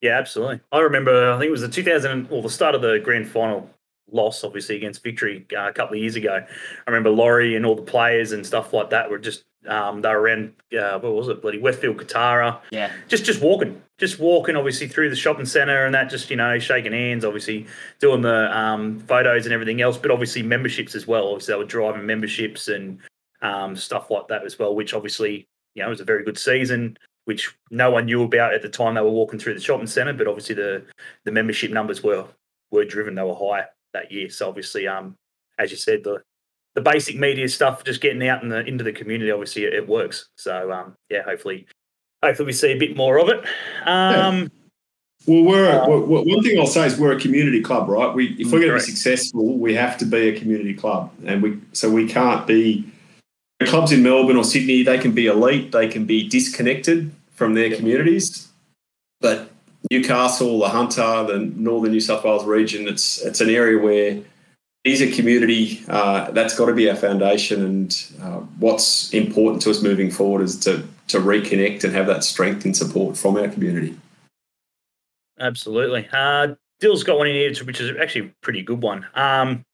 Yeah, 0.00 0.16
absolutely. 0.18 0.60
I 0.72 0.78
remember, 0.78 1.32
I 1.32 1.38
think 1.38 1.48
it 1.48 1.52
was 1.52 1.60
the 1.60 1.68
2000, 1.68 2.28
or 2.30 2.40
the 2.40 2.48
start 2.48 2.74
of 2.74 2.80
the 2.80 2.98
grand 3.00 3.28
final 3.28 3.68
loss, 4.12 4.44
obviously, 4.44 4.76
against 4.76 5.02
Victory 5.02 5.46
uh, 5.56 5.68
a 5.68 5.72
couple 5.72 5.96
of 5.96 6.00
years 6.00 6.16
ago. 6.16 6.44
I 6.44 6.90
remember 6.90 7.10
Lawrie 7.10 7.56
and 7.56 7.64
all 7.66 7.74
the 7.74 7.82
players 7.82 8.32
and 8.32 8.44
stuff 8.46 8.72
like 8.72 8.90
that 8.90 9.10
were 9.10 9.18
just, 9.18 9.44
um, 9.66 10.00
they 10.02 10.08
were 10.08 10.20
around, 10.20 10.52
uh, 10.78 10.98
what 10.98 11.14
was 11.14 11.28
it, 11.28 11.42
bloody 11.42 11.58
Westfield, 11.58 11.96
Kotara, 11.98 12.58
Yeah. 12.70 12.90
just 13.08 13.24
just 13.24 13.42
walking, 13.42 13.80
just 13.98 14.18
walking, 14.18 14.56
obviously 14.56 14.88
through 14.88 15.10
the 15.10 15.16
shopping 15.16 15.44
centre 15.46 15.84
and 15.84 15.94
that, 15.94 16.08
just 16.10 16.30
you 16.30 16.36
know, 16.36 16.58
shaking 16.58 16.92
hands, 16.92 17.24
obviously 17.24 17.66
doing 17.98 18.22
the 18.22 18.56
um, 18.56 19.00
photos 19.00 19.46
and 19.46 19.52
everything 19.52 19.80
else, 19.82 19.98
but 19.98 20.10
obviously 20.10 20.42
memberships 20.42 20.94
as 20.94 21.06
well. 21.06 21.28
Obviously, 21.28 21.52
they 21.54 21.58
were 21.58 21.64
driving 21.64 22.06
memberships 22.06 22.68
and 22.68 22.98
um, 23.42 23.76
stuff 23.76 24.10
like 24.10 24.28
that 24.28 24.44
as 24.44 24.58
well, 24.58 24.74
which 24.74 24.94
obviously 24.94 25.46
you 25.74 25.82
know 25.82 25.86
it 25.88 25.90
was 25.90 26.00
a 26.00 26.04
very 26.04 26.24
good 26.24 26.38
season, 26.38 26.96
which 27.26 27.54
no 27.70 27.90
one 27.90 28.06
knew 28.06 28.22
about 28.22 28.54
at 28.54 28.62
the 28.62 28.68
time 28.68 28.94
they 28.94 29.00
were 29.02 29.10
walking 29.10 29.38
through 29.38 29.54
the 29.54 29.60
shopping 29.60 29.86
centre, 29.86 30.12
but 30.14 30.26
obviously 30.26 30.54
the 30.54 30.82
the 31.24 31.32
membership 31.32 31.70
numbers 31.70 32.02
were 32.02 32.24
were 32.70 32.84
driven, 32.86 33.14
they 33.14 33.22
were 33.22 33.34
high 33.34 33.64
that 33.92 34.12
year. 34.12 34.30
So 34.30 34.48
obviously, 34.48 34.86
um, 34.86 35.16
as 35.58 35.70
you 35.70 35.76
said, 35.76 36.04
the 36.04 36.22
the 36.74 36.80
basic 36.80 37.16
media 37.16 37.48
stuff, 37.48 37.82
just 37.82 38.00
getting 38.00 38.26
out 38.28 38.42
in 38.42 38.48
the 38.48 38.60
into 38.66 38.84
the 38.84 38.92
community, 38.92 39.30
obviously 39.30 39.64
it, 39.64 39.74
it 39.74 39.88
works. 39.88 40.28
So 40.36 40.72
um, 40.72 40.94
yeah, 41.08 41.22
hopefully, 41.22 41.66
hopefully 42.22 42.46
we 42.46 42.52
see 42.52 42.72
a 42.72 42.78
bit 42.78 42.96
more 42.96 43.18
of 43.18 43.28
it. 43.28 43.44
Um, 43.86 44.50
Well, 45.26 45.44
we're, 45.44 45.70
a, 45.70 45.86
we're 45.86 46.22
one 46.22 46.42
thing 46.42 46.58
I'll 46.58 46.66
say 46.66 46.86
is 46.86 46.98
we're 46.98 47.12
a 47.12 47.20
community 47.20 47.60
club, 47.60 47.88
right? 47.90 48.14
We 48.14 48.28
if 48.38 48.50
we're 48.50 48.60
going 48.60 48.70
to 48.70 48.74
be 48.76 48.80
successful, 48.80 49.58
we 49.58 49.74
have 49.74 49.98
to 49.98 50.06
be 50.06 50.28
a 50.28 50.38
community 50.38 50.72
club, 50.72 51.12
and 51.26 51.42
we 51.42 51.60
so 51.72 51.90
we 51.90 52.08
can't 52.08 52.46
be 52.46 52.90
clubs 53.66 53.92
in 53.92 54.02
Melbourne 54.02 54.38
or 54.38 54.44
Sydney. 54.44 54.82
They 54.82 54.98
can 54.98 55.12
be 55.12 55.26
elite, 55.26 55.72
they 55.72 55.88
can 55.88 56.06
be 56.06 56.26
disconnected 56.26 57.12
from 57.32 57.52
their 57.52 57.74
communities, 57.76 58.48
but 59.20 59.50
Newcastle, 59.90 60.60
the 60.60 60.68
Hunter, 60.68 61.24
the 61.24 61.38
Northern 61.56 61.92
New 61.92 62.00
South 62.00 62.24
Wales 62.24 62.44
region, 62.44 62.86
it's 62.88 63.22
it's 63.22 63.40
an 63.40 63.50
area 63.50 63.78
where 63.78 64.22
these 64.84 65.02
are 65.02 65.10
community. 65.10 65.82
Uh, 65.88 66.30
that's 66.30 66.56
got 66.56 66.66
to 66.66 66.74
be 66.74 66.88
our 66.88 66.96
foundation, 66.96 67.64
and 67.64 68.06
uh, 68.22 68.38
what's 68.58 69.12
important 69.12 69.62
to 69.62 69.70
us 69.70 69.82
moving 69.82 70.10
forward 70.10 70.42
is 70.42 70.58
to 70.60 70.84
to 71.08 71.18
reconnect 71.18 71.84
and 71.84 71.92
have 71.92 72.06
that 72.06 72.24
strength 72.24 72.64
and 72.64 72.76
support 72.76 73.16
from 73.16 73.36
our 73.36 73.48
community. 73.48 73.96
Absolutely. 75.38 76.08
Uh, 76.12 76.54
Dill's 76.78 77.02
got 77.02 77.18
one 77.18 77.26
in 77.26 77.34
here, 77.34 77.52
which 77.64 77.80
is 77.80 77.96
actually 78.00 78.26
a 78.28 78.32
pretty 78.42 78.62
good 78.62 78.82
one. 78.82 79.06
Um, 79.14 79.64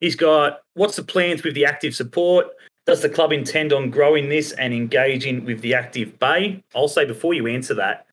he's 0.00 0.16
got 0.16 0.60
what's 0.74 0.96
the 0.96 1.04
plans 1.04 1.42
with 1.42 1.54
the 1.54 1.64
active 1.64 1.94
support? 1.94 2.48
Does 2.86 3.02
the 3.02 3.08
club 3.08 3.32
intend 3.32 3.72
on 3.72 3.90
growing 3.90 4.28
this 4.28 4.52
and 4.52 4.74
engaging 4.74 5.44
with 5.44 5.60
the 5.60 5.74
active 5.74 6.18
bay? 6.18 6.62
I'll 6.74 6.88
say 6.88 7.04
before 7.04 7.34
you 7.34 7.46
answer 7.46 7.74
that, 7.74 8.06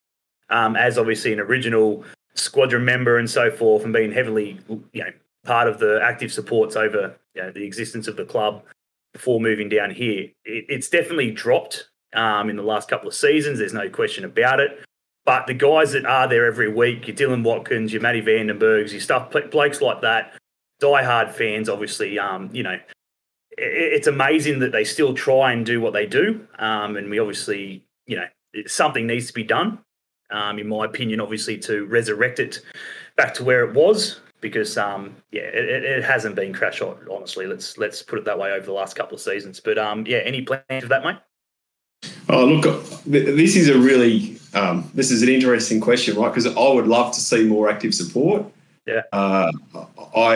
um, 0.49 0.75
as 0.75 0.97
obviously 0.97 1.33
an 1.33 1.39
original 1.39 2.03
squadron 2.35 2.85
member 2.85 3.17
and 3.17 3.29
so 3.29 3.51
forth, 3.51 3.83
and 3.83 3.93
being 3.93 4.11
heavily, 4.11 4.59
you 4.93 5.03
know, 5.03 5.11
part 5.45 5.67
of 5.67 5.79
the 5.79 5.99
active 6.01 6.31
supports 6.31 6.75
over 6.75 7.15
you 7.35 7.41
know, 7.41 7.51
the 7.51 7.63
existence 7.63 8.07
of 8.07 8.15
the 8.15 8.25
club 8.25 8.63
before 9.13 9.39
moving 9.39 9.69
down 9.69 9.91
here, 9.91 10.23
it, 10.45 10.65
it's 10.69 10.89
definitely 10.89 11.31
dropped 11.31 11.89
um, 12.13 12.49
in 12.49 12.55
the 12.55 12.63
last 12.63 12.89
couple 12.89 13.07
of 13.07 13.15
seasons. 13.15 13.59
There's 13.59 13.73
no 13.73 13.89
question 13.89 14.25
about 14.25 14.59
it. 14.59 14.83
But 15.25 15.47
the 15.47 15.53
guys 15.53 15.91
that 15.91 16.05
are 16.05 16.27
there 16.27 16.45
every 16.45 16.71
week, 16.71 17.07
your 17.07 17.15
Dylan 17.15 17.43
Watkins, 17.43 17.93
your 17.93 18.01
Matty 18.01 18.21
Vandenbergs, 18.21 18.91
your 18.91 19.01
stuff, 19.01 19.31
blokes 19.51 19.81
like 19.81 20.01
that, 20.01 20.33
die-hard 20.79 21.35
fans, 21.35 21.69
obviously, 21.69 22.17
um, 22.17 22.49
you 22.51 22.63
know, 22.63 22.79
it's 23.51 24.07
amazing 24.07 24.59
that 24.59 24.71
they 24.71 24.83
still 24.83 25.13
try 25.13 25.51
and 25.51 25.65
do 25.65 25.81
what 25.81 25.93
they 25.93 26.05
do. 26.05 26.47
Um, 26.57 26.95
and 26.95 27.09
we 27.09 27.19
obviously, 27.19 27.83
you 28.07 28.15
know, 28.15 28.25
something 28.65 29.05
needs 29.05 29.27
to 29.27 29.33
be 29.33 29.43
done, 29.43 29.79
um, 30.31 30.59
in 30.59 30.67
my 30.67 30.85
opinion, 30.85 31.19
obviously, 31.19 31.57
to 31.59 31.85
resurrect 31.85 32.39
it 32.39 32.61
back 33.15 33.33
to 33.35 33.43
where 33.43 33.63
it 33.63 33.73
was. 33.73 34.19
Because 34.41 34.77
um, 34.77 35.17
yeah, 35.31 35.41
it, 35.41 35.83
it 35.83 36.03
hasn't 36.03 36.35
been 36.35 36.53
crash 36.53 36.79
hot, 36.79 36.97
honestly. 37.11 37.45
Let's 37.45 37.77
let's 37.77 38.01
put 38.01 38.19
it 38.19 38.25
that 38.25 38.39
way 38.39 38.53
over 38.53 38.65
the 38.65 38.71
last 38.71 38.95
couple 38.95 39.15
of 39.15 39.21
seasons. 39.21 39.59
But 39.59 39.77
um, 39.77 40.05
yeah, 40.07 40.19
any 40.19 40.41
plans 40.43 40.63
for 40.69 40.87
that, 40.87 41.03
mate? 41.03 41.17
Oh, 42.29 42.45
look, 42.45 43.03
this 43.03 43.57
is 43.57 43.67
a 43.67 43.77
really 43.77 44.39
um, 44.53 44.89
this 44.93 45.11
is 45.11 45.23
an 45.23 45.29
interesting 45.29 45.81
question, 45.81 46.15
right? 46.15 46.29
Because 46.29 46.47
I 46.47 46.73
would 46.73 46.87
love 46.87 47.13
to 47.13 47.19
see 47.19 47.43
more 47.43 47.69
active 47.69 47.93
support. 47.93 48.45
Yeah. 48.85 49.01
Uh, 49.11 49.51
I, 50.15 50.35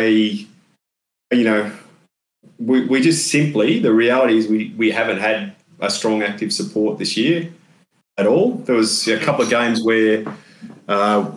you 1.31 1.43
know, 1.43 1.71
we, 2.59 2.85
we 2.85 3.01
just 3.01 3.31
simply 3.31 3.79
the 3.79 3.93
reality 3.93 4.37
is 4.37 4.47
we 4.47 4.73
we 4.77 4.91
haven't 4.91 5.19
had 5.19 5.55
a 5.79 5.89
strong 5.89 6.21
active 6.23 6.53
support 6.53 6.99
this 6.99 7.17
year 7.17 7.51
at 8.17 8.27
all. 8.27 8.53
There 8.55 8.75
was 8.75 9.07
a 9.07 9.19
couple 9.19 9.43
of 9.43 9.49
games 9.49 9.83
where 9.83 10.25
uh, 10.87 11.31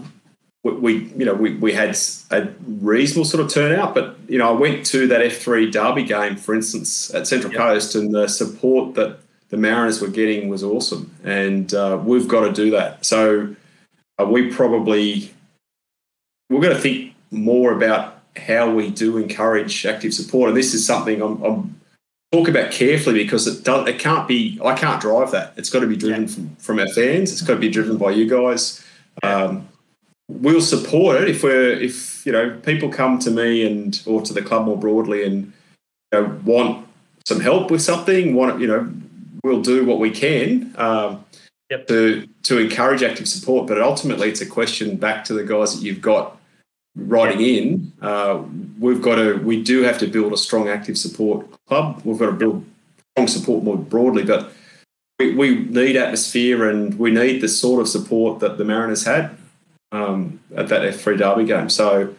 we, 0.62 0.72
we, 0.72 0.94
you 1.16 1.24
know 1.24 1.34
we, 1.34 1.54
we 1.54 1.72
had 1.72 1.96
a 2.30 2.48
reasonable 2.66 3.24
sort 3.24 3.44
of 3.44 3.52
turnout, 3.52 3.94
but 3.94 4.16
you 4.28 4.38
know 4.38 4.48
I 4.48 4.58
went 4.58 4.84
to 4.86 5.06
that 5.08 5.22
F 5.22 5.38
three 5.38 5.70
Derby 5.70 6.04
game, 6.04 6.36
for 6.36 6.54
instance, 6.54 7.14
at 7.14 7.26
Central 7.26 7.52
yep. 7.52 7.60
Coast, 7.60 7.94
and 7.94 8.12
the 8.12 8.28
support 8.28 8.94
that 8.94 9.18
the 9.48 9.56
Mariners 9.56 10.00
were 10.00 10.08
getting 10.08 10.48
was 10.48 10.62
awesome, 10.64 11.14
and 11.24 11.72
uh, 11.72 12.00
we've 12.04 12.28
got 12.28 12.40
to 12.46 12.52
do 12.52 12.70
that. 12.72 13.04
So 13.04 13.54
uh, 14.20 14.24
we 14.26 14.50
probably 14.50 15.32
we're 16.50 16.60
going 16.60 16.74
to 16.74 16.80
think 16.80 17.14
more 17.30 17.72
about 17.72 18.22
how 18.36 18.70
we 18.70 18.90
do 18.90 19.16
encourage 19.16 19.86
active 19.86 20.12
support, 20.12 20.48
and 20.48 20.56
this 20.56 20.74
is 20.74 20.86
something 20.86 21.22
I'm, 21.22 21.42
I'm 21.42 21.80
talk 22.32 22.48
about 22.48 22.70
carefully 22.72 23.22
because 23.22 23.46
it 23.46 23.64
does 23.64 23.88
it 23.88 23.98
can't 23.98 24.26
be 24.26 24.58
I 24.64 24.74
can't 24.74 25.00
drive 25.00 25.30
that. 25.32 25.54
It's 25.56 25.70
got 25.70 25.80
to 25.80 25.86
be 25.86 25.96
driven 25.96 26.22
yeah. 26.22 26.28
from, 26.28 26.56
from 26.56 26.78
our 26.78 26.88
fans. 26.88 27.32
It's 27.32 27.42
got 27.42 27.54
to 27.54 27.60
be 27.60 27.70
driven 27.70 27.96
by 27.96 28.10
you 28.10 28.28
guys. 28.28 28.84
Um, 29.22 29.68
we'll 30.28 30.60
support 30.60 31.22
it 31.22 31.28
if 31.28 31.42
we're 31.42 31.72
if 31.72 32.26
you 32.26 32.32
know 32.32 32.58
people 32.62 32.88
come 32.88 33.18
to 33.20 33.30
me 33.30 33.66
and 33.66 34.02
or 34.06 34.22
to 34.22 34.32
the 34.32 34.42
club 34.42 34.66
more 34.66 34.76
broadly 34.76 35.24
and 35.24 35.52
you 36.12 36.20
know, 36.20 36.40
want 36.44 36.86
some 37.24 37.40
help 37.40 37.70
with 37.70 37.82
something. 37.82 38.34
Want 38.34 38.60
you 38.60 38.66
know 38.66 38.90
we'll 39.44 39.62
do 39.62 39.84
what 39.84 40.00
we 40.00 40.10
can 40.10 40.74
um, 40.76 41.24
yep. 41.70 41.86
to 41.86 42.28
to 42.44 42.58
encourage 42.58 43.02
active 43.02 43.28
support. 43.28 43.66
But 43.66 43.80
ultimately, 43.80 44.28
it's 44.28 44.40
a 44.40 44.46
question 44.46 44.96
back 44.96 45.24
to 45.26 45.34
the 45.34 45.44
guys 45.44 45.74
that 45.74 45.84
you've 45.84 46.02
got 46.02 46.35
writing 46.96 47.40
yep. 47.40 47.62
in. 47.62 47.92
Uh, 48.00 48.42
we've 48.78 49.02
got 49.02 49.16
to 49.16 49.34
we 49.38 49.62
do 49.62 49.82
have 49.82 49.98
to 49.98 50.06
build 50.06 50.32
a 50.32 50.36
strong 50.36 50.68
active 50.68 50.98
support 50.98 51.46
club. 51.66 52.00
We've 52.04 52.18
got 52.18 52.26
to 52.26 52.32
build 52.32 52.64
strong 53.12 53.28
support 53.28 53.64
more 53.64 53.78
broadly, 53.78 54.24
but. 54.24 54.52
We, 55.18 55.34
we 55.34 55.60
need 55.60 55.96
atmosphere 55.96 56.68
and 56.68 56.98
we 56.98 57.10
need 57.10 57.40
the 57.40 57.48
sort 57.48 57.80
of 57.80 57.88
support 57.88 58.38
that 58.40 58.58
the 58.58 58.66
Mariners 58.66 59.06
had 59.06 59.34
um, 59.90 60.40
at 60.54 60.68
that 60.68 60.82
F3 60.82 61.16
Derby 61.16 61.46
game. 61.46 61.70
So 61.70 62.14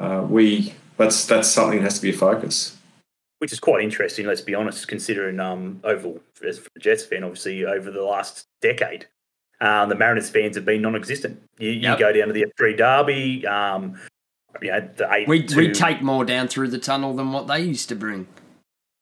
uh, 0.00 0.24
we 0.26 0.72
that's 0.96 1.26
that's 1.26 1.50
something 1.50 1.80
that 1.80 1.84
has 1.84 1.96
to 1.96 2.00
be 2.00 2.08
a 2.08 2.14
focus 2.14 2.78
which 3.38 3.52
is 3.52 3.60
quite 3.60 3.82
interesting. 3.82 4.26
Let's 4.26 4.40
be 4.40 4.54
honest, 4.54 4.86
considering 4.88 5.40
um, 5.40 5.80
over 5.84 6.14
as 6.46 6.60
a 6.76 6.78
Jets 6.78 7.04
fan, 7.04 7.24
obviously 7.24 7.64
over 7.64 7.90
the 7.90 8.02
last 8.02 8.46
decade, 8.60 9.06
um, 9.60 9.88
the 9.88 9.94
Mariners 9.94 10.30
fans 10.30 10.56
have 10.56 10.64
been 10.64 10.82
non-existent. 10.82 11.40
You, 11.58 11.70
you 11.70 11.80
yep. 11.80 11.98
go 11.98 12.12
down 12.12 12.28
to 12.28 12.32
the 12.32 12.46
F3 12.58 12.76
Derby, 12.76 13.46
um, 13.46 13.98
you 14.60 14.70
know, 14.70 14.88
the 14.96 15.12
eight. 15.12 15.28
We 15.28 15.46
we 15.56 15.72
take 15.72 16.02
more 16.02 16.24
down 16.24 16.48
through 16.48 16.68
the 16.68 16.78
tunnel 16.78 17.14
than 17.14 17.32
what 17.32 17.46
they 17.46 17.60
used 17.60 17.88
to 17.90 17.96
bring. 17.96 18.26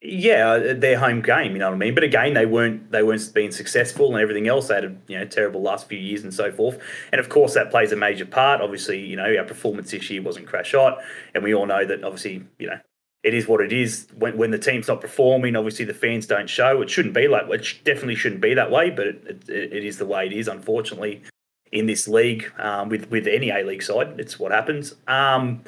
Yeah, 0.02 0.50
uh, 0.50 0.74
their 0.74 0.98
home 0.98 1.22
game, 1.22 1.52
you 1.52 1.58
know 1.58 1.70
what 1.70 1.74
I 1.74 1.78
mean. 1.78 1.94
But 1.94 2.04
again, 2.04 2.34
they 2.34 2.46
weren't 2.46 2.92
they 2.92 3.02
weren't 3.02 3.32
being 3.34 3.50
successful 3.50 4.14
and 4.14 4.22
everything 4.22 4.46
else. 4.46 4.68
They 4.68 4.74
had 4.74 4.84
a 4.84 4.96
you 5.08 5.18
know 5.18 5.24
terrible 5.24 5.62
last 5.62 5.88
few 5.88 5.98
years 5.98 6.22
and 6.22 6.32
so 6.32 6.52
forth. 6.52 6.78
And 7.12 7.18
of 7.18 7.28
course, 7.28 7.54
that 7.54 7.70
plays 7.70 7.92
a 7.92 7.96
major 7.96 8.26
part. 8.26 8.60
Obviously, 8.60 9.00
you 9.00 9.16
know 9.16 9.36
our 9.36 9.44
performance 9.44 9.90
this 9.90 10.08
year 10.10 10.22
wasn't 10.22 10.46
crash 10.46 10.72
hot, 10.72 10.98
and 11.34 11.42
we 11.42 11.54
all 11.54 11.66
know 11.66 11.84
that 11.84 12.04
obviously 12.04 12.44
you 12.58 12.68
know 12.68 12.78
it 13.22 13.34
is 13.34 13.48
what 13.48 13.60
it 13.60 13.72
is. 13.72 14.06
When, 14.16 14.36
when 14.36 14.52
the 14.52 14.58
team's 14.58 14.86
not 14.86 15.00
performing, 15.00 15.56
obviously 15.56 15.84
the 15.84 15.94
fans 15.94 16.26
don't 16.26 16.48
show. 16.48 16.82
It 16.82 16.90
shouldn't 16.90 17.14
be 17.14 17.26
like 17.26 17.48
it 17.48 17.66
definitely 17.82 18.14
shouldn't 18.14 18.40
be 18.40 18.54
that 18.54 18.70
way, 18.70 18.90
but 18.90 19.06
it, 19.06 19.48
it, 19.48 19.72
it 19.72 19.84
is 19.84 19.98
the 19.98 20.06
way 20.06 20.26
it 20.26 20.32
is. 20.32 20.46
Unfortunately, 20.46 21.22
in 21.72 21.86
this 21.86 22.08
league, 22.08 22.50
um, 22.58 22.88
with 22.88 23.10
with 23.10 23.26
any 23.26 23.50
A 23.50 23.64
League 23.64 23.82
side, 23.82 24.18
it's 24.18 24.38
what 24.38 24.52
happens. 24.52 24.94
Um, 25.06 25.62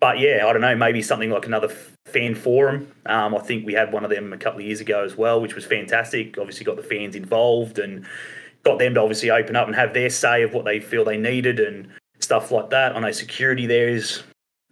but 0.00 0.18
yeah, 0.18 0.46
I 0.46 0.52
don't 0.52 0.62
know. 0.62 0.74
Maybe 0.74 1.00
something 1.02 1.30
like 1.30 1.46
another 1.46 1.68
fan 2.06 2.34
forum. 2.34 2.92
Um, 3.06 3.34
I 3.34 3.38
think 3.38 3.64
we 3.64 3.74
had 3.74 3.92
one 3.92 4.04
of 4.04 4.10
them 4.10 4.32
a 4.32 4.36
couple 4.36 4.60
of 4.60 4.66
years 4.66 4.80
ago 4.80 5.04
as 5.04 5.16
well, 5.16 5.40
which 5.40 5.54
was 5.54 5.64
fantastic. 5.64 6.36
Obviously, 6.38 6.64
got 6.64 6.76
the 6.76 6.82
fans 6.82 7.14
involved 7.14 7.78
and 7.78 8.04
got 8.64 8.78
them 8.78 8.94
to 8.94 9.00
obviously 9.00 9.30
open 9.30 9.56
up 9.56 9.66
and 9.66 9.76
have 9.76 9.94
their 9.94 10.10
say 10.10 10.42
of 10.42 10.54
what 10.54 10.64
they 10.64 10.80
feel 10.80 11.04
they 11.04 11.16
needed 11.16 11.60
and 11.60 11.88
stuff 12.18 12.50
like 12.50 12.70
that. 12.70 12.96
I 12.96 13.00
know 13.00 13.12
security 13.12 13.66
there 13.66 13.88
is 13.88 14.22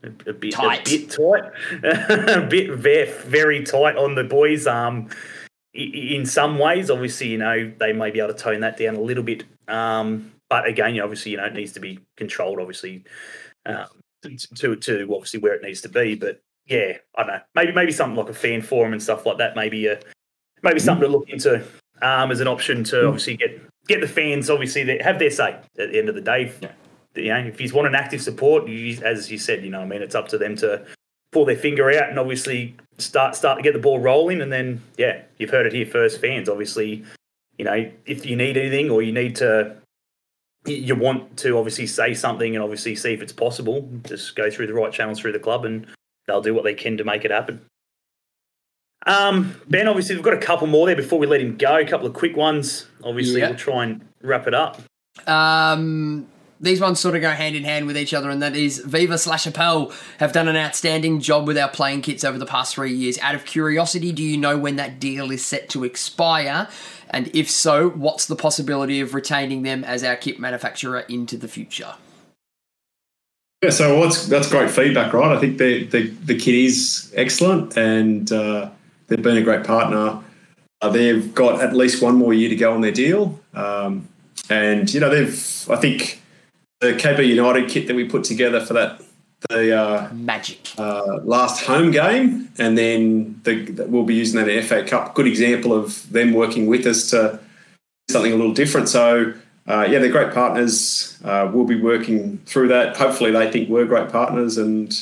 a, 0.02 0.32
bit 0.32 0.52
tight, 0.52 0.80
a 0.88 0.98
bit 0.98 1.10
tight, 1.10 2.36
a 2.36 2.46
bit 2.48 2.70
very, 2.70 3.10
very 3.10 3.64
tight 3.64 3.96
on 3.96 4.14
the 4.14 4.24
boys. 4.24 4.66
Um, 4.66 5.08
in 5.72 6.26
some 6.26 6.58
ways, 6.58 6.90
obviously, 6.90 7.28
you 7.28 7.38
know 7.38 7.72
they 7.78 7.92
may 7.92 8.10
be 8.10 8.18
able 8.18 8.34
to 8.34 8.38
tone 8.38 8.60
that 8.60 8.76
down 8.76 8.96
a 8.96 9.00
little 9.00 9.22
bit. 9.22 9.44
Um, 9.68 10.32
but 10.50 10.66
again, 10.66 11.00
obviously, 11.00 11.32
you 11.32 11.38
know 11.38 11.46
it 11.46 11.54
needs 11.54 11.72
to 11.72 11.80
be 11.80 12.00
controlled. 12.16 12.60
Obviously, 12.60 13.04
um, 13.64 13.86
to 14.56 14.76
to 14.76 15.08
obviously 15.14 15.40
where 15.40 15.54
it 15.54 15.62
needs 15.62 15.80
to 15.82 15.88
be. 15.88 16.14
But 16.14 16.42
yeah, 16.66 16.98
I 17.16 17.22
don't 17.22 17.34
know. 17.34 17.40
Maybe 17.54 17.72
maybe 17.72 17.92
something 17.92 18.16
like 18.16 18.28
a 18.28 18.34
fan 18.34 18.60
forum 18.60 18.92
and 18.92 19.02
stuff 19.02 19.24
like 19.24 19.38
that. 19.38 19.56
Maybe 19.56 19.86
a 19.86 19.98
maybe 20.62 20.80
something 20.80 21.08
to 21.08 21.16
look 21.16 21.30
into 21.30 21.64
um, 22.02 22.30
as 22.30 22.40
an 22.40 22.48
option 22.48 22.84
to 22.84 23.06
obviously 23.06 23.36
get 23.36 23.60
get 23.86 24.02
the 24.02 24.08
fans 24.08 24.50
obviously 24.50 24.84
that 24.84 25.00
have 25.00 25.18
their 25.18 25.30
say 25.30 25.52
at 25.78 25.90
the 25.90 25.98
end 25.98 26.10
of 26.10 26.14
the 26.14 26.20
day. 26.20 26.52
Yeah 26.60 26.72
you 27.14 27.28
know, 27.28 27.38
if 27.38 27.58
he's 27.58 27.72
want 27.72 27.88
an 27.88 27.94
active 27.94 28.22
support, 28.22 28.68
you, 28.68 28.98
as 29.02 29.30
you 29.30 29.38
said, 29.38 29.64
you 29.64 29.70
know, 29.70 29.80
I 29.80 29.84
mean, 29.84 30.02
it's 30.02 30.14
up 30.14 30.28
to 30.28 30.38
them 30.38 30.56
to 30.56 30.84
pull 31.32 31.44
their 31.44 31.56
finger 31.56 31.90
out 31.90 32.08
and 32.08 32.18
obviously 32.18 32.76
start 32.98 33.34
start 33.34 33.58
to 33.58 33.62
get 33.62 33.72
the 33.72 33.78
ball 33.78 33.98
rolling. 33.98 34.40
And 34.40 34.52
then, 34.52 34.82
yeah, 34.96 35.22
you've 35.38 35.50
heard 35.50 35.66
it 35.66 35.72
here 35.72 35.86
first, 35.86 36.20
fans. 36.20 36.48
Obviously, 36.48 37.04
you 37.58 37.64
know, 37.64 37.90
if 38.06 38.24
you 38.26 38.36
need 38.36 38.56
anything 38.56 38.90
or 38.90 39.02
you 39.02 39.12
need 39.12 39.36
to, 39.36 39.76
you 40.66 40.94
want 40.94 41.36
to 41.38 41.56
obviously 41.56 41.86
say 41.86 42.14
something 42.14 42.54
and 42.54 42.62
obviously 42.62 42.94
see 42.94 43.12
if 43.12 43.22
it's 43.22 43.32
possible. 43.32 43.88
Just 44.06 44.36
go 44.36 44.50
through 44.50 44.66
the 44.66 44.74
right 44.74 44.92
channels 44.92 45.20
through 45.20 45.32
the 45.32 45.38
club, 45.38 45.64
and 45.64 45.86
they'll 46.26 46.42
do 46.42 46.54
what 46.54 46.64
they 46.64 46.74
can 46.74 46.96
to 46.98 47.04
make 47.04 47.24
it 47.24 47.30
happen. 47.30 47.66
Um, 49.06 49.56
ben, 49.68 49.88
obviously, 49.88 50.14
we've 50.14 50.24
got 50.24 50.34
a 50.34 50.38
couple 50.38 50.66
more 50.66 50.86
there 50.86 50.96
before 50.96 51.18
we 51.18 51.26
let 51.26 51.40
him 51.40 51.56
go. 51.56 51.78
A 51.78 51.86
couple 51.86 52.06
of 52.06 52.12
quick 52.12 52.36
ones. 52.36 52.86
Obviously, 53.02 53.40
yep. 53.40 53.50
we'll 53.50 53.58
try 53.58 53.84
and 53.84 54.06
wrap 54.22 54.46
it 54.46 54.54
up. 54.54 54.80
Um, 55.26 56.26
these 56.60 56.80
ones 56.80 57.00
sort 57.00 57.14
of 57.14 57.22
go 57.22 57.30
hand 57.30 57.56
in 57.56 57.64
hand 57.64 57.86
with 57.86 57.96
each 57.96 58.12
other, 58.12 58.28
and 58.28 58.42
that 58.42 58.54
is 58.54 58.78
Viva 58.78 59.16
slash 59.16 59.46
Appel 59.46 59.92
have 60.18 60.32
done 60.32 60.46
an 60.46 60.56
outstanding 60.56 61.20
job 61.20 61.46
with 61.46 61.56
our 61.56 61.70
playing 61.70 62.02
kits 62.02 62.22
over 62.22 62.38
the 62.38 62.46
past 62.46 62.74
three 62.74 62.92
years. 62.92 63.18
Out 63.18 63.34
of 63.34 63.46
curiosity, 63.46 64.12
do 64.12 64.22
you 64.22 64.36
know 64.36 64.58
when 64.58 64.76
that 64.76 65.00
deal 65.00 65.30
is 65.30 65.44
set 65.44 65.70
to 65.70 65.84
expire? 65.84 66.68
And 67.08 67.34
if 67.34 67.50
so, 67.50 67.88
what's 67.88 68.26
the 68.26 68.36
possibility 68.36 69.00
of 69.00 69.14
retaining 69.14 69.62
them 69.62 69.84
as 69.84 70.04
our 70.04 70.16
kit 70.16 70.38
manufacturer 70.38 71.00
into 71.00 71.36
the 71.36 71.48
future? 71.48 71.94
Yeah, 73.62 73.70
so 73.70 73.98
what's 73.98 74.26
that's 74.26 74.48
great 74.48 74.70
feedback, 74.70 75.12
right? 75.12 75.36
I 75.36 75.40
think 75.40 75.58
the 75.58 75.86
the, 75.86 76.08
the 76.08 76.38
kit 76.38 76.54
is 76.54 77.12
excellent, 77.16 77.76
and 77.76 78.30
uh, 78.30 78.70
they've 79.06 79.22
been 79.22 79.36
a 79.36 79.42
great 79.42 79.64
partner. 79.64 80.22
Uh, 80.82 80.88
they've 80.88 81.34
got 81.34 81.60
at 81.60 81.74
least 81.74 82.02
one 82.02 82.16
more 82.16 82.32
year 82.32 82.48
to 82.48 82.56
go 82.56 82.72
on 82.72 82.80
their 82.80 82.92
deal, 82.92 83.38
um, 83.54 84.08
and 84.48 84.92
you 84.92 85.00
know 85.00 85.10
they've 85.10 85.68
I 85.68 85.76
think 85.76 86.19
the 86.80 86.92
KB 86.94 87.26
United 87.26 87.68
kit 87.68 87.86
that 87.86 87.96
we 87.96 88.08
put 88.08 88.24
together 88.24 88.60
for 88.60 88.74
that 88.74 89.00
the 89.48 89.74
uh, 89.74 90.12
magic 90.12 90.68
uh, 90.76 91.18
last 91.22 91.64
home 91.64 91.90
game, 91.90 92.50
and 92.58 92.76
then 92.76 93.40
the, 93.44 93.86
we'll 93.88 94.04
be 94.04 94.14
using 94.14 94.38
that 94.38 94.48
in 94.50 94.62
FA 94.62 94.84
Cup. 94.84 95.14
Good 95.14 95.26
example 95.26 95.72
of 95.72 96.10
them 96.12 96.34
working 96.34 96.66
with 96.66 96.86
us 96.86 97.08
to 97.10 97.40
something 98.10 98.32
a 98.32 98.36
little 98.36 98.52
different. 98.52 98.88
So 98.88 99.32
uh, 99.66 99.86
yeah, 99.88 99.98
they're 99.98 100.10
great 100.10 100.34
partners. 100.34 101.18
Uh, 101.24 101.50
we'll 101.52 101.64
be 101.64 101.80
working 101.80 102.38
through 102.38 102.68
that. 102.68 102.96
Hopefully, 102.96 103.30
they 103.30 103.50
think 103.50 103.68
we're 103.68 103.86
great 103.86 104.10
partners, 104.10 104.58
and 104.58 104.94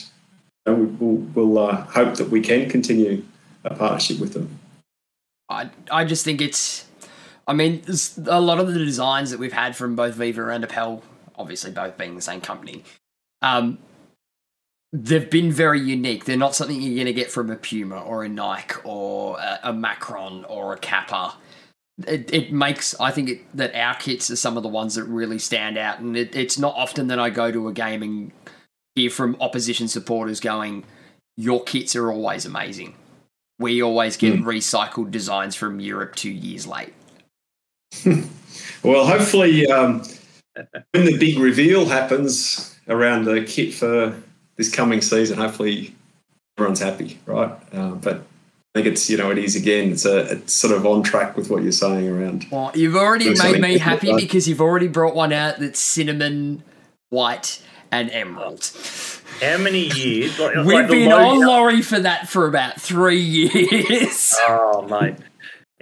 we'll, 0.66 1.16
we'll 1.34 1.58
uh, 1.58 1.82
hope 1.86 2.16
that 2.16 2.30
we 2.30 2.40
can 2.40 2.68
continue 2.68 3.24
a 3.64 3.74
partnership 3.74 4.20
with 4.20 4.34
them. 4.34 4.58
I 5.48 5.70
I 5.90 6.04
just 6.04 6.24
think 6.24 6.40
it's. 6.40 6.84
I 7.46 7.54
mean, 7.54 7.82
a 8.26 8.42
lot 8.42 8.60
of 8.60 8.66
the 8.66 8.78
designs 8.78 9.30
that 9.30 9.40
we've 9.40 9.54
had 9.54 9.74
from 9.74 9.96
both 9.96 10.14
Viva 10.14 10.50
and 10.50 10.62
Apell, 10.62 11.00
obviously 11.38 11.70
both 11.70 11.96
being 11.96 12.14
the 12.14 12.22
same 12.22 12.40
company, 12.40 12.84
um, 13.42 13.78
they've 14.92 15.30
been 15.30 15.52
very 15.52 15.80
unique. 15.80 16.24
They're 16.24 16.36
not 16.36 16.54
something 16.54 16.80
you're 16.80 16.94
going 16.94 17.06
to 17.06 17.12
get 17.12 17.30
from 17.30 17.50
a 17.50 17.56
Puma 17.56 18.00
or 18.00 18.24
a 18.24 18.28
Nike 18.28 18.76
or 18.84 19.38
a, 19.38 19.60
a 19.64 19.72
Macron 19.72 20.44
or 20.44 20.72
a 20.72 20.78
Kappa. 20.78 21.34
It, 22.06 22.32
it 22.32 22.52
makes 22.52 22.98
I 23.00 23.10
think 23.10 23.28
it, 23.28 23.56
that 23.56 23.74
our 23.74 23.94
kits 23.94 24.30
are 24.30 24.36
some 24.36 24.56
of 24.56 24.62
the 24.62 24.68
ones 24.68 24.94
that 24.94 25.04
really 25.04 25.38
stand 25.38 25.76
out, 25.76 25.98
and 25.98 26.16
it, 26.16 26.34
it's 26.36 26.58
not 26.58 26.74
often 26.76 27.08
that 27.08 27.18
I 27.18 27.30
go 27.30 27.50
to 27.50 27.68
a 27.68 27.72
game 27.72 28.02
and 28.02 28.32
hear 28.94 29.10
from 29.10 29.36
opposition 29.40 29.88
supporters 29.88 30.38
going, 30.38 30.84
"Your 31.36 31.62
kits 31.64 31.96
are 31.96 32.12
always 32.12 32.46
amazing." 32.46 32.94
We 33.58 33.82
always 33.82 34.16
get 34.16 34.34
mm. 34.34 34.44
recycled 34.44 35.10
designs 35.10 35.56
from 35.56 35.80
Europe 35.80 36.14
two 36.14 36.30
years 36.30 36.68
late. 36.68 36.94
well, 38.84 39.04
hopefully, 39.04 39.66
um, 39.66 40.04
when 40.92 41.04
the 41.04 41.18
big 41.18 41.38
reveal 41.38 41.86
happens 41.86 42.76
around 42.88 43.24
the 43.24 43.44
kit 43.44 43.74
for 43.74 44.20
this 44.56 44.74
coming 44.74 45.00
season, 45.00 45.38
hopefully 45.38 45.94
everyone's 46.56 46.80
happy, 46.80 47.18
right? 47.26 47.50
Uh, 47.72 47.90
but 47.92 48.16
I 48.16 48.82
think 48.82 48.86
it's 48.86 49.08
you 49.08 49.16
know 49.16 49.30
it 49.30 49.38
is 49.38 49.56
again 49.56 49.92
it's 49.92 50.04
a 50.04 50.32
it's 50.32 50.54
sort 50.54 50.76
of 50.76 50.84
on 50.86 51.02
track 51.02 51.36
with 51.36 51.50
what 51.50 51.62
you're 51.62 51.72
saying 51.72 52.08
around. 52.08 52.46
Well, 52.50 52.72
you've 52.74 52.96
already 52.96 53.34
made 53.34 53.60
me 53.60 53.78
happy 53.78 54.14
because 54.14 54.48
you've 54.48 54.60
already 54.60 54.88
brought 54.88 55.14
one 55.14 55.32
out 55.32 55.58
that's 55.58 55.80
cinnamon, 55.80 56.62
white, 57.10 57.62
and 57.90 58.10
emerald. 58.10 58.70
How 59.40 59.56
many 59.56 59.86
years? 59.86 60.38
Like, 60.38 60.56
We've 60.56 60.66
like 60.66 60.88
been 60.88 61.12
on 61.12 61.40
Lawrie 61.40 61.82
for 61.82 62.00
that 62.00 62.28
for 62.28 62.46
about 62.46 62.80
three 62.80 63.20
years. 63.20 64.34
Oh 64.40 64.82
mate. 64.82 65.16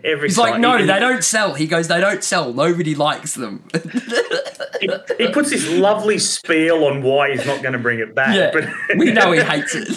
Every 0.04 0.28
He's 0.28 0.36
like, 0.36 0.60
no, 0.60 0.76
he, 0.76 0.84
they 0.84 0.98
don't 0.98 1.24
sell. 1.24 1.54
He 1.54 1.66
goes, 1.66 1.88
they 1.88 2.00
don't 2.00 2.22
sell. 2.22 2.52
Nobody 2.52 2.94
likes 2.94 3.34
them. 3.34 3.64
he, 4.80 4.90
he, 5.16 5.32
puts 5.32 5.50
this 5.50 5.66
lovely 5.70 6.18
spiel 6.18 6.84
on 6.84 7.02
why 7.02 7.30
he's 7.30 7.46
not 7.46 7.62
going 7.62 7.72
to 7.72 7.78
bring 7.78 8.00
it 8.00 8.14
back. 8.14 8.36
Yeah, 8.36 8.50
but 8.52 8.68
we 8.98 9.12
know 9.12 9.32
he 9.32 9.40
hates 9.40 9.74
it. 9.74 9.88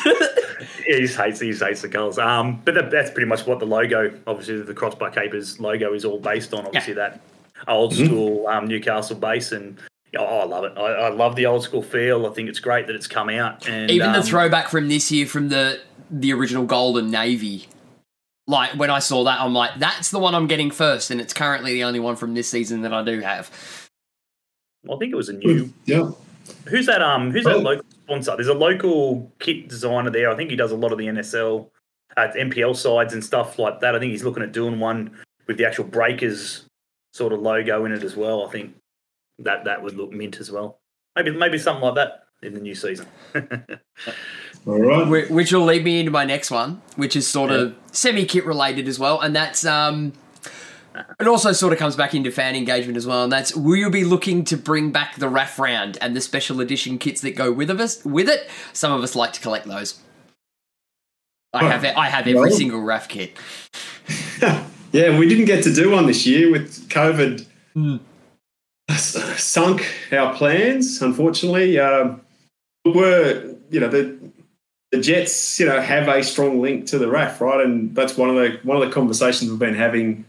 yeah, 0.87 0.95
he 0.97 1.05
hates, 1.05 1.41
it, 1.41 1.53
he 1.53 1.53
hates 1.53 1.81
the 1.81 1.89
colours. 1.89 2.17
Um, 2.17 2.61
but 2.63 2.75
that, 2.75 2.91
that's 2.91 3.11
pretty 3.11 3.27
much 3.27 3.45
what 3.45 3.59
the 3.59 3.65
logo, 3.65 4.17
obviously, 4.25 4.61
the 4.61 4.73
Crossbar 4.73 5.11
Capers 5.11 5.59
logo 5.59 5.93
is 5.93 6.05
all 6.05 6.19
based 6.19 6.53
on. 6.53 6.65
Obviously, 6.65 6.93
yeah. 6.93 7.09
that 7.09 7.21
old 7.67 7.91
mm-hmm. 7.91 8.05
school 8.05 8.47
um, 8.47 8.67
Newcastle 8.67 9.17
base, 9.17 9.51
and 9.51 9.77
oh, 10.17 10.23
I 10.23 10.45
love 10.45 10.63
it. 10.63 10.77
I, 10.77 10.81
I, 10.81 11.09
love 11.09 11.35
the 11.35 11.45
old 11.45 11.63
school 11.63 11.83
feel. 11.83 12.25
I 12.25 12.29
think 12.29 12.47
it's 12.47 12.61
great 12.61 12.87
that 12.87 12.95
it's 12.95 13.07
come 13.07 13.29
out. 13.29 13.67
And 13.67 13.91
even 13.91 14.07
um, 14.07 14.13
the 14.13 14.23
throwback 14.23 14.69
from 14.69 14.87
this 14.87 15.11
year, 15.11 15.25
from 15.25 15.49
the 15.49 15.81
the 16.09 16.31
original 16.31 16.65
golden 16.65 17.11
navy 17.11 17.67
like 18.49 18.71
when 18.71 18.89
I 18.89 18.97
saw 18.97 19.23
that, 19.25 19.39
I'm 19.39 19.53
like, 19.53 19.77
that's 19.77 20.09
the 20.09 20.17
one 20.17 20.33
I'm 20.33 20.47
getting 20.47 20.71
first, 20.71 21.11
and 21.11 21.21
it's 21.21 21.33
currently 21.33 21.73
the 21.73 21.83
only 21.83 21.99
one 21.99 22.15
from 22.15 22.33
this 22.33 22.49
season 22.49 22.81
that 22.81 22.91
I 22.91 23.03
do 23.03 23.19
have. 23.19 23.51
Well, 24.83 24.97
I 24.97 24.99
think 24.99 25.13
it 25.13 25.15
was 25.15 25.29
a 25.29 25.33
new. 25.33 25.71
Yeah. 25.85 26.11
Who's 26.67 26.87
that? 26.87 27.03
Um, 27.03 27.29
who's 27.29 27.45
oh. 27.45 27.49
that 27.49 27.59
local 27.59 27.85
sponsor? 28.03 28.35
There's 28.35 28.47
a 28.47 28.55
local 28.55 29.31
kit 29.37 29.69
designer 29.69 30.09
there. 30.09 30.31
I 30.31 30.35
think 30.35 30.49
he 30.49 30.55
does 30.55 30.71
a 30.71 30.75
lot 30.75 30.91
of 30.91 30.97
the 30.97 31.05
NSL, 31.05 31.69
uh, 32.17 32.27
NPL 32.35 32.75
sides 32.75 33.13
and 33.13 33.23
stuff 33.23 33.59
like 33.59 33.81
that. 33.81 33.95
I 33.95 33.99
think 33.99 34.11
he's 34.11 34.23
looking 34.23 34.41
at 34.41 34.51
doing 34.51 34.79
one 34.79 35.15
with 35.45 35.57
the 35.57 35.67
actual 35.67 35.85
Breakers 35.85 36.65
sort 37.13 37.33
of 37.33 37.41
logo 37.41 37.85
in 37.85 37.91
it 37.91 38.03
as 38.03 38.15
well. 38.15 38.47
I 38.47 38.51
think 38.51 38.75
that 39.37 39.65
that 39.65 39.83
would 39.83 39.95
look 39.95 40.11
mint 40.11 40.39
as 40.39 40.51
well. 40.51 40.79
Maybe 41.15 41.29
maybe 41.29 41.59
something 41.59 41.83
like 41.83 41.95
that 41.95 42.23
in 42.41 42.53
the 42.53 42.59
new 42.59 42.75
season. 42.75 43.07
All 44.65 44.79
right. 44.79 45.29
Which 45.29 45.51
will 45.51 45.65
lead 45.65 45.83
me 45.83 45.99
into 45.99 46.11
my 46.11 46.25
next 46.25 46.51
one, 46.51 46.81
which 46.95 47.15
is 47.15 47.27
sort 47.27 47.51
yeah. 47.51 47.57
of 47.57 47.75
semi 47.91 48.25
kit 48.25 48.45
related 48.45 48.87
as 48.87 48.99
well, 48.99 49.19
and 49.19 49.35
that's 49.35 49.65
um, 49.65 50.13
it 51.19 51.27
also 51.27 51.51
sort 51.51 51.73
of 51.73 51.79
comes 51.79 51.95
back 51.95 52.13
into 52.13 52.31
fan 52.31 52.55
engagement 52.55 52.97
as 52.97 53.07
well, 53.07 53.23
and 53.23 53.31
that's 53.31 53.55
will 53.55 53.75
you 53.75 53.89
be 53.89 54.03
looking 54.03 54.43
to 54.45 54.57
bring 54.57 54.91
back 54.91 55.15
the 55.15 55.29
RAF 55.29 55.59
round 55.59 55.97
and 56.01 56.15
the 56.15 56.21
special 56.21 56.61
edition 56.61 56.97
kits 56.97 57.21
that 57.21 57.35
go 57.35 57.51
with 57.51 57.69
us 57.69 58.03
with 58.03 58.29
it? 58.29 58.49
Some 58.73 58.91
of 58.91 59.03
us 59.03 59.15
like 59.15 59.33
to 59.33 59.41
collect 59.41 59.65
those. 59.65 59.99
I 61.53 61.65
have 61.65 61.83
I 61.83 62.09
have 62.09 62.27
every 62.27 62.39
well, 62.39 62.51
single 62.51 62.81
RAF 62.81 63.07
kit. 63.07 63.35
yeah, 64.91 65.17
we 65.17 65.27
didn't 65.27 65.45
get 65.45 65.63
to 65.63 65.73
do 65.73 65.91
one 65.91 66.05
this 66.05 66.25
year 66.25 66.51
with 66.51 66.89
COVID. 66.89 67.45
Mm. 67.75 67.99
Sunk 68.91 69.85
our 70.11 70.33
plans, 70.33 71.01
unfortunately. 71.01 71.79
Um, 71.79 72.21
we're 72.93 73.55
you 73.69 73.79
know 73.79 73.89
the 73.89 74.17
the 74.91 74.99
Jets, 74.99 75.59
you 75.59 75.67
know, 75.67 75.79
have 75.79 76.07
a 76.07 76.23
strong 76.23 76.61
link 76.61 76.87
to 76.87 76.97
the 76.97 77.07
RAF, 77.07 77.41
right? 77.41 77.63
And 77.63 77.93
that's 77.95 78.17
one 78.17 78.29
of 78.29 78.35
the 78.35 78.59
one 78.63 78.81
of 78.81 78.87
the 78.87 78.93
conversations 78.93 79.49
we've 79.49 79.59
been 79.59 79.75
having 79.75 80.25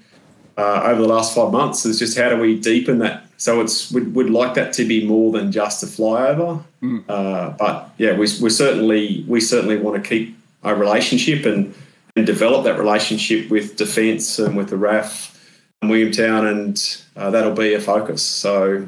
uh, 0.57 0.83
over 0.85 1.01
the 1.01 1.09
last 1.09 1.35
five 1.35 1.53
months 1.53 1.87
is 1.87 1.99
just 1.99 2.19
how 2.19 2.29
do 2.29 2.37
we 2.37 2.59
deepen 2.59 2.99
that? 2.99 3.25
So 3.39 3.63
it's 3.63 3.91
we'd, 3.91 4.15
we'd 4.15 4.29
like 4.29 4.55
that 4.55 4.75
to 4.75 4.85
be 4.85 5.07
more 5.07 5.33
than 5.33 5.51
just 5.51 5.83
a 5.83 5.87
flyover, 5.87 6.63
mm. 6.83 7.03
uh, 7.09 7.51
but 7.59 7.91
yeah, 7.97 8.13
we 8.13 8.29
we 8.43 8.51
certainly 8.51 9.25
we 9.27 9.41
certainly 9.41 9.79
want 9.79 10.03
to 10.03 10.07
keep 10.07 10.37
a 10.63 10.75
relationship 10.75 11.47
and 11.47 11.75
and 12.17 12.27
develop 12.27 12.65
that 12.65 12.79
relationship 12.79 13.51
with 13.51 13.77
defence 13.77 14.39
and 14.39 14.57
with 14.57 14.69
the 14.69 14.77
RAF 14.77 15.39
and 15.81 15.91
Williamtown, 15.91 16.51
and 16.51 17.03
uh, 17.17 17.31
that'll 17.31 17.55
be 17.55 17.73
a 17.73 17.81
focus. 17.81 18.23
So 18.23 18.87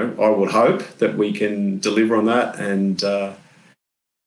I 0.00 0.28
would 0.28 0.50
hope 0.50 0.82
that 0.98 1.16
we 1.16 1.32
can 1.32 1.78
deliver 1.78 2.16
on 2.16 2.26
that 2.26 2.58
and. 2.58 3.02
Uh, 3.02 3.34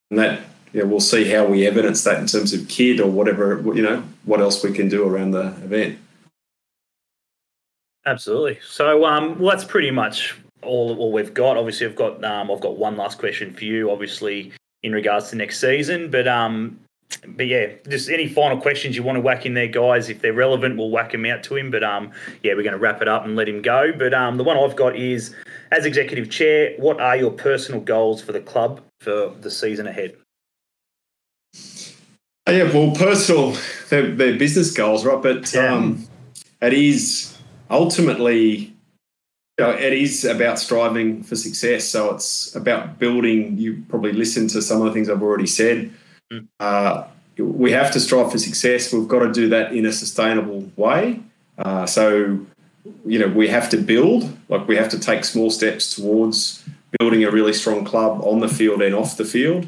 and 0.09 0.19
that 0.19 0.41
yeah, 0.74 0.84
we'll 0.84 0.99
see 0.99 1.30
how 1.30 1.45
we 1.45 1.67
evidence 1.67 2.03
that 2.03 2.19
in 2.19 2.26
terms 2.26 2.51
of 2.51 2.67
kid 2.67 2.99
or 2.99 3.09
whatever, 3.09 3.61
you 3.76 3.82
know, 3.82 4.03
what 4.26 4.41
else 4.41 4.63
we 4.63 4.71
can 4.71 4.89
do 4.89 5.07
around 5.07 5.32
the 5.32 5.47
event. 5.63 5.99
Absolutely. 8.05 8.59
So, 8.67 9.05
um, 9.05 9.39
well, 9.39 9.51
that's 9.51 9.63
pretty 9.63 9.91
much 9.91 10.36
all, 10.61 10.97
all 10.97 11.11
we've 11.11 11.34
got. 11.34 11.57
Obviously, 11.57 11.86
I've 11.86 11.95
got 11.95 12.24
um, 12.24 12.51
I've 12.51 12.59
got 12.59 12.78
one 12.78 12.97
last 12.97 13.19
question 13.19 13.53
for 13.53 13.63
you. 13.63 13.91
Obviously, 13.91 14.51
in 14.82 14.91
regards 14.91 15.30
to 15.30 15.36
next 15.36 15.59
season, 15.59 16.09
but 16.09 16.28
um, 16.28 16.80
but 17.28 17.47
yeah, 17.47 17.74
just 17.88 18.09
any 18.09 18.28
final 18.28 18.59
questions 18.59 18.95
you 18.95 19.03
want 19.03 19.18
to 19.18 19.22
whack 19.22 19.45
in 19.45 19.53
there, 19.53 19.68
guys. 19.68 20.09
If 20.09 20.22
they're 20.22 20.34
relevant, 20.34 20.78
we'll 20.78 20.89
whack 20.89 21.11
them 21.11 21.26
out 21.26 21.43
to 21.43 21.55
him. 21.55 21.72
But 21.72 21.84
um, 21.84 22.11
yeah, 22.41 22.53
we're 22.53 22.64
going 22.64 22.74
to 22.74 22.80
wrap 22.80 23.01
it 23.01 23.07
up 23.07 23.26
and 23.26 23.36
let 23.36 23.47
him 23.47 23.61
go. 23.61 23.91
But 23.97 24.14
um, 24.14 24.38
the 24.38 24.43
one 24.43 24.57
I've 24.57 24.76
got 24.76 24.95
is 24.95 25.36
as 25.72 25.86
executive 25.86 26.30
chair, 26.30 26.74
what 26.78 26.99
are 26.99 27.16
your 27.16 27.32
personal 27.32 27.82
goals 27.82 28.22
for 28.22 28.32
the 28.32 28.41
club 28.41 28.82
for 28.99 29.34
the 29.41 29.51
season 29.51 29.88
ahead? 29.88 30.16
Oh, 32.45 32.51
yeah, 32.51 32.72
well, 32.74 32.93
personal, 32.93 33.55
they're, 33.89 34.11
they're 34.11 34.38
business 34.38 34.72
goals, 34.72 35.05
right? 35.05 35.22
But 35.22 35.53
yeah. 35.53 35.74
um, 35.74 36.05
it 36.61 36.74
is 36.74 37.38
ultimately, 37.70 38.76
you 39.57 39.66
know, 39.66 39.72
it 39.72 39.93
is 39.93 40.26
about 40.26 40.59
striving 40.59 41.24
for 41.24 41.38
success. 41.38 41.86
So 41.86 42.14
it's 42.14 42.53
about 42.53 42.99
building. 42.99 43.57
You 43.57 43.84
probably 43.88 44.11
listen 44.11 44.49
to 44.49 44.61
some 44.61 44.82
of 44.82 44.88
the 44.88 44.91
things 44.91 45.09
I've 45.09 45.24
already 45.24 45.47
said. 45.47 45.91
Uh, 46.60 47.06
we 47.38 47.72
have 47.72 47.92
to 47.92 48.00
strive 48.00 48.32
for 48.32 48.38
success. 48.38 48.94
We've 48.94 49.08
got 49.08 49.20
to 49.20 49.32
do 49.32 49.50
that 49.50 49.74
in 49.74 49.86
a 49.86 49.92
sustainable 49.92 50.72
way. 50.76 51.20
Uh, 51.58 51.86
so, 51.86 52.40
you 53.06 53.20
know, 53.20 53.28
we 53.28 53.48
have 53.48 53.70
to 53.70 53.78
build, 53.78 54.36
like 54.50 54.68
we 54.68 54.76
have 54.76 54.90
to 54.90 55.00
take 55.00 55.26
small 55.26 55.50
steps 55.50 55.96
towards 55.96 56.64
building 57.00 57.24
a 57.24 57.32
really 57.32 57.54
strong 57.54 57.86
club 57.86 58.22
on 58.24 58.40
the 58.40 58.48
field 58.48 58.82
and 58.82 58.94
off 58.94 59.18
the 59.18 59.26
field. 59.26 59.68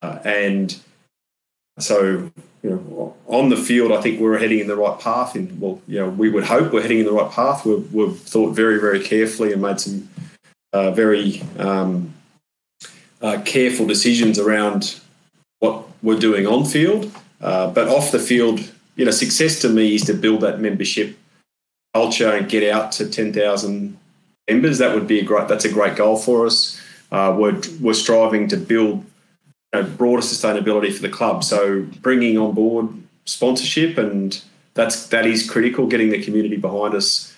Uh, 0.00 0.18
and 0.24 0.78
so, 1.78 2.30
you 2.62 2.70
know, 2.70 3.16
on 3.26 3.48
the 3.48 3.56
field, 3.56 3.92
I 3.92 4.00
think 4.00 4.20
we're 4.20 4.38
heading 4.38 4.60
in 4.60 4.68
the 4.68 4.76
right 4.76 4.98
path. 4.98 5.34
And 5.34 5.60
well, 5.60 5.80
you 5.88 5.98
know, 5.98 6.08
we 6.08 6.28
would 6.28 6.44
hope 6.44 6.72
we're 6.72 6.82
heading 6.82 7.00
in 7.00 7.06
the 7.06 7.12
right 7.12 7.30
path. 7.30 7.64
We've, 7.64 7.92
we've 7.92 8.18
thought 8.18 8.54
very, 8.54 8.78
very 8.80 9.02
carefully 9.02 9.52
and 9.52 9.62
made 9.62 9.80
some 9.80 10.08
uh, 10.72 10.90
very 10.92 11.42
um, 11.58 12.14
uh, 13.20 13.40
careful 13.44 13.86
decisions 13.86 14.38
around 14.38 15.00
we're 16.02 16.18
doing 16.18 16.46
on 16.46 16.64
field. 16.64 17.10
Uh, 17.40 17.70
but 17.70 17.88
off 17.88 18.12
the 18.12 18.18
field, 18.18 18.60
you 18.96 19.04
know, 19.04 19.10
success 19.10 19.60
to 19.60 19.68
me 19.68 19.94
is 19.94 20.04
to 20.04 20.14
build 20.14 20.40
that 20.42 20.60
membership 20.60 21.16
culture 21.94 22.30
and 22.30 22.48
get 22.48 22.70
out 22.72 22.92
to 22.92 23.08
10,000 23.08 23.98
members. 24.48 24.78
That 24.78 24.94
would 24.94 25.06
be 25.06 25.20
a 25.20 25.24
great, 25.24 25.48
that's 25.48 25.64
a 25.64 25.72
great 25.72 25.96
goal 25.96 26.16
for 26.16 26.46
us. 26.46 26.80
Uh, 27.10 27.34
we're, 27.36 27.60
we're 27.80 27.94
striving 27.94 28.48
to 28.48 28.56
build 28.56 29.04
know, 29.72 29.82
broader 29.82 30.22
sustainability 30.22 30.92
for 30.92 31.02
the 31.02 31.08
club. 31.08 31.44
So 31.44 31.82
bringing 32.00 32.38
on 32.38 32.54
board 32.54 32.88
sponsorship 33.24 33.98
and 33.98 34.42
that's 34.74 35.06
that 35.08 35.26
is 35.26 35.48
critical. 35.48 35.86
Getting 35.86 36.10
the 36.10 36.22
community 36.22 36.56
behind 36.56 36.94
us, 36.94 37.34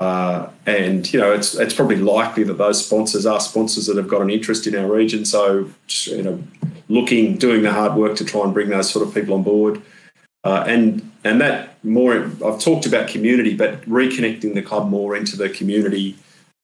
uh, 0.00 0.50
and 0.66 1.10
you 1.12 1.18
know 1.18 1.32
it's 1.32 1.54
it's 1.54 1.74
probably 1.74 1.96
likely 1.96 2.44
that 2.44 2.58
those 2.58 2.84
sponsors 2.84 3.24
are 3.24 3.40
sponsors 3.40 3.86
that 3.86 3.96
have 3.96 4.08
got 4.08 4.20
an 4.20 4.30
interest 4.30 4.66
in 4.66 4.74
our 4.74 4.90
region. 4.90 5.24
So 5.24 5.70
you 6.04 6.22
know, 6.22 6.42
looking 6.88 7.36
doing 7.38 7.62
the 7.62 7.72
hard 7.72 7.94
work 7.94 8.16
to 8.16 8.24
try 8.24 8.42
and 8.42 8.52
bring 8.52 8.68
those 8.68 8.90
sort 8.90 9.06
of 9.06 9.14
people 9.14 9.34
on 9.34 9.42
board, 9.42 9.80
uh, 10.44 10.64
and 10.66 11.10
and 11.24 11.40
that 11.40 11.82
more 11.82 12.14
I've 12.14 12.60
talked 12.60 12.84
about 12.84 13.08
community, 13.08 13.56
but 13.56 13.82
reconnecting 13.82 14.54
the 14.54 14.62
club 14.62 14.88
more 14.90 15.16
into 15.16 15.36
the 15.36 15.48
community. 15.48 16.16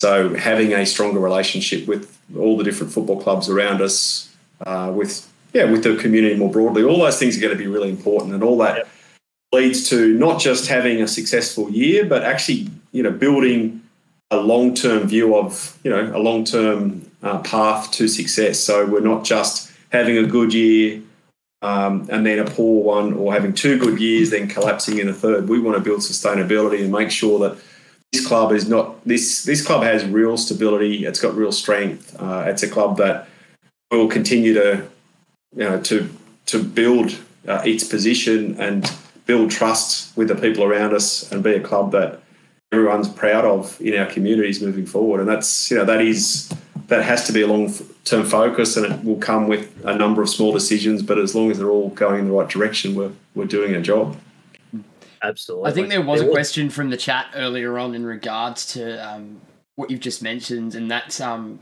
So 0.03 0.35
having 0.35 0.73
a 0.73 0.85
stronger 0.85 1.21
relationship 1.21 1.87
with 1.87 2.19
all 2.37 2.59
the 2.59 2.65
different 2.65 2.93
football 2.93 3.23
clubs 3.23 3.49
around 3.49 3.81
us, 3.81 4.35
uh, 4.67 4.93
with 4.95 5.33
yeah 5.55 5.65
with 5.65 5.85
the 5.85 5.97
community 5.97 6.35
more 6.35 6.51
broadly. 6.51 6.83
All 6.83 6.99
those 6.99 7.19
things 7.19 7.39
are 7.39 7.41
going 7.41 7.57
to 7.57 7.59
be 7.59 7.67
really 7.67 7.89
important, 7.89 8.35
and 8.35 8.43
all 8.43 8.59
that 8.59 8.77
yep. 8.77 8.89
Leads 9.53 9.89
to 9.91 10.15
not 10.15 10.41
just 10.41 10.69
having 10.69 11.03
a 11.03 11.09
successful 11.09 11.71
year, 11.71 12.05
but 12.05 12.23
actually, 12.23 12.69
you 12.91 13.03
know, 13.03 13.11
building 13.11 13.83
a 14.31 14.39
long-term 14.39 15.09
view 15.09 15.37
of, 15.37 15.79
you 15.85 15.91
know, 15.91 16.17
a 16.17 16.19
long-term 16.19 17.11
uh, 17.23 17.39
path 17.41 17.91
to 17.93 18.09
success. 18.09 18.59
So 18.59 18.87
we're 18.87 19.01
not 19.01 19.25
just 19.25 19.71
having 19.91 20.17
a 20.17 20.25
good 20.25 20.55
year 20.55 21.03
um, 21.61 22.09
and 22.11 22.27
then 22.27 22.39
a 22.39 22.45
poor 22.45 22.83
one, 22.83 23.13
or 23.13 23.33
having 23.33 23.53
two 23.53 23.79
good 23.79 24.01
years 24.01 24.31
then 24.31 24.49
collapsing 24.49 24.99
in 24.99 25.09
a 25.09 25.13
third. 25.13 25.49
We 25.49 25.61
want 25.61 25.77
to 25.77 25.83
build 25.83 26.01
sustainability 26.01 26.83
and 26.83 26.91
make 26.91 27.11
sure 27.11 27.39
that 27.41 27.59
this 28.11 28.27
club 28.27 28.53
is 28.53 28.69
not 28.69 29.03
this. 29.05 29.45
This 29.45 29.65
club 29.65 29.85
has 29.85 30.05
real 30.05 30.37
stability. 30.37 31.07
It's 31.07 31.21
got 31.21 31.35
real 31.35 31.53
strength. 31.53 32.15
Uh, 32.21 32.45
it's 32.47 32.63
a 32.63 32.69
club 32.69 32.97
that 32.99 33.29
will 33.91 34.09
continue 34.09 34.55
to, 34.55 34.89
you 35.55 35.65
know, 35.65 35.81
to 35.83 36.11
to 36.47 36.63
build 36.63 37.17
uh, 37.47 37.63
its 37.65 37.85
position 37.85 38.61
and 38.61 38.93
build 39.27 39.51
trust 39.51 40.17
with 40.17 40.29
the 40.29 40.35
people 40.35 40.65
around 40.65 40.95
us 40.95 41.31
and 41.31 41.43
be 41.43 41.55
a 41.55 41.61
club 41.61 41.93
that 41.93 42.21
everyone's 42.73 43.09
proud 43.09 43.45
of 43.45 43.81
in 43.81 43.99
our 43.99 44.07
communities 44.07 44.63
moving 44.63 44.87
forward. 44.87 45.21
And 45.21 45.29
that's 45.29 45.71
you 45.71 45.77
know 45.77 45.85
that 45.85 46.01
is 46.01 46.53
that 46.89 47.05
has 47.05 47.27
to 47.27 47.33
be 47.33 47.43
a 47.43 47.47
long 47.47 47.73
term 48.05 48.25
focus, 48.25 48.77
and 48.77 48.87
it 48.87 49.05
will 49.05 49.17
come 49.17 49.47
with 49.49 49.73
a 49.85 49.95
number 49.95 50.23
of 50.23 50.29
small 50.29 50.53
decisions. 50.53 51.03
But 51.03 51.19
as 51.19 51.35
long 51.35 51.51
as 51.51 51.59
they're 51.59 51.71
all 51.71 51.91
going 51.91 52.21
in 52.21 52.27
the 52.27 52.33
right 52.33 52.49
direction, 52.49 52.95
we're 52.95 53.13
we're 53.35 53.47
doing 53.47 53.75
our 53.75 53.83
job. 53.83 54.17
Absolutely. 55.23 55.71
I 55.71 55.73
think 55.73 55.89
there 55.89 56.03
was 56.03 56.21
a 56.21 56.29
question 56.29 56.69
from 56.69 56.91
the 56.91 56.97
chat 56.97 57.27
earlier 57.37 57.79
on 57.79 57.95
in 57.95 58.05
regards 58.05 58.67
to 58.73 58.97
um, 59.09 59.41
what 59.77 59.91
you've 59.91 60.01
just 60.01 60.21
mentioned, 60.21 60.75
and 60.75 60.91
that's 60.91 61.21
um, 61.21 61.61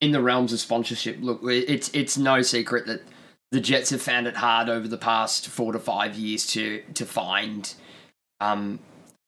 in 0.00 0.12
the 0.12 0.22
realms 0.22 0.52
of 0.52 0.60
sponsorship. 0.60 1.18
Look, 1.20 1.40
it's 1.42 1.90
it's 1.92 2.16
no 2.16 2.42
secret 2.42 2.86
that 2.86 3.02
the 3.50 3.60
Jets 3.60 3.90
have 3.90 4.02
found 4.02 4.26
it 4.26 4.36
hard 4.36 4.68
over 4.68 4.86
the 4.86 4.98
past 4.98 5.48
four 5.48 5.72
to 5.72 5.78
five 5.78 6.16
years 6.16 6.46
to 6.48 6.82
to 6.94 7.04
find 7.04 7.74
um, 8.40 8.78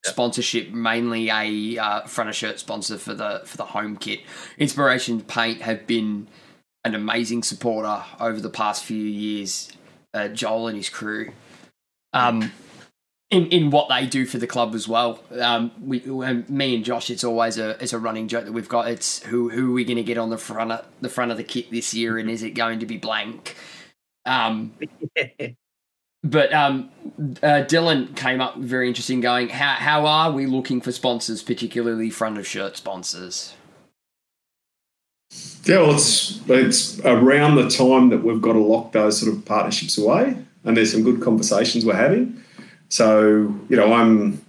sponsorship, 0.04 0.70
mainly 0.70 1.28
a 1.28 1.78
uh, 1.78 2.00
front 2.06 2.30
of 2.30 2.36
shirt 2.36 2.58
sponsor 2.58 2.98
for 2.98 3.14
the 3.14 3.42
for 3.44 3.56
the 3.56 3.66
home 3.66 3.96
kit. 3.96 4.20
Inspiration 4.58 5.20
Paint 5.20 5.62
have 5.62 5.86
been 5.86 6.28
an 6.84 6.94
amazing 6.94 7.42
supporter 7.42 8.02
over 8.20 8.40
the 8.40 8.50
past 8.50 8.84
few 8.84 9.04
years. 9.04 9.72
Uh, 10.14 10.28
Joel 10.28 10.68
and 10.68 10.76
his 10.76 10.88
crew. 10.88 11.32
Um, 12.12 12.52
in, 13.30 13.46
in 13.46 13.70
what 13.70 13.88
they 13.88 14.04
do 14.06 14.26
for 14.26 14.36
the 14.36 14.46
club 14.46 14.74
as 14.74 14.86
well. 14.86 15.24
Um, 15.40 15.72
we, 15.80 16.00
me 16.00 16.76
and 16.76 16.84
Josh, 16.84 17.08
it's 17.08 17.24
always 17.24 17.56
a 17.56 17.82
it's 17.82 17.94
a 17.94 17.98
running 17.98 18.28
joke 18.28 18.44
that 18.44 18.52
we've 18.52 18.68
got. 18.68 18.88
It's 18.88 19.22
who 19.22 19.48
who 19.48 19.70
are 19.70 19.72
we 19.72 19.84
going 19.84 19.96
to 19.96 20.02
get 20.02 20.18
on 20.18 20.28
the 20.28 20.36
front 20.36 20.70
of 20.70 20.84
the 21.00 21.08
front 21.08 21.30
of 21.30 21.38
the 21.38 21.44
kit 21.44 21.70
this 21.70 21.94
year, 21.94 22.18
and 22.18 22.28
is 22.28 22.42
it 22.42 22.50
going 22.50 22.78
to 22.80 22.86
be 22.86 22.98
blank? 22.98 23.56
Um, 24.24 24.72
but 26.24 26.52
um, 26.52 26.90
uh, 27.42 27.64
Dylan 27.66 28.14
came 28.16 28.40
up 28.40 28.56
very 28.58 28.88
interesting, 28.88 29.20
going, 29.20 29.48
how 29.48 29.74
how 29.74 30.06
are 30.06 30.32
we 30.32 30.46
looking 30.46 30.80
for 30.80 30.92
sponsors, 30.92 31.42
particularly 31.42 32.10
front 32.10 32.38
of 32.38 32.46
shirt 32.46 32.76
sponsors? 32.76 33.54
Yeah, 35.64 35.78
well, 35.78 35.94
it's 35.94 36.40
it's 36.48 37.00
around 37.00 37.56
the 37.56 37.68
time 37.68 38.10
that 38.10 38.22
we've 38.22 38.42
got 38.42 38.52
to 38.54 38.58
lock 38.58 38.92
those 38.92 39.20
sort 39.20 39.32
of 39.34 39.44
partnerships 39.44 39.96
away, 39.96 40.36
and 40.64 40.76
there's 40.76 40.92
some 40.92 41.02
good 41.02 41.22
conversations 41.22 41.84
we're 41.84 41.94
having. 41.94 42.42
So, 42.92 43.54
you 43.70 43.76
know, 43.76 43.90
I'm, 43.94 44.44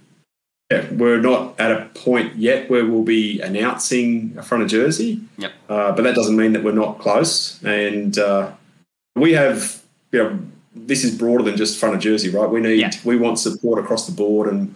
yeah, 0.70 0.86
we're 0.92 1.18
not 1.18 1.58
at 1.58 1.72
a 1.72 1.86
point 1.94 2.36
yet 2.36 2.68
where 2.68 2.84
we'll 2.84 3.02
be 3.02 3.40
announcing 3.40 4.34
a 4.36 4.42
front 4.42 4.62
of 4.62 4.68
jersey. 4.68 5.22
Yep. 5.38 5.52
Uh, 5.66 5.92
but 5.92 6.02
that 6.02 6.14
doesn't 6.14 6.36
mean 6.36 6.52
that 6.52 6.62
we're 6.62 6.72
not 6.72 6.98
close. 6.98 7.62
And 7.62 8.18
uh, 8.18 8.52
we 9.14 9.32
have, 9.32 9.82
you 10.12 10.18
know, 10.22 10.38
this 10.74 11.04
is 11.04 11.16
broader 11.16 11.44
than 11.44 11.56
just 11.56 11.78
front 11.78 11.94
of 11.94 12.00
jersey, 12.00 12.30
right? 12.30 12.48
We 12.50 12.60
need, 12.60 12.80
Yeah. 12.80 12.90
we 13.04 13.16
want 13.16 13.38
support 13.38 13.78
across 13.82 14.06
the 14.06 14.12
board 14.12 14.48
and 14.48 14.74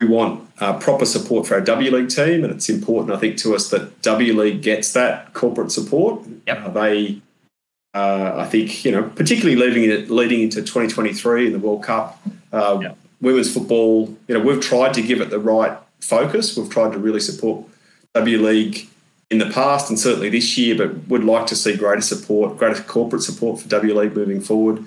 we 0.00 0.06
want 0.08 0.48
uh, 0.60 0.78
proper 0.78 1.04
support 1.04 1.46
for 1.46 1.54
our 1.54 1.60
W 1.60 1.90
League 1.90 2.08
team. 2.08 2.44
And 2.44 2.52
it's 2.52 2.68
important, 2.68 3.12
I 3.12 3.18
think, 3.18 3.36
to 3.38 3.54
us 3.54 3.70
that 3.70 4.00
W 4.02 4.32
League 4.40 4.62
gets 4.62 4.92
that 4.92 5.32
corporate 5.34 5.72
support. 5.72 6.20
Yep. 6.46 6.64
Uh, 6.64 6.68
they, 6.70 7.20
uh, 7.94 8.32
I 8.36 8.46
think, 8.46 8.84
you 8.84 8.92
know, 8.92 9.02
particularly 9.02 9.56
leading 9.56 9.84
it 9.90 10.10
leading 10.10 10.40
into 10.42 10.60
2023 10.62 11.46
in 11.46 11.52
the 11.52 11.58
World 11.58 11.82
Cup, 11.82 12.20
uh, 12.52 12.78
Yeah. 12.80 12.92
women's 13.20 13.52
football. 13.52 14.16
You 14.28 14.38
know, 14.38 14.40
we've 14.44 14.60
tried 14.60 14.94
to 14.94 15.02
give 15.02 15.20
it 15.20 15.30
the 15.30 15.38
right 15.40 15.76
focus. 16.00 16.56
We've 16.56 16.70
tried 16.70 16.92
to 16.92 16.98
really 16.98 17.20
support 17.20 17.64
W 18.14 18.40
League 18.40 18.88
in 19.30 19.38
the 19.38 19.50
past 19.50 19.88
and 19.90 19.98
certainly 19.98 20.28
this 20.28 20.56
year, 20.58 20.76
but 20.76 21.08
would 21.08 21.24
like 21.24 21.46
to 21.46 21.56
see 21.56 21.76
greater 21.76 22.00
support, 22.02 22.56
greater 22.58 22.82
corporate 22.82 23.22
support 23.22 23.60
for 23.60 23.68
W 23.68 23.98
League 23.98 24.14
moving 24.14 24.40
forward. 24.40 24.84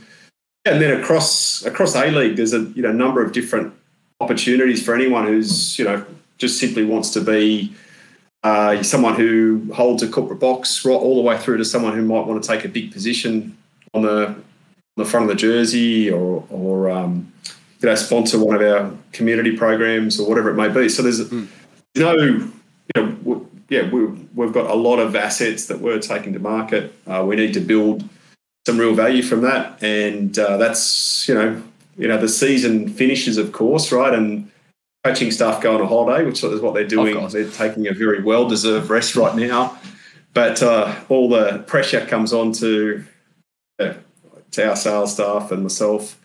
And 0.66 0.82
then 0.82 1.00
across 1.02 1.66
across 1.66 1.96
A 1.96 2.12
League, 2.12 2.36
there's 2.36 2.54
a 2.54 2.62
you 2.76 2.82
know 2.82 2.92
number 2.92 3.24
of 3.24 3.32
different 3.32 3.74
opportunities 4.20 4.84
for 4.84 4.94
anyone 4.96 5.26
who's 5.28 5.78
you 5.80 5.86
know 5.86 6.06
just 6.38 6.60
simply 6.60 6.84
wants 6.84 7.10
to 7.12 7.22
be 7.22 7.74
uh, 8.44 8.82
someone 8.84 9.16
who 9.16 9.68
holds 9.74 10.04
a 10.04 10.08
corporate 10.08 10.40
box, 10.40 10.86
right, 10.86 10.94
all 10.94 11.16
the 11.16 11.22
way 11.22 11.38
through 11.38 11.58
to 11.58 11.66
someone 11.66 11.94
who 11.96 12.04
might 12.04 12.26
want 12.28 12.42
to 12.42 12.48
take 12.48 12.64
a 12.66 12.70
big 12.70 12.92
position 12.92 13.58
on 13.94 14.02
the 14.04 14.28
on 14.28 14.44
the 14.98 15.06
front 15.06 15.24
of 15.24 15.30
the 15.30 15.36
jersey 15.36 16.12
or 16.12 16.46
or 16.50 16.90
um, 16.90 17.32
you 17.82 17.88
know 17.90 17.96
sponsor 17.96 18.38
one 18.44 18.56
of 18.56 18.62
our 18.62 18.92
community 19.14 19.56
programs 19.56 20.20
or 20.20 20.28
whatever 20.28 20.50
it 20.50 20.56
may 20.56 20.68
be. 20.70 20.90
So 20.90 21.02
there's 21.02 21.22
Mm. 21.30 21.48
no 21.96 22.14
you 22.14 22.52
know 22.96 23.06
w- 23.24 23.48
yeah 23.70 23.90
we, 23.90 24.06
we've 24.38 24.54
got 24.54 24.70
a 24.70 24.76
lot 24.76 25.00
of 25.00 25.16
assets 25.16 25.66
that 25.66 25.80
we're 25.80 26.00
taking 26.00 26.32
to 26.34 26.40
market. 26.40 26.94
Uh, 27.06 27.26
we 27.28 27.36
need 27.36 27.54
to 27.56 27.60
build 27.60 28.08
some 28.66 28.78
real 28.78 28.94
value 28.94 29.24
from 29.24 29.42
that, 29.42 29.82
and 29.84 30.38
uh, 30.38 30.58
that's 30.58 31.28
you 31.28 31.34
know 31.34 31.62
you 31.98 32.08
know 32.08 32.18
the 32.18 32.30
season 32.30 32.88
finishes 32.88 33.38
of 33.38 33.52
course 33.52 33.92
right 33.92 34.14
and 34.14 34.50
coaching 35.04 35.32
staff 35.32 35.62
go 35.62 35.76
on 35.76 35.82
a 35.82 35.88
holiday, 35.88 36.26
which 36.26 36.44
is 36.44 36.62
what 36.62 36.74
they're 36.74 36.88
doing. 36.88 37.28
They're 37.30 37.50
taking 37.50 37.88
a 37.88 37.94
very 37.94 38.22
well 38.22 38.48
deserved 38.48 38.90
rest 38.90 39.16
right 39.16 39.36
now, 39.36 39.78
but 40.34 40.62
uh, 40.62 40.96
all 41.10 41.30
the 41.30 41.60
pressure 41.68 42.06
comes 42.06 42.34
on 42.34 42.52
to, 42.54 43.04
uh, 43.80 43.94
to 44.52 44.70
our 44.70 44.76
sales 44.76 45.14
staff 45.14 45.52
and 45.52 45.64
myself 45.64 46.20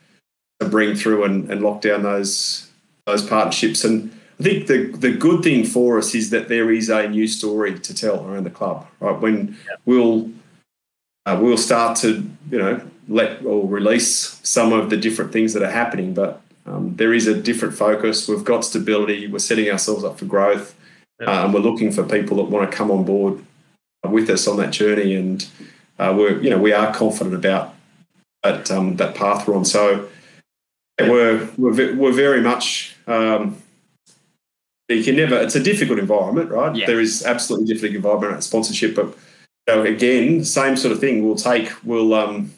to 0.61 0.69
bring 0.69 0.95
through 0.95 1.25
and, 1.25 1.51
and 1.51 1.63
lock 1.63 1.81
down 1.81 2.03
those 2.03 2.69
those 3.07 3.25
partnerships. 3.25 3.85
And 3.85 4.13
I 4.43 4.45
think 4.45 4.67
the 4.67 4.87
the 4.99 5.13
good 5.13 5.45
thing 5.45 5.65
for 5.65 5.99
us 5.99 6.17
is 6.17 6.31
that 6.31 6.49
there 6.49 6.73
is 6.73 6.89
a 6.89 7.09
new 7.09 7.29
story 7.29 7.79
to 7.79 7.95
tell 7.95 8.27
around 8.27 8.43
the 8.43 8.51
club. 8.51 8.89
Right 8.99 9.17
when 9.21 9.57
we'll 9.87 10.33
uh, 11.27 11.39
we'll 11.41 11.57
start 11.57 11.97
to 11.99 12.29
you 12.51 12.59
know 12.59 12.81
let 13.07 13.45
or 13.45 13.69
release 13.69 14.41
some 14.43 14.73
of 14.73 14.91
the 14.91 14.97
different 14.97 15.33
things 15.33 15.53
that 15.53 15.63
are 15.63 15.71
happening, 15.71 16.13
but 16.13 16.41
um, 16.67 16.97
there 16.97 17.15
is 17.15 17.29
a 17.29 17.41
different 17.41 17.75
focus. 17.75 18.27
We've 18.27 18.43
got 18.43 18.65
stability. 18.65 19.29
We're 19.29 19.39
setting 19.39 19.71
ourselves 19.71 20.03
up 20.03 20.19
for 20.19 20.25
growth, 20.25 20.75
Yeah. 21.21 21.31
uh, 21.31 21.45
and 21.45 21.55
we're 21.55 21.61
looking 21.61 21.93
for 21.93 22.03
people 22.03 22.39
that 22.39 22.51
want 22.51 22.69
to 22.69 22.77
come 22.77 22.91
on 22.91 23.05
board 23.05 23.45
with 24.05 24.29
us 24.29 24.49
on 24.49 24.57
that 24.57 24.73
journey. 24.73 25.15
And 25.15 25.47
uh, 26.01 26.13
we're 26.19 26.43
you 26.43 26.51
know 26.51 26.59
we 26.59 26.73
are 26.73 26.93
confident 26.93 27.37
about 27.37 27.77
that 28.43 28.73
um, 28.73 28.97
that 28.97 29.15
path 29.15 29.47
we're 29.47 29.55
on. 29.55 29.65
So 29.65 30.09
yeah, 30.99 31.09
we're 31.09 31.49
we're 31.57 31.95
we're 31.95 32.13
very 32.13 32.41
much. 32.41 32.97
Um, 33.07 33.62
you 34.93 35.05
can 35.05 35.17
never. 35.17 35.37
It's 35.41 35.55
a 35.57 35.63
difficult 35.63 35.99
environment, 35.99 36.51
right? 36.51 36.75
Yeah. 36.75 36.87
There 36.87 37.01
is 37.01 37.25
absolutely 37.25 37.67
difficult 37.69 37.97
environment 37.97 38.35
at 38.35 38.45
sponsorship, 38.45 38.95
but 38.95 39.07
you 39.69 39.75
know, 39.75 39.83
again, 39.83 40.45
same 40.45 40.77
sort 40.77 40.93
of 40.93 41.01
thing. 41.01 41.25
We'll 41.25 41.37
take. 41.37 41.71
We'll 41.85 42.15
um, 42.15 42.53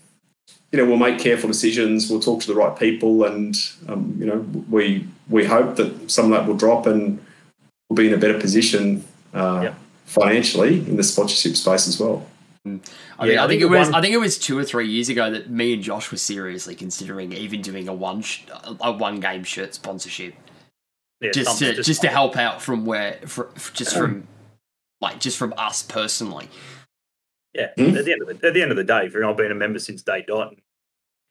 you 0.72 0.78
know, 0.78 0.86
we'll 0.86 0.96
make 0.96 1.18
careful 1.18 1.48
decisions. 1.48 2.10
We'll 2.10 2.20
talk 2.20 2.40
to 2.42 2.46
the 2.46 2.54
right 2.54 2.76
people, 2.78 3.24
and 3.24 3.56
um, 3.88 4.16
you 4.18 4.26
know, 4.26 4.38
we 4.70 5.06
we 5.28 5.44
hope 5.44 5.76
that 5.76 6.10
some 6.10 6.26
of 6.26 6.30
that 6.32 6.46
will 6.46 6.56
drop, 6.56 6.86
and 6.86 7.18
we'll 7.88 7.96
be 7.96 8.08
in 8.08 8.14
a 8.14 8.18
better 8.18 8.38
position 8.38 9.04
uh, 9.34 9.60
Yeah. 9.64 9.74
financially 10.06 10.78
in 10.80 10.96
the 10.96 11.02
sponsorship 11.02 11.56
space 11.56 11.86
as 11.88 11.98
well. 12.00 12.26
I, 12.66 12.70
Yeah, 12.70 12.78
think, 12.78 12.88
I 13.18 13.22
I 13.22 13.26
think 13.36 13.48
think 13.48 13.62
it 13.62 13.66
was. 13.66 13.88
one- 13.88 13.94
I 13.94 14.00
think 14.00 14.14
it 14.14 14.18
was 14.18 14.38
two 14.38 14.56
or 14.58 14.64
three 14.64 14.88
years 14.88 15.08
ago 15.10 15.30
that 15.30 15.50
me 15.50 15.74
and 15.74 15.82
Josh 15.82 16.10
were 16.10 16.16
seriously 16.16 16.74
considering 16.74 17.32
even 17.34 17.60
doing 17.60 17.88
a 17.88 17.92
one 17.94 18.22
sh- 18.22 18.40
a 18.80 18.90
one 18.90 19.20
game 19.20 19.44
shirt 19.44 19.74
sponsorship, 19.74 20.32
Yeah, 21.20 21.30
just 21.32 21.58
to 21.58 21.82
just 21.82 22.02
to 22.02 22.08
help 22.08 22.36
out 22.36 22.60
from 22.60 22.84
where, 22.84 23.18
for, 23.26 23.50
just 23.72 23.96
from 23.96 24.26
like 25.00 25.20
just 25.20 25.38
from 25.38 25.54
us 25.56 25.82
personally. 25.82 26.48
Yeah, 27.54 27.68
Hmm? 27.76 27.96
at 27.96 28.04
the 28.04 28.12
end 28.12 28.22
of 28.22 28.40
the 28.40 28.46
at 28.48 28.54
the 28.54 28.62
end 28.62 28.70
of 28.72 28.76
the 28.76 28.84
day, 28.84 29.08
for 29.08 29.24
I've 29.24 29.36
been 29.36 29.52
a 29.52 29.54
member 29.54 29.78
since 29.78 30.02
day 30.02 30.24
dot. 30.26 30.54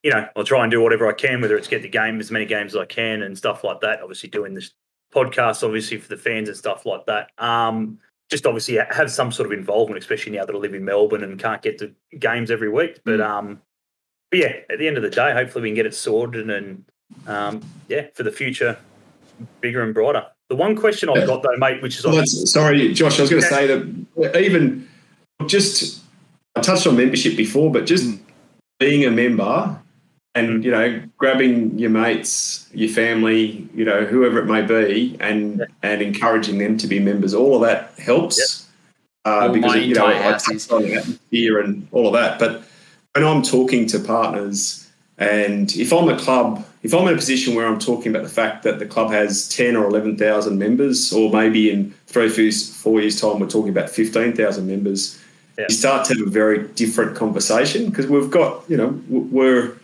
You 0.04 0.12
know, 0.12 0.28
I'll 0.36 0.44
try 0.44 0.64
and 0.64 0.72
do 0.72 0.82
whatever 0.82 1.08
I 1.08 1.14
can, 1.14 1.42
whether 1.42 1.56
it's 1.58 1.68
get 1.68 1.82
the 1.82 1.90
game 1.90 2.20
as 2.20 2.32
many 2.32 2.46
games 2.46 2.76
as 2.76 2.82
I 2.82 2.86
can 2.86 3.22
and 3.24 3.38
stuff 3.38 3.64
like 3.64 3.80
that. 3.82 4.02
Obviously, 4.02 4.30
doing 4.30 4.54
this 4.54 4.72
podcast, 5.14 5.64
obviously 5.64 5.98
for 5.98 6.08
the 6.10 6.18
fans 6.18 6.50
and 6.50 6.58
stuff 6.58 6.86
like 6.86 7.06
that. 7.06 7.30
Um, 7.38 8.00
just 8.32 8.46
obviously 8.48 8.78
have 8.90 9.12
some 9.12 9.32
sort 9.32 9.46
of 9.46 9.58
involvement, 9.58 10.00
especially 10.02 10.32
now 10.32 10.44
that 10.46 10.56
I 10.56 10.58
live 10.58 10.74
in 10.74 10.84
Melbourne 10.84 11.24
and 11.24 11.40
can't 11.40 11.62
get 11.62 11.78
to 11.80 11.94
games 12.18 12.50
every 12.52 12.70
week. 12.70 13.00
But 13.06 13.20
Mm. 13.20 13.30
um, 13.30 13.62
but 14.32 14.40
yeah, 14.40 14.54
at 14.70 14.80
the 14.80 14.88
end 14.88 14.98
of 14.98 15.04
the 15.04 15.10
day, 15.10 15.32
hopefully 15.34 15.62
we 15.64 15.70
can 15.70 15.76
get 15.76 15.86
it 15.86 15.94
sorted 15.94 16.50
and 16.50 16.84
um, 17.28 17.62
yeah, 17.88 18.08
for 18.14 18.24
the 18.24 18.32
future, 18.32 18.78
bigger 19.62 19.82
and 19.82 19.94
brighter. 19.94 20.26
The 20.50 20.56
one 20.56 20.76
question 20.76 21.10
I've 21.10 21.26
got 21.28 21.42
though, 21.44 21.56
mate, 21.58 21.82
which 21.82 21.98
is 21.98 22.06
Well, 22.06 22.16
that's, 22.16 22.52
sorry, 22.52 22.94
Josh. 22.94 23.20
I 23.20 23.24
was 23.24 23.30
going 23.32 23.42
to 23.42 23.48
say 23.48 23.68
that 23.68 24.42
even 24.42 24.88
just 25.48 26.02
I 26.56 26.62
touched 26.62 26.86
on 26.86 26.96
membership 26.98 27.36
before, 27.36 27.72
but 27.72 27.86
just 27.86 28.06
Mm. 28.06 28.20
being 28.80 29.06
a 29.06 29.12
member 29.12 29.80
and 30.36 30.64
you 30.66 30.72
know 30.72 31.00
grabbing 31.18 31.78
your 31.78 31.90
mates 31.92 32.68
your 32.74 32.90
family 32.90 33.68
you 33.76 33.86
know 33.86 34.04
whoever 34.04 34.40
it 34.40 34.46
may 34.46 34.62
be 34.64 35.16
and 35.20 35.60
Yeah. 35.60 35.66
and 35.84 36.02
encouraging 36.02 36.58
them 36.58 36.76
to 36.80 36.88
be 36.88 37.00
members 37.00 37.34
all 37.36 37.56
of 37.56 37.62
that 37.62 37.94
helps 38.00 38.66
uh, 39.26 39.30
All 39.30 39.50
because 39.50 39.76
you 39.76 39.94
know 39.94 40.08
entire 40.08 40.16
I 40.28 40.32
house 40.32 40.50
is. 40.50 40.68
touched 40.68 40.72
on 40.86 40.92
atmosphere 40.92 41.60
and 41.60 41.88
all 41.92 42.08
of 42.08 42.14
that 42.14 42.40
but 42.40 42.64
when 43.14 43.24
i'm 43.24 43.44
talking 43.44 43.86
to 43.88 44.00
partners 44.00 44.90
and 45.20 45.72
if 45.76 45.94
i'm 45.94 46.10
a 46.10 46.18
club 46.18 46.66
if 46.84 46.94
i'm 46.94 47.08
in 47.08 47.14
a 47.14 47.18
position 47.18 47.56
where 47.56 47.68
i'm 47.68 47.80
talking 47.80 48.12
about 48.14 48.24
the 48.24 48.30
fact 48.30 48.64
that 48.64 48.80
the 48.80 48.86
club 48.86 49.12
has 49.12 49.48
10 49.50 49.76
or 49.76 49.86
11,000 49.86 50.58
members 50.58 51.12
or 51.12 51.32
maybe 51.32 51.72
in 51.72 51.94
three 52.08 52.30
four 52.30 53.02
years, 53.02 53.20
time 53.20 53.40
we're 53.40 53.48
talking 53.50 53.70
about 53.70 53.90
15,000 53.90 54.68
members 54.68 55.20
Yeah. 55.58 55.66
you 55.70 55.76
start 55.76 56.06
to 56.08 56.14
have 56.16 56.28
a 56.28 56.30
very 56.30 56.68
different 56.76 57.16
conversation 57.16 57.90
because 57.90 58.08
we've 58.08 58.32
got 58.32 58.64
you 58.70 58.78
know 58.78 59.02
we're 59.10 59.76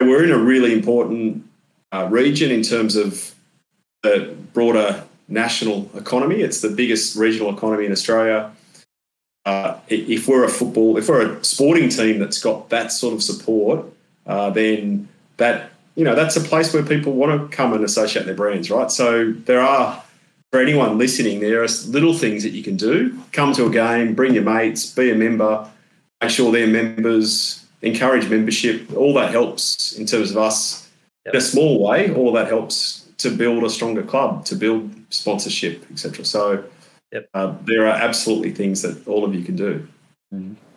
we're 0.00 0.24
in 0.24 0.30
a 0.30 0.38
really 0.38 0.72
important 0.72 1.44
uh, 1.92 2.08
region 2.10 2.50
in 2.50 2.62
terms 2.62 2.96
of 2.96 3.34
the 4.02 4.34
broader 4.52 5.04
national 5.28 5.90
economy. 5.96 6.40
It's 6.40 6.60
the 6.60 6.68
biggest 6.68 7.16
regional 7.16 7.54
economy 7.56 7.86
in 7.86 7.92
Australia. 7.92 8.52
Uh, 9.46 9.78
if 9.88 10.26
we're 10.26 10.44
a 10.44 10.48
football, 10.48 10.96
if 10.96 11.08
we're 11.08 11.36
a 11.36 11.44
sporting 11.44 11.88
team 11.88 12.18
that's 12.18 12.40
got 12.42 12.70
that 12.70 12.92
sort 12.92 13.14
of 13.14 13.22
support, 13.22 13.86
uh, 14.26 14.50
then 14.50 15.08
that 15.36 15.70
you 15.96 16.04
know 16.04 16.14
that's 16.14 16.36
a 16.36 16.40
place 16.40 16.72
where 16.72 16.82
people 16.82 17.12
want 17.12 17.50
to 17.50 17.56
come 17.56 17.72
and 17.72 17.84
associate 17.84 18.26
their 18.26 18.34
brands, 18.34 18.70
right? 18.70 18.90
So 18.90 19.32
there 19.32 19.60
are 19.60 20.02
for 20.50 20.60
anyone 20.60 20.98
listening, 20.98 21.40
there 21.40 21.62
are 21.64 21.68
little 21.88 22.14
things 22.14 22.44
that 22.44 22.50
you 22.50 22.62
can 22.62 22.76
do. 22.76 23.18
Come 23.32 23.52
to 23.54 23.66
a 23.66 23.70
game, 23.70 24.14
bring 24.14 24.34
your 24.34 24.44
mates, 24.44 24.86
be 24.92 25.10
a 25.10 25.14
member, 25.14 25.68
make 26.20 26.30
sure 26.30 26.52
they're 26.52 26.68
members, 26.68 27.64
encourage 27.82 28.28
membership. 28.28 28.92
All 28.96 29.14
that 29.14 29.32
helps 29.32 29.98
in 29.98 30.06
terms 30.06 30.30
of 30.30 30.36
us 30.36 30.88
in 31.26 31.34
a 31.34 31.40
small 31.40 31.82
way. 31.84 32.14
All 32.14 32.32
that 32.34 32.46
helps 32.46 33.04
to 33.18 33.30
build 33.30 33.64
a 33.64 33.70
stronger 33.70 34.02
club, 34.02 34.44
to 34.44 34.54
build 34.54 34.90
sponsorship, 35.10 35.90
etc. 35.90 36.24
So 36.24 36.64
Yep. 37.12 37.28
uh, 37.32 37.54
there 37.62 37.86
are 37.86 37.94
absolutely 37.94 38.50
things 38.50 38.82
that 38.82 39.06
all 39.06 39.24
of 39.24 39.34
you 39.34 39.44
can 39.44 39.54
do. 39.54 39.86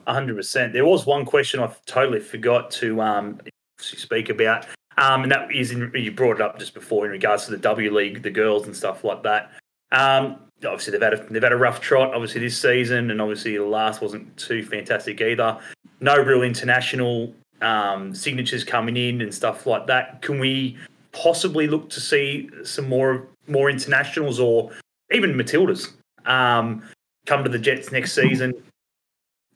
hundred 0.07 0.35
percent. 0.35 0.71
There 0.73 0.85
was 0.85 1.05
one 1.05 1.25
question 1.25 1.59
I 1.59 1.71
totally 1.85 2.19
forgot 2.19 2.71
to 2.71 3.01
um 3.01 3.39
to 3.79 3.99
speak 3.99 4.29
about, 4.29 4.65
um, 4.97 5.23
and 5.23 5.31
that 5.31 5.53
is 5.53 5.71
in, 5.71 5.91
you 5.95 6.11
brought 6.11 6.37
it 6.37 6.41
up 6.41 6.59
just 6.59 6.73
before 6.73 7.05
in 7.05 7.11
regards 7.11 7.45
to 7.45 7.51
the 7.51 7.57
W 7.57 7.93
League, 7.93 8.23
the 8.23 8.29
girls 8.29 8.65
and 8.65 8.75
stuff 8.75 9.03
like 9.03 9.23
that. 9.23 9.51
Um, 9.91 10.39
obviously 10.65 10.91
they've 10.91 11.01
had 11.01 11.13
a, 11.13 11.23
they've 11.29 11.43
had 11.43 11.51
a 11.51 11.57
rough 11.57 11.81
trot, 11.81 12.13
obviously 12.13 12.41
this 12.41 12.59
season, 12.59 13.11
and 13.11 13.21
obviously 13.21 13.57
the 13.57 13.63
last 13.63 14.01
wasn't 14.01 14.35
too 14.37 14.63
fantastic 14.63 15.21
either. 15.21 15.57
No 15.99 16.17
real 16.17 16.43
international 16.43 17.33
um, 17.61 18.13
signatures 18.13 18.63
coming 18.63 18.97
in 18.97 19.21
and 19.21 19.33
stuff 19.33 19.65
like 19.65 19.87
that. 19.87 20.21
Can 20.21 20.39
we 20.39 20.77
possibly 21.11 21.67
look 21.67 21.89
to 21.89 21.99
see 21.99 22.49
some 22.63 22.87
more 22.89 23.27
more 23.47 23.69
internationals 23.69 24.39
or 24.39 24.71
even 25.11 25.33
Matildas 25.33 25.93
um, 26.25 26.83
come 27.25 27.43
to 27.43 27.49
the 27.49 27.59
Jets 27.59 27.91
next 27.91 28.13
season? 28.13 28.53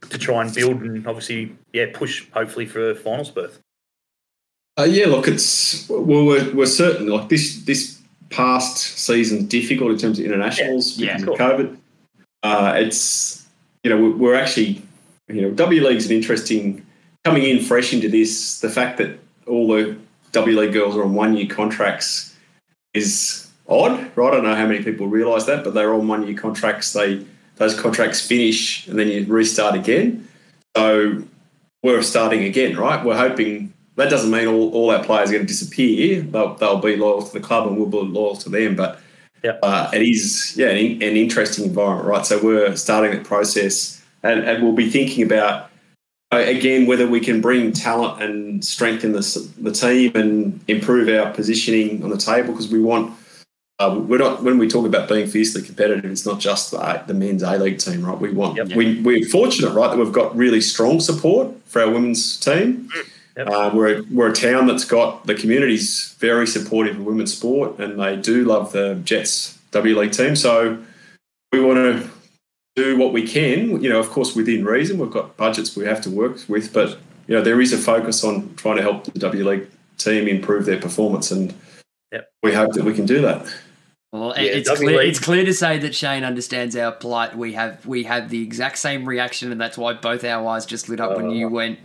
to 0.09 0.17
try 0.17 0.41
and 0.41 0.53
build 0.53 0.81
and 0.81 1.05
obviously, 1.07 1.55
yeah, 1.73 1.85
push 1.93 2.27
hopefully 2.31 2.65
for 2.65 2.95
finals 2.95 3.29
berth. 3.29 3.59
Uh, 4.81 4.85
yeah, 4.85 5.05
look, 5.05 5.27
it's 5.27 5.87
well, 5.89 6.25
we're, 6.25 6.53
we're 6.55 6.65
certain 6.65 7.07
like 7.07 7.29
this 7.29 7.63
this 7.65 8.01
past 8.31 8.77
season 8.77 9.45
difficult 9.45 9.91
in 9.91 9.97
terms 9.97 10.17
of 10.17 10.25
internationals 10.25 10.97
Yeah, 10.97 11.17
because 11.17 11.25
cool. 11.25 11.33
of 11.33 11.59
COVID. 11.59 11.77
Uh, 12.41 12.73
it's 12.77 13.45
you 13.83 13.91
know 13.91 14.01
we're, 14.01 14.15
we're 14.15 14.35
actually 14.35 14.81
you 15.27 15.41
know 15.43 15.51
W 15.51 15.85
League's 15.85 16.07
an 16.07 16.13
interesting 16.13 16.83
coming 17.23 17.43
in 17.43 17.63
fresh 17.63 17.93
into 17.93 18.09
this. 18.09 18.59
The 18.61 18.69
fact 18.69 18.97
that 18.97 19.19
all 19.45 19.67
the 19.67 19.97
W 20.31 20.59
League 20.59 20.73
girls 20.73 20.95
are 20.95 21.03
on 21.03 21.13
one 21.13 21.37
year 21.37 21.47
contracts 21.47 22.35
is 22.95 23.47
odd, 23.67 23.99
right? 24.15 24.29
I 24.29 24.31
don't 24.31 24.43
know 24.43 24.55
how 24.55 24.65
many 24.65 24.83
people 24.83 25.07
realise 25.07 25.45
that, 25.45 25.63
but 25.63 25.75
they're 25.75 25.93
on 25.93 26.07
one 26.07 26.25
year 26.25 26.35
contracts. 26.35 26.93
They 26.93 27.23
those 27.57 27.79
contracts 27.79 28.25
finish 28.25 28.87
and 28.87 28.97
then 28.97 29.09
you 29.09 29.27
restart 29.27 29.75
again. 29.75 30.27
So 30.75 31.21
we're 31.83 32.01
starting 32.01 32.45
again, 32.45 32.77
right? 32.77 33.05
We're 33.05 33.17
hoping 33.17 33.73
that 33.95 34.09
doesn't 34.09 34.31
mean 34.31 34.47
all, 34.47 34.71
all 34.73 34.91
our 34.91 35.03
players 35.03 35.29
are 35.29 35.33
going 35.33 35.45
to 35.45 35.53
disappear. 35.53 36.21
They'll, 36.21 36.55
they'll 36.55 36.79
be 36.79 36.95
loyal 36.95 37.21
to 37.23 37.33
the 37.33 37.39
club 37.39 37.67
and 37.67 37.77
we'll 37.77 37.87
be 37.87 37.97
loyal 37.97 38.35
to 38.37 38.49
them. 38.49 38.75
But 38.75 38.99
Yep. 39.43 39.59
uh, 39.63 39.89
it 39.91 40.03
is, 40.03 40.53
yeah, 40.55 40.67
an, 40.69 41.01
an 41.01 41.17
interesting 41.17 41.65
environment, 41.65 42.07
right? 42.07 42.23
So 42.25 42.39
we're 42.43 42.75
starting 42.75 43.11
that 43.11 43.23
process 43.25 43.99
and, 44.21 44.41
and 44.41 44.61
we'll 44.63 44.73
be 44.73 44.87
thinking 44.87 45.25
about, 45.25 45.71
uh, 46.31 46.43
again, 46.45 46.85
whether 46.85 47.07
we 47.07 47.19
can 47.19 47.41
bring 47.41 47.73
talent 47.73 48.21
and 48.21 48.63
strengthen 48.63 49.13
the, 49.13 49.51
the 49.59 49.71
team 49.71 50.11
and 50.15 50.63
improve 50.67 51.09
our 51.09 51.33
positioning 51.33 52.03
on 52.03 52.11
the 52.11 52.17
table 52.17 52.53
because 52.53 52.69
we 52.71 52.79
want. 52.81 53.17
Uh, 53.79 53.99
we're 54.07 54.19
not 54.19 54.43
when 54.43 54.59
we 54.59 54.67
talk 54.67 54.85
about 54.85 55.09
being 55.09 55.25
fiercely 55.25 55.63
competitive. 55.63 56.05
It's 56.05 56.23
not 56.23 56.39
just 56.39 56.69
the, 56.69 57.03
the 57.07 57.15
men's 57.15 57.41
A 57.41 57.57
League 57.57 57.79
team, 57.79 58.05
right? 58.05 58.15
We 58.19 58.31
want 58.31 58.57
Yep. 58.57 58.77
we 58.77 59.01
we're 59.01 59.25
fortunate, 59.27 59.73
right, 59.73 59.89
that 59.89 59.97
we've 59.97 60.11
got 60.11 60.35
really 60.35 60.61
strong 60.61 60.99
support 60.99 61.49
for 61.65 61.81
our 61.81 61.89
women's 61.89 62.39
team. 62.39 62.89
Yep. 63.37 63.47
Uh, 63.49 63.71
we're, 63.73 64.03
we're 64.11 64.29
a 64.29 64.33
town 64.33 64.67
that's 64.67 64.83
got 64.85 65.25
the 65.25 65.35
community's 65.35 66.15
very 66.19 66.45
supportive 66.45 66.97
of 66.97 67.05
women's 67.05 67.33
sport, 67.33 67.79
and 67.79 67.99
they 67.99 68.15
do 68.17 68.43
love 68.43 68.71
the 68.73 68.95
Jets 69.03 69.57
W 69.71 69.97
League 69.97 70.11
team. 70.11 70.35
So 70.35 70.77
we 71.53 71.61
want 71.61 71.77
to 71.77 72.09
do 72.75 72.97
what 72.97 73.13
we 73.13 73.25
can. 73.25 73.81
You 73.81 73.89
know, 73.89 73.99
of 73.99 74.09
course, 74.09 74.35
within 74.35 74.65
reason. 74.65 74.97
We've 74.97 75.09
got 75.11 75.37
budgets 75.37 75.75
we 75.77 75.85
have 75.85 76.01
to 76.01 76.09
work 76.09 76.37
with, 76.49 76.73
but 76.73 76.97
you 77.27 77.35
know, 77.35 77.41
there 77.41 77.61
is 77.61 77.71
a 77.71 77.77
focus 77.77 78.23
on 78.23 78.53
trying 78.55 78.75
to 78.77 78.81
help 78.81 79.05
the 79.05 79.19
W 79.19 79.47
League 79.47 79.69
team 79.97 80.27
improve 80.27 80.65
their 80.65 80.79
performance, 80.79 81.31
and 81.31 81.53
Yep. 82.11 82.29
we 82.43 82.53
hope 82.53 82.73
that 82.73 82.83
we 82.83 82.93
can 82.93 83.05
do 83.05 83.21
that. 83.21 83.45
Well, 84.11 84.33
Yeah, 84.35 84.43
it's 84.43 84.69
clear. 84.69 84.97
League. 84.97 85.07
It's 85.09 85.19
clear 85.19 85.45
to 85.45 85.53
say 85.53 85.77
that 85.79 85.95
Shane 85.95 86.25
understands 86.25 86.75
our 86.75 86.91
plight. 86.91 87.37
We 87.37 87.53
have 87.53 87.85
we 87.85 88.03
have 88.03 88.29
the 88.29 88.43
exact 88.43 88.77
same 88.79 89.05
reaction, 89.05 89.49
and 89.53 89.61
that's 89.61 89.77
why 89.77 89.93
both 89.93 90.25
our 90.25 90.45
eyes 90.49 90.65
just 90.65 90.89
lit 90.89 90.99
up 90.99 91.15
when 91.15 91.29
you 91.31 91.47
Uh. 91.47 91.51
went. 91.51 91.79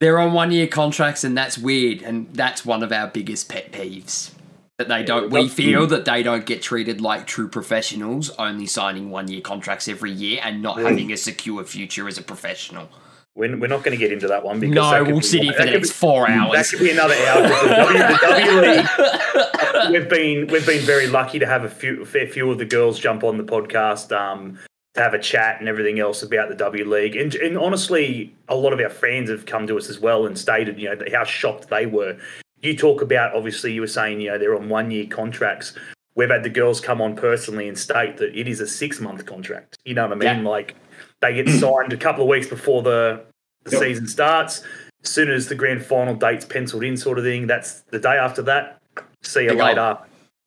They're 0.00 0.18
on 0.18 0.32
one 0.32 0.50
year 0.50 0.66
contracts, 0.66 1.24
and 1.24 1.36
that's 1.36 1.58
weird, 1.58 2.02
and 2.02 2.32
that's 2.34 2.64
one 2.64 2.82
of 2.82 2.90
our 2.90 3.06
biggest 3.08 3.48
pet 3.50 3.70
peeves. 3.70 4.32
That 4.78 4.88
they 4.88 5.02
don't. 5.02 5.30
We 5.30 5.46
feel 5.46 5.86
that 5.88 6.06
they 6.06 6.22
don't 6.22 6.46
get 6.46 6.62
treated 6.62 7.02
like 7.02 7.26
true 7.26 7.48
professionals, 7.48 8.30
only 8.38 8.64
signing 8.66 9.10
one 9.10 9.28
year 9.28 9.42
contracts 9.42 9.88
every 9.88 10.10
year 10.10 10.40
and 10.42 10.62
not 10.62 10.78
Mm. 10.78 10.88
having 10.88 11.12
a 11.12 11.18
secure 11.18 11.62
future 11.64 12.08
as 12.08 12.16
a 12.16 12.22
professional. 12.22 12.88
We're, 13.36 13.54
we're 13.58 13.66
not 13.68 13.84
going 13.84 13.92
to 13.92 13.98
get 13.98 14.10
into 14.10 14.26
that 14.28 14.42
one 14.42 14.58
because 14.58 14.74
No, 14.74 14.90
that 14.90 15.06
we'll 15.06 15.16
be- 15.16 15.22
sit 15.22 15.42
here 15.42 15.52
for 15.52 15.58
that 15.58 15.66
the 15.66 15.70
next 15.76 15.92
four 15.92 16.26
That 16.26 16.36
hours. 16.48 16.70
could 16.70 16.80
be 16.80 16.90
another 16.90 17.14
hour. 17.14 17.42
The 17.42 17.74
W, 17.76 17.98
the 17.98 18.18
W 18.22 18.60
League 18.72 19.90
we've 19.92 20.08
been 20.08 20.46
we've 20.48 20.66
been 20.66 20.80
very 20.84 21.06
lucky 21.08 21.38
to 21.38 21.46
have 21.46 21.64
a 21.64 21.68
few 21.68 22.02
a 22.02 22.06
fair 22.06 22.26
few 22.26 22.50
of 22.50 22.56
the 22.58 22.64
girls 22.64 22.98
jump 22.98 23.22
on 23.22 23.36
the 23.36 23.44
podcast 23.44 24.10
um, 24.16 24.58
to 24.94 25.00
have 25.00 25.14
a 25.14 25.18
chat 25.18 25.60
and 25.60 25.68
everything 25.68 26.00
else 26.00 26.22
about 26.22 26.48
the 26.48 26.54
W 26.54 26.84
League. 26.84 27.16
And, 27.16 27.34
and 27.36 27.56
honestly, 27.56 28.34
a 28.48 28.56
lot 28.56 28.72
of 28.72 28.80
our 28.80 28.90
fans 28.90 29.30
have 29.30 29.46
come 29.46 29.66
to 29.68 29.78
us 29.78 29.88
as 29.88 30.00
well 30.00 30.26
and 30.26 30.36
stated, 30.36 30.78
you 30.78 30.88
know, 30.88 30.96
how 31.12 31.24
shocked 31.24 31.68
they 31.68 31.86
were. 31.86 32.18
You 32.62 32.76
talk 32.76 33.00
about 33.00 33.34
obviously 33.34 33.72
you 33.72 33.80
were 33.80 33.86
saying, 33.86 34.20
you 34.20 34.30
know, 34.30 34.38
they're 34.38 34.56
on 34.56 34.68
one 34.68 34.90
year 34.90 35.06
contracts. 35.06 35.74
We've 36.16 36.28
had 36.28 36.42
the 36.42 36.50
girls 36.50 36.80
come 36.80 37.00
on 37.00 37.14
personally 37.14 37.68
and 37.68 37.78
state 37.78 38.16
that 38.18 38.36
it 38.38 38.48
is 38.48 38.60
a 38.60 38.66
six 38.66 39.00
month 39.00 39.24
contract. 39.26 39.78
You 39.84 39.94
know 39.94 40.02
what 40.02 40.12
I 40.12 40.34
mean? 40.34 40.44
Yeah. 40.44 40.50
Like 40.50 40.74
they 41.20 41.34
get 41.34 41.48
signed 41.48 41.92
a 41.92 41.96
couple 41.96 42.24
of 42.24 42.28
weeks 42.28 42.48
before 42.48 42.82
the, 42.82 43.24
the 43.64 43.70
Yep. 43.72 43.80
season 43.80 44.08
starts. 44.08 44.62
As 45.04 45.10
soon 45.10 45.30
as 45.30 45.46
the 45.46 45.54
grand 45.54 45.84
final 45.84 46.14
date's 46.14 46.44
penciled 46.44 46.82
in, 46.82 46.96
sort 46.96 47.18
of 47.18 47.24
thing. 47.24 47.46
That's 47.46 47.82
the 47.82 47.98
day 47.98 48.18
after 48.18 48.42
that. 48.42 48.82
See 49.22 49.44
you 49.44 49.52
later. 49.52 49.96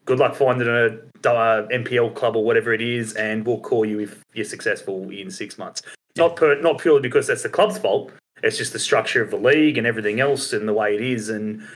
Good 0.06 0.20
luck 0.20 0.36
finding 0.36 0.68
a 0.68 0.98
uh, 1.32 1.68
NPL 1.68 2.16
club 2.16 2.36
or 2.36 2.44
whatever 2.44 2.74
it 2.74 2.82
is, 2.82 3.14
and 3.14 3.46
we'll 3.46 3.60
call 3.60 3.86
you 3.86 4.00
if 4.00 4.24
you're 4.34 4.46
successful 4.46 5.10
in 5.10 5.32
six 5.32 5.58
months. 5.58 5.82
Not 6.16 6.36
per, 6.36 6.60
not 6.62 6.80
purely 6.80 7.02
because 7.02 7.28
that's 7.28 7.44
the 7.44 7.50
club's 7.50 7.78
fault. 7.78 8.12
It's 8.44 8.58
just 8.58 8.74
the 8.74 8.80
structure 8.80 9.24
of 9.24 9.32
the 9.32 9.38
league 9.38 9.78
and 9.78 9.88
everything 9.88 10.20
else, 10.20 10.54
and 10.54 10.68
the 10.68 10.74
way 10.74 10.96
it 10.96 11.02
is. 11.02 11.30
And 11.30 11.68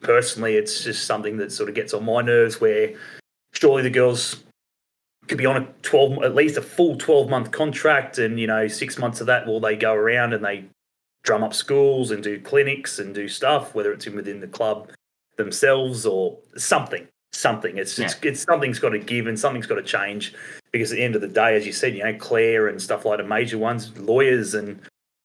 personally, 0.00 0.56
it's 0.56 0.84
just 0.84 1.06
something 1.06 1.36
that 1.38 1.52
sort 1.52 1.68
of 1.68 1.74
gets 1.74 1.94
on 1.94 2.04
my 2.04 2.22
nerves. 2.22 2.60
Where 2.60 2.94
surely 3.52 3.82
the 3.82 3.90
girls 3.90 4.44
could 5.28 5.38
be 5.38 5.46
on 5.46 5.56
a 5.56 5.66
12 5.82 6.22
at 6.22 6.34
least 6.34 6.56
a 6.56 6.62
full 6.62 6.96
12 6.96 7.28
month 7.28 7.50
contract 7.50 8.18
and 8.18 8.38
you 8.38 8.46
know 8.46 8.68
6 8.68 8.98
months 8.98 9.20
of 9.20 9.26
that 9.26 9.46
will 9.46 9.58
they 9.58 9.74
go 9.74 9.92
around 9.92 10.32
and 10.32 10.44
they 10.44 10.64
drum 11.24 11.42
up 11.42 11.52
schools 11.52 12.12
and 12.12 12.22
do 12.22 12.40
clinics 12.40 13.00
and 13.00 13.12
do 13.12 13.26
stuff 13.28 13.74
whether 13.74 13.92
it's 13.92 14.06
in 14.06 14.14
within 14.14 14.40
the 14.40 14.46
club 14.46 14.88
themselves 15.36 16.06
or 16.06 16.38
something 16.56 17.08
something 17.36 17.76
it's 17.76 17.98
it's, 17.98 18.16
it's 18.22 18.42
something's 18.42 18.78
got 18.78 18.90
to 18.90 18.98
give 18.98 19.26
and 19.26 19.38
something's 19.38 19.66
got 19.66 19.74
to 19.74 19.82
change 19.82 20.34
because 20.72 20.90
at 20.92 20.96
the 20.96 21.04
end 21.04 21.14
of 21.14 21.20
the 21.20 21.28
day 21.28 21.54
as 21.56 21.66
you 21.66 21.72
said 21.72 21.94
you 21.94 22.02
know 22.02 22.14
Claire 22.14 22.68
and 22.68 22.80
stuff 22.80 23.04
like 23.04 23.18
the 23.18 23.24
major 23.24 23.58
ones 23.58 23.96
lawyers 23.98 24.54
and 24.54 24.80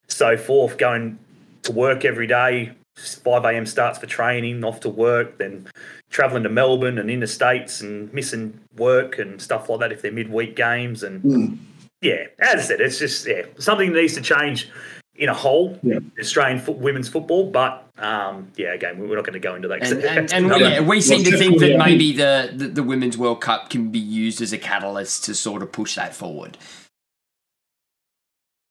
so 0.08 0.36
forth 0.38 0.78
going 0.78 1.18
to 1.64 1.72
work 1.72 2.04
every 2.06 2.28
day 2.28 2.72
5 2.98 3.46
a.m. 3.46 3.66
starts 3.66 3.98
for 4.00 4.06
training, 4.06 4.64
off 4.66 4.82
to 4.82 4.90
work, 4.90 5.38
then 5.38 5.66
traveling 6.10 6.44
to 6.44 6.50
Melbourne 6.50 6.98
and 6.98 7.10
interstates 7.10 7.82
and 7.82 8.14
missing 8.14 8.60
work 8.76 9.18
and 9.18 9.42
stuff 9.42 9.70
like 9.70 9.80
that 9.80 9.92
if 9.94 10.02
they're 10.02 10.12
midweek 10.12 10.56
games. 10.56 11.02
And 11.02 11.24
Mm. 11.24 11.58
yeah, 12.02 12.28
as 12.40 12.56
I 12.60 12.64
said, 12.64 12.82
it's 12.82 13.00
just 13.00 13.26
yeah 13.26 13.44
something 13.58 13.94
needs 13.94 14.14
to 14.16 14.22
change 14.22 14.70
in 15.16 15.30
a 15.30 15.34
whole, 15.34 15.78
Yeah. 15.84 16.00
Australian 16.20 16.60
fo- 16.60 16.72
women's 16.74 17.10
football. 17.10 17.50
But 17.52 17.86
um, 17.98 18.52
yeah, 18.56 18.74
again, 18.74 18.98
we're 19.00 19.16
not 19.16 19.26
going 19.26 19.34
to 19.34 19.40
go 19.40 19.56
into 19.56 19.68
that. 19.68 19.84
And, 19.84 20.04
and, 20.04 20.34
and 20.34 20.60
yeah, 20.62 20.80
we 20.82 21.02
seem 21.02 21.24
to 21.24 21.38
think 21.38 21.60
that 21.60 21.78
maybe 21.78 22.14
the, 22.14 22.52
the, 22.56 22.68
the 22.68 22.84
Women's 22.84 23.18
World 23.18 23.42
Cup 23.42 23.70
can 23.70 23.92
be 23.92 24.00
used 24.00 24.42
as 24.42 24.54
a 24.54 24.58
catalyst 24.58 25.26
to 25.26 25.36
sort 25.36 25.62
of 25.62 25.72
push 25.72 25.96
that 25.96 26.16
forward. 26.16 26.58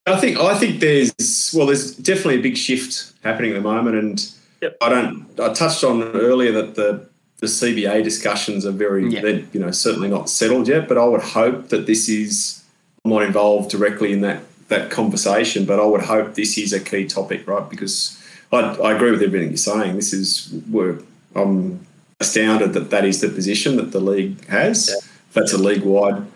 I 0.07 0.17
think 0.17 0.39
I 0.39 0.59
think 0.59 0.81
there's 0.81 1.53
well, 1.55 1.67
there's 1.67 1.95
definitely 1.95 2.37
a 2.37 2.43
big 2.43 2.57
shift 2.57 3.13
happening 3.23 3.53
at 3.53 3.55
the 3.55 3.61
moment, 3.61 3.97
and 3.97 4.33
Yep. 4.63 4.77
I 4.83 4.89
don't. 4.91 5.27
I 5.41 5.53
touched 5.55 5.85
on 5.85 6.03
earlier 6.03 6.53
that 6.53 6.75
the 6.75 7.07
the 7.39 7.47
CBA 7.47 8.03
discussions 8.05 8.67
are 8.67 8.71
very, 8.73 9.09
Yeah. 9.09 9.23
they're, 9.23 9.43
you 9.55 9.61
know, 9.61 9.71
certainly 9.71 10.09
not 10.09 10.29
settled 10.29 10.69
yet. 10.69 10.87
But 10.89 10.99
I 10.99 11.05
would 11.07 11.23
hope 11.23 11.69
that 11.69 11.87
this 11.87 12.09
is 12.09 12.63
I'm 13.05 13.11
not 13.13 13.23
involved 13.23 13.71
directly 13.71 14.13
in 14.13 14.21
that 14.23 14.43
that 14.71 14.91
conversation, 14.91 15.67
but 15.67 15.79
I 15.79 15.85
would 15.85 16.03
hope 16.03 16.35
this 16.35 16.57
is 16.57 16.73
a 16.73 16.81
key 16.81 17.07
topic, 17.07 17.47
right? 17.47 17.69
Because 17.69 18.21
I, 18.53 18.61
I 18.61 18.95
agree 18.95 19.11
with 19.11 19.23
everything 19.23 19.49
you're 19.49 19.57
saying. 19.57 19.97
This 19.97 20.13
is 20.13 20.53
we're 20.71 20.99
I'm 21.35 21.87
astounded 22.19 22.73
that 22.73 22.91
that 22.91 23.05
is 23.05 23.21
the 23.21 23.29
position 23.29 23.77
that 23.77 23.93
the 23.93 24.01
league 24.01 24.45
has. 24.47 24.89
Yeah. 24.89 25.09
That's 25.33 25.53
a 25.53 25.59
league 25.59 25.83
wide 25.83 26.27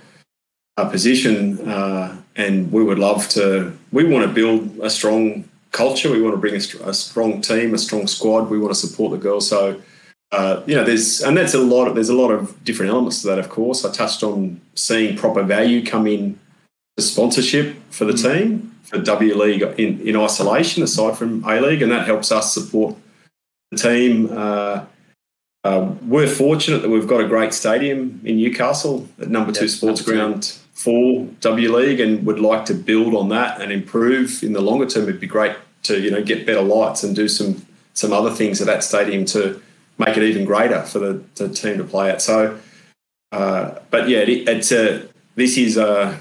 uh, 0.76 0.88
position, 0.88 1.68
uh, 1.68 2.16
and 2.36 2.70
we 2.70 2.84
would 2.84 2.98
love 2.98 3.28
to. 3.30 3.76
We 3.92 4.04
want 4.04 4.26
to 4.26 4.32
build 4.32 4.78
a 4.82 4.90
strong 4.90 5.48
culture. 5.72 6.10
We 6.10 6.22
want 6.22 6.34
to 6.34 6.40
bring 6.40 6.54
a, 6.54 6.88
a 6.88 6.94
strong 6.94 7.40
team, 7.40 7.74
a 7.74 7.78
strong 7.78 8.06
squad. 8.06 8.50
We 8.50 8.58
want 8.58 8.72
to 8.72 8.78
support 8.78 9.10
the 9.12 9.18
girls. 9.18 9.48
So, 9.48 9.80
uh, 10.30 10.62
you 10.66 10.74
know, 10.76 10.84
there's 10.84 11.20
and 11.22 11.36
that's 11.36 11.54
a 11.54 11.58
lot. 11.58 11.88
Of, 11.88 11.94
there's 11.94 12.08
a 12.08 12.14
lot 12.14 12.30
of 12.30 12.62
different 12.64 12.90
elements 12.90 13.22
to 13.22 13.28
that. 13.28 13.38
Of 13.38 13.48
course, 13.48 13.84
I 13.84 13.92
touched 13.92 14.22
on 14.22 14.60
seeing 14.74 15.16
proper 15.16 15.42
value 15.42 15.84
come 15.84 16.06
in 16.06 16.38
sponsorship 17.02 17.76
for 17.90 18.04
the 18.04 18.12
team 18.12 18.74
for 18.84 18.98
W 18.98 19.34
League 19.36 19.62
in, 19.62 20.00
in 20.00 20.16
isolation, 20.16 20.82
aside 20.82 21.16
from 21.16 21.44
A 21.44 21.60
League, 21.60 21.82
and 21.82 21.90
that 21.90 22.06
helps 22.06 22.30
us 22.30 22.52
support 22.52 22.96
the 23.70 23.76
team. 23.78 24.28
Uh, 24.30 24.84
uh, 25.64 25.94
we're 26.02 26.28
fortunate 26.28 26.82
that 26.82 26.90
we've 26.90 27.08
got 27.08 27.20
a 27.20 27.26
great 27.26 27.54
stadium 27.54 28.20
in 28.24 28.36
Newcastle 28.36 29.08
at 29.20 29.28
number 29.28 29.50
two 29.50 29.64
Yep, 29.64 29.70
sports 29.70 30.00
absolutely. 30.00 30.26
ground 30.26 30.58
for 30.74 31.26
W 31.40 31.74
League 31.74 32.00
and 32.00 32.26
would 32.26 32.38
like 32.38 32.66
to 32.66 32.74
build 32.74 33.14
on 33.14 33.30
that 33.30 33.60
and 33.60 33.72
improve 33.72 34.42
in 34.42 34.52
the 34.52 34.60
longer 34.60 34.86
term. 34.86 35.04
It'd 35.04 35.20
be 35.20 35.26
great 35.26 35.56
to 35.84 36.00
you 36.00 36.10
know 36.10 36.22
get 36.22 36.46
better 36.46 36.60
lights 36.60 37.02
and 37.02 37.16
do 37.16 37.28
some 37.28 37.64
some 37.94 38.12
other 38.12 38.30
things 38.30 38.60
at 38.60 38.66
that 38.66 38.84
stadium 38.84 39.24
to 39.24 39.60
make 39.98 40.16
it 40.16 40.22
even 40.22 40.44
greater 40.44 40.82
for 40.82 40.98
the, 40.98 41.22
the 41.36 41.48
team 41.48 41.78
to 41.78 41.84
play 41.84 42.10
at. 42.10 42.20
So, 42.20 42.58
uh, 43.32 43.78
but 43.90 44.08
yeah, 44.08 44.18
it, 44.18 44.48
it's 44.48 44.72
a 44.72 45.08
this 45.36 45.56
is 45.56 45.76
a 45.76 46.20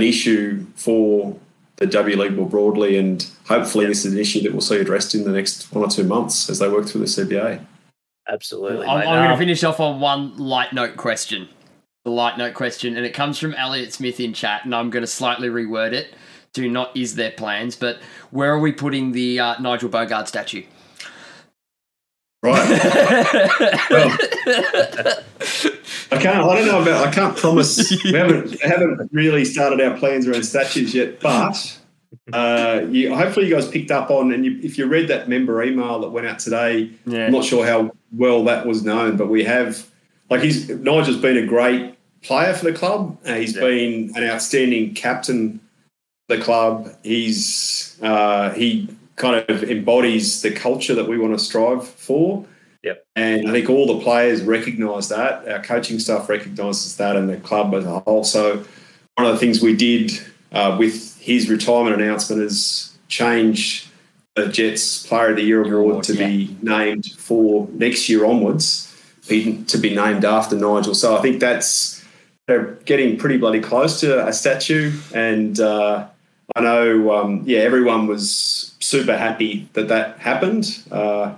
an 0.00 0.06
issue 0.06 0.66
for 0.76 1.36
the 1.76 1.86
W 1.86 2.16
League 2.16 2.34
more 2.36 2.48
broadly, 2.48 2.96
and 2.98 3.26
hopefully 3.46 3.86
this 3.86 4.04
is 4.04 4.12
an 4.12 4.18
issue 4.18 4.40
that 4.42 4.52
we'll 4.52 4.60
see 4.60 4.76
addressed 4.76 5.14
in 5.14 5.24
the 5.24 5.30
next 5.32 5.72
one 5.72 5.84
or 5.84 5.88
two 5.88 6.04
months 6.04 6.48
as 6.50 6.58
they 6.58 6.68
work 6.68 6.86
through 6.86 7.00
the 7.02 7.06
CBA. 7.06 7.64
absolutely. 8.28 8.86
I'm. 8.86 8.98
I'm 8.98 9.04
going 9.04 9.24
to 9.28 9.32
Um, 9.32 9.38
finish 9.38 9.64
off 9.64 9.80
on 9.80 10.00
one 10.00 10.36
light 10.36 10.72
note 10.72 10.96
question. 10.96 11.48
The 12.04 12.10
light 12.10 12.38
note 12.38 12.54
question, 12.54 12.96
and 12.96 13.04
it 13.04 13.12
comes 13.12 13.38
from 13.38 13.52
Elliot 13.54 13.92
Smith 13.92 14.20
in 14.20 14.32
chat, 14.32 14.64
and 14.64 14.74
I'm 14.74 14.88
going 14.90 15.02
to 15.02 15.06
slightly 15.06 15.48
reword 15.48 15.92
it 15.92 16.14
to 16.54 16.68
not 16.68 16.96
is 16.96 17.14
there 17.14 17.30
plans, 17.30 17.76
but 17.76 17.98
where 18.30 18.52
are 18.52 18.58
we 18.58 18.72
putting 18.72 19.12
the 19.12 19.38
uh, 19.38 19.60
Nigel 19.60 19.88
Boogaard 19.90 20.26
statue? 20.26 20.64
Right. 22.42 22.66
Well, 23.90 24.16
I 26.12 26.18
can't. 26.18 26.38
I 26.44 26.56
don't 26.56 26.66
know 26.66 26.82
about. 26.82 27.06
I 27.06 27.10
can't 27.10 27.36
promise. 27.36 27.90
We 28.04 28.12
haven't 28.12 28.60
haven't 28.62 29.10
really 29.12 29.44
started 29.44 29.80
our 29.80 29.96
plans 29.96 30.26
around 30.26 30.42
statues 30.44 30.94
yet, 30.94 31.20
but 31.20 31.78
uh, 32.32 32.86
you, 32.90 33.14
hopefully 33.14 33.46
you 33.46 33.54
guys 33.54 33.68
picked 33.68 33.90
up 33.90 34.10
on. 34.10 34.32
And 34.32 34.44
you, 34.44 34.58
if 34.62 34.78
you 34.78 34.86
read 34.86 35.08
that 35.08 35.28
member 35.28 35.62
email 35.62 36.00
that 36.00 36.10
went 36.10 36.26
out 36.26 36.38
today, 36.38 36.90
yeah. 37.06 37.26
I'm 37.26 37.32
not 37.32 37.44
sure 37.44 37.64
how 37.64 37.92
well 38.12 38.44
that 38.44 38.66
was 38.66 38.84
known, 38.84 39.16
but 39.16 39.28
we 39.28 39.44
have 39.44 39.86
like 40.30 40.42
he's 40.42 40.68
Nigel's 40.68 41.16
been 41.18 41.36
a 41.36 41.46
great 41.46 41.94
player 42.22 42.54
for 42.54 42.64
the 42.64 42.72
club. 42.72 43.18
Uh, 43.24 43.34
he's 43.34 43.54
Yeah. 43.54 43.62
been 43.62 44.12
an 44.16 44.24
outstanding 44.24 44.94
captain 44.94 45.60
the 46.28 46.38
club. 46.38 46.94
He's 47.02 47.96
uh, 48.02 48.50
he 48.50 48.88
kind 49.16 49.44
of 49.48 49.64
embodies 49.64 50.42
the 50.42 50.50
culture 50.50 50.94
that 50.94 51.06
we 51.06 51.18
want 51.18 51.38
to 51.38 51.44
strive 51.44 51.86
for. 51.86 52.46
Yep. 52.82 53.04
And 53.14 53.48
I 53.48 53.52
think 53.52 53.68
all 53.68 53.86
the 53.86 54.02
players 54.02 54.42
recognise 54.42 55.08
that. 55.08 55.46
Our 55.46 55.62
coaching 55.62 55.98
staff 55.98 56.28
recognises 56.28 56.96
that, 56.96 57.16
and 57.16 57.28
the 57.28 57.36
club 57.36 57.74
as 57.74 57.84
a 57.84 58.00
whole. 58.00 58.24
So 58.24 58.64
one 59.16 59.26
of 59.26 59.32
the 59.32 59.38
things 59.38 59.60
we 59.60 59.76
did 59.76 60.12
uh, 60.52 60.76
with 60.78 61.18
his 61.18 61.50
retirement 61.50 62.00
announcement 62.00 62.42
is 62.42 62.96
change 63.08 63.90
the 64.36 64.48
Jets 64.48 65.06
Player 65.06 65.30
of 65.30 65.36
the 65.36 65.42
Year 65.42 65.62
award, 65.62 66.04
to 66.04 66.14
yeah. 66.14 66.26
be 66.26 66.56
named 66.62 67.06
for 67.18 67.68
next 67.72 68.08
year 68.08 68.24
onwards, 68.24 68.86
to 69.26 69.78
be 69.78 69.94
named 69.94 70.24
after 70.24 70.56
Nigel. 70.56 70.94
So 70.94 71.16
I 71.16 71.20
think 71.20 71.40
that's 71.40 72.02
they're 72.46 72.72
getting 72.84 73.16
pretty 73.16 73.36
bloody 73.36 73.60
close 73.60 74.00
to 74.00 74.26
a 74.26 74.32
statue, 74.32 74.92
and 75.14 75.60
uh, 75.60 76.08
I 76.56 76.60
know, 76.60 77.12
um, 77.12 77.42
yeah, 77.44 77.60
everyone 77.60 78.06
was 78.06 78.74
super 78.80 79.16
happy 79.16 79.68
that 79.74 79.88
that 79.88 80.18
happened. 80.18 80.82
Uh, 80.90 81.34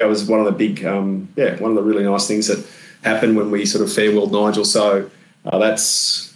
that 0.00 0.08
was 0.08 0.24
one 0.24 0.40
of 0.40 0.46
the 0.46 0.52
big, 0.52 0.84
um, 0.84 1.28
yeah, 1.36 1.56
one 1.60 1.70
of 1.70 1.76
the 1.76 1.82
really 1.82 2.02
nice 2.04 2.26
things 2.26 2.48
that 2.48 2.66
happened 3.02 3.36
when 3.36 3.50
we 3.50 3.64
sort 3.66 3.84
of 3.84 3.90
farewelled 3.94 4.32
Nigel. 4.32 4.64
So 4.64 5.08
uh, 5.44 5.58
that's 5.58 6.34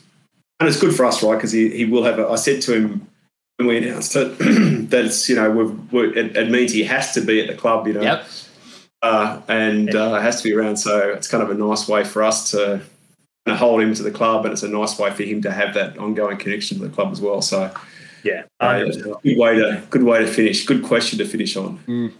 and 0.60 0.68
it's 0.68 0.78
good 0.80 0.94
for 0.94 1.04
us, 1.04 1.22
right? 1.22 1.34
Because 1.34 1.50
he, 1.52 1.68
he 1.70 1.84
will 1.84 2.04
have. 2.04 2.18
A, 2.18 2.28
I 2.28 2.36
said 2.36 2.62
to 2.62 2.74
him 2.74 3.08
when 3.56 3.68
we 3.68 3.78
announced 3.78 4.14
it 4.16 4.38
that 4.90 5.04
it's 5.06 5.28
you 5.28 5.34
know 5.36 5.50
we've, 5.50 5.92
we're, 5.92 6.16
it, 6.16 6.36
it 6.36 6.50
means 6.50 6.72
he 6.72 6.84
has 6.84 7.12
to 7.14 7.20
be 7.20 7.40
at 7.40 7.48
the 7.48 7.54
club, 7.54 7.86
you 7.86 7.94
know, 7.94 8.02
Yep. 8.02 8.26
uh, 9.02 9.40
and 9.48 9.94
uh, 9.94 10.20
has 10.20 10.38
to 10.42 10.44
be 10.44 10.54
around. 10.54 10.76
So 10.76 11.10
it's 11.10 11.26
kind 11.28 11.42
of 11.42 11.50
a 11.50 11.54
nice 11.54 11.88
way 11.88 12.04
for 12.04 12.22
us 12.22 12.50
to 12.52 12.82
kind 13.46 13.54
of 13.54 13.58
hold 13.58 13.80
him 13.82 13.94
to 13.94 14.02
the 14.02 14.10
club, 14.10 14.44
and 14.44 14.52
it's 14.52 14.62
a 14.62 14.68
nice 14.68 14.98
way 14.98 15.10
for 15.10 15.22
him 15.22 15.42
to 15.42 15.50
have 15.50 15.74
that 15.74 15.98
ongoing 15.98 16.36
connection 16.36 16.78
to 16.78 16.84
the 16.86 16.94
club 16.94 17.12
as 17.12 17.20
well. 17.20 17.42
So 17.42 17.72
yeah, 18.22 18.44
uh, 18.60 18.74
100%. 18.74 19.22
good 19.22 19.38
way 19.38 19.56
to 19.56 19.82
good 19.90 20.02
way 20.02 20.20
to 20.20 20.26
finish. 20.26 20.64
Good 20.66 20.82
question 20.84 21.18
to 21.18 21.24
finish 21.26 21.56
on. 21.56 22.12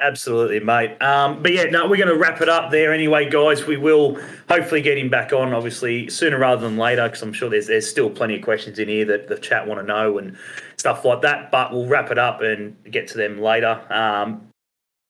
Absolutely, 0.00 0.60
mate. 0.60 1.00
Um, 1.02 1.42
but 1.42 1.52
yeah, 1.52 1.64
no, 1.64 1.88
we're 1.88 1.96
going 1.96 2.08
to 2.08 2.16
wrap 2.16 2.40
it 2.40 2.48
up 2.48 2.70
there 2.70 2.92
anyway, 2.92 3.28
guys. 3.28 3.66
We 3.66 3.76
will 3.76 4.16
hopefully 4.48 4.80
get 4.80 4.96
him 4.96 5.08
back 5.08 5.32
on, 5.32 5.52
obviously 5.52 6.08
sooner 6.08 6.38
rather 6.38 6.62
than 6.62 6.76
later, 6.76 7.08
because 7.08 7.20
I'm 7.22 7.32
sure 7.32 7.50
there's 7.50 7.66
there's 7.66 7.88
still 7.88 8.08
plenty 8.08 8.36
of 8.36 8.42
questions 8.42 8.78
in 8.78 8.88
here 8.88 9.04
that 9.06 9.26
the 9.26 9.36
chat 9.38 9.66
want 9.66 9.80
to 9.80 9.86
know 9.86 10.18
and 10.18 10.36
stuff 10.76 11.04
like 11.04 11.22
that. 11.22 11.50
But 11.50 11.72
we'll 11.72 11.86
wrap 11.86 12.12
it 12.12 12.18
up 12.18 12.42
and 12.42 12.76
get 12.88 13.08
to 13.08 13.18
them 13.18 13.40
later. 13.40 13.80
Um, 13.92 14.48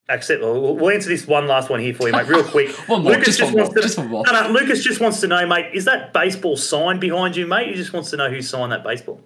except 0.08 0.40
we'll, 0.40 0.74
we'll 0.74 0.90
answer 0.90 1.10
this 1.10 1.26
one 1.26 1.46
last 1.46 1.68
one 1.68 1.80
here 1.80 1.92
for 1.92 2.06
you, 2.06 2.12
mate, 2.12 2.26
real 2.26 2.42
quick. 2.42 2.70
One 2.88 3.02
more, 3.02 3.16
just 3.16 3.42
one 3.42 3.52
more, 3.52 3.74
just 3.74 3.98
one 3.98 4.08
more. 4.08 4.24
No, 4.24 4.32
no, 4.32 4.48
Lucas 4.48 4.82
just 4.82 5.00
wants 5.00 5.20
to 5.20 5.26
know, 5.26 5.46
mate. 5.46 5.66
Is 5.74 5.84
that 5.84 6.14
baseball 6.14 6.56
sign 6.56 6.98
behind 6.98 7.36
you, 7.36 7.46
mate? 7.46 7.68
He 7.68 7.74
just 7.74 7.92
wants 7.92 8.08
to 8.10 8.16
know 8.16 8.30
who 8.30 8.40
signed 8.40 8.72
that 8.72 8.82
baseball. 8.82 9.20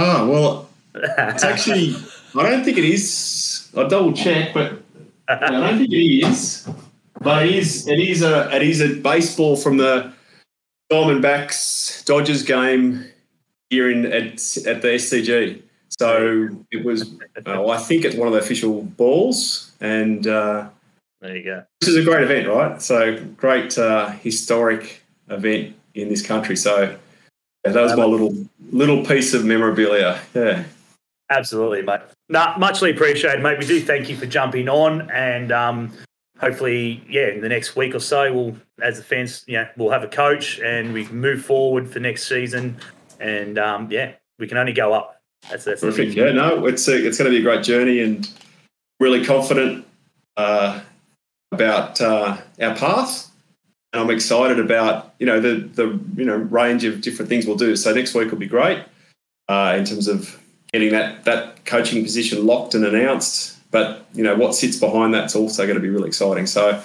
Oh 0.00 0.28
well, 0.28 0.68
it's 0.94 1.44
actually 1.44 1.94
I 2.34 2.50
don't 2.50 2.64
think 2.64 2.78
it 2.78 2.84
is. 2.84 3.70
I'll 3.76 3.88
double 3.88 4.12
check, 4.12 4.52
but 4.52 4.82
I 5.28 5.50
don't 5.50 5.78
think 5.78 5.92
it 5.92 6.26
is. 6.26 6.68
But 7.20 7.46
it 7.46 7.54
is. 7.54 7.86
It 7.88 8.00
is 8.00 8.22
a. 8.22 8.54
It 8.54 8.62
is 8.62 8.80
a 8.80 8.94
baseball 8.94 9.56
from 9.56 9.76
the 9.76 10.12
Diamondbacks 10.90 12.04
Dodgers 12.04 12.42
game 12.42 13.04
here 13.70 13.90
in 13.90 14.06
at, 14.06 14.32
at 14.66 14.82
the 14.82 14.88
SCG. 14.94 15.62
So 15.88 16.48
it 16.70 16.84
was. 16.84 17.14
Uh, 17.46 17.68
I 17.68 17.78
think 17.78 18.04
it's 18.04 18.16
one 18.16 18.28
of 18.28 18.34
the 18.34 18.40
official 18.40 18.82
balls, 18.82 19.72
and 19.80 20.26
uh, 20.26 20.68
there 21.20 21.36
you 21.36 21.44
go. 21.44 21.64
this 21.80 21.90
is 21.90 21.96
a 21.96 22.04
great 22.04 22.22
event, 22.22 22.48
right? 22.48 22.80
So 22.80 23.22
great 23.36 23.76
uh, 23.76 24.10
historic 24.10 25.02
event 25.28 25.74
in 25.94 26.08
this 26.08 26.24
country. 26.24 26.56
So 26.56 26.96
yeah, 27.66 27.72
that 27.72 27.82
was 27.82 27.96
my 27.96 28.04
little 28.04 28.34
little 28.70 29.04
piece 29.04 29.34
of 29.34 29.44
memorabilia. 29.44 30.20
Yeah. 30.34 30.64
Absolutely, 31.30 31.82
mate. 31.82 32.00
Nah, 32.28 32.56
muchly 32.58 32.90
appreciated, 32.90 33.42
mate. 33.42 33.58
We 33.58 33.66
do 33.66 33.80
thank 33.80 34.08
you 34.08 34.16
for 34.16 34.26
jumping 34.26 34.68
on, 34.68 35.10
and 35.10 35.50
um, 35.50 35.92
hopefully, 36.38 37.02
yeah, 37.08 37.28
in 37.28 37.40
the 37.40 37.48
next 37.48 37.74
week 37.74 37.94
or 37.94 38.00
so, 38.00 38.32
we'll, 38.32 38.56
as 38.82 38.98
the 38.98 39.02
fans, 39.02 39.44
yeah, 39.46 39.68
we'll 39.76 39.90
have 39.90 40.02
a 40.02 40.08
coach, 40.08 40.58
and 40.58 40.92
we 40.92 41.06
can 41.06 41.18
move 41.18 41.42
forward 41.42 41.88
for 41.88 42.00
next 42.00 42.28
season, 42.28 42.76
and 43.18 43.58
um, 43.58 43.90
yeah, 43.90 44.12
we 44.38 44.46
can 44.46 44.58
only 44.58 44.74
go 44.74 44.92
up. 44.92 45.22
That's 45.50 45.64
that's 45.64 45.80
Perfect. 45.80 46.14
Yeah, 46.14 46.32
no, 46.32 46.66
it's 46.66 46.86
a, 46.88 47.06
it's 47.06 47.16
going 47.16 47.30
to 47.30 47.34
be 47.34 47.40
a 47.40 47.42
great 47.42 47.64
journey, 47.64 48.00
and 48.00 48.28
really 49.00 49.24
confident 49.24 49.86
uh, 50.36 50.80
about 51.52 52.00
uh, 52.00 52.36
our 52.60 52.74
path. 52.74 53.30
And 53.94 54.02
I'm 54.02 54.10
excited 54.10 54.58
about 54.58 55.14
you 55.18 55.24
know 55.24 55.40
the 55.40 55.60
the 55.60 55.98
you 56.14 56.26
know 56.26 56.36
range 56.36 56.84
of 56.84 57.00
different 57.00 57.30
things 57.30 57.46
we'll 57.46 57.56
do. 57.56 57.74
So 57.74 57.94
next 57.94 58.14
week 58.14 58.30
will 58.30 58.38
be 58.38 58.46
great 58.46 58.84
uh, 59.48 59.74
in 59.78 59.86
terms 59.86 60.08
of 60.08 60.38
getting 60.72 60.90
that 60.92 61.24
that 61.24 61.64
coaching 61.64 62.02
position 62.02 62.46
locked 62.46 62.74
and 62.74 62.84
announced. 62.84 63.56
But 63.70 64.06
you 64.14 64.22
know 64.24 64.34
what 64.34 64.54
sits 64.54 64.78
behind 64.78 65.12
that's 65.14 65.36
also 65.36 65.64
going 65.66 65.76
to 65.76 65.82
be 65.82 65.90
really 65.90 66.08
exciting. 66.08 66.46
So 66.46 66.82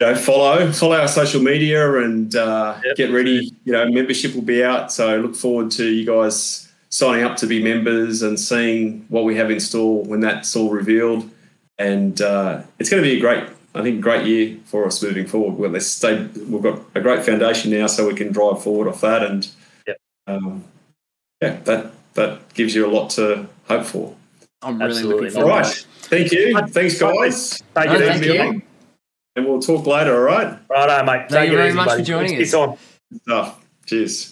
you 0.00 0.06
know, 0.06 0.14
follow 0.14 0.70
follow 0.72 0.96
our 0.96 1.08
social 1.08 1.40
media 1.42 2.02
and 2.02 2.34
uh, 2.34 2.78
Yep. 2.84 2.96
get 2.96 3.10
ready. 3.12 3.52
You 3.64 3.72
know, 3.72 3.88
membership 3.90 4.34
will 4.34 4.42
be 4.42 4.62
out, 4.64 4.92
so 4.92 5.18
look 5.20 5.34
forward 5.36 5.70
to 5.72 5.86
you 5.86 6.04
guys 6.04 6.68
signing 6.90 7.24
up 7.24 7.36
to 7.38 7.46
be 7.46 7.62
members 7.62 8.20
and 8.22 8.38
seeing 8.38 9.06
what 9.08 9.24
we 9.24 9.34
have 9.36 9.50
in 9.50 9.58
store 9.58 10.02
when 10.04 10.20
that's 10.20 10.54
all 10.54 10.68
revealed. 10.70 11.30
And 11.78 12.20
uh, 12.20 12.62
it's 12.78 12.90
going 12.90 13.02
to 13.02 13.08
be 13.08 13.16
a 13.16 13.20
great, 13.20 13.44
I 13.74 13.80
think, 13.82 14.02
great 14.02 14.26
year 14.26 14.58
for 14.66 14.84
us 14.86 15.02
moving 15.02 15.26
forward. 15.26 15.54
Well, 15.58 15.70
let's 15.70 15.86
stay. 15.86 16.22
We've 16.46 16.62
got 16.62 16.80
a 16.94 17.00
great 17.00 17.24
foundation 17.24 17.70
now, 17.70 17.86
so 17.86 18.06
we 18.06 18.14
can 18.14 18.30
drive 18.30 18.62
forward 18.62 18.88
off 18.88 19.00
that. 19.00 19.22
And 19.22 19.48
Yep. 19.86 19.96
um, 20.26 20.64
yeah, 21.40 21.56
that 21.64 21.92
that 22.14 22.52
gives 22.54 22.74
you 22.74 22.86
a 22.86 22.90
lot 22.90 23.10
to 23.10 23.46
hope 23.68 23.84
for. 23.86 24.14
I'm 24.62 24.78
really 24.78 24.90
Absolutely. 24.90 25.24
looking 25.26 25.34
forward 25.40 25.50
right, 25.50 25.64
to 25.64 25.80
it. 25.80 25.86
thank 26.02 26.32
you. 26.32 26.66
Thanks, 26.68 26.98
guys. 27.00 27.62
Take 27.74 27.86
No, 27.86 27.94
it 27.94 27.98
thank 28.06 28.22
easy, 28.22 28.34
you. 28.34 28.62
And 29.34 29.46
we'll 29.46 29.60
talk 29.60 29.86
later. 29.86 30.14
All 30.14 30.22
right. 30.24 30.58
Righto, 30.68 31.04
mate. 31.04 31.28
Thank 31.28 31.30
Take 31.30 31.50
you 31.50 31.56
very 31.56 31.68
easy, 31.68 31.76
much 31.76 31.98
for 31.98 32.02
joining 32.02 32.36
Thanks 32.36 32.48
us. 32.48 32.50
for 32.52 32.56
your 32.58 32.66
time. 32.68 32.78
Stuff. 33.22 33.64
Cheers. 33.86 34.31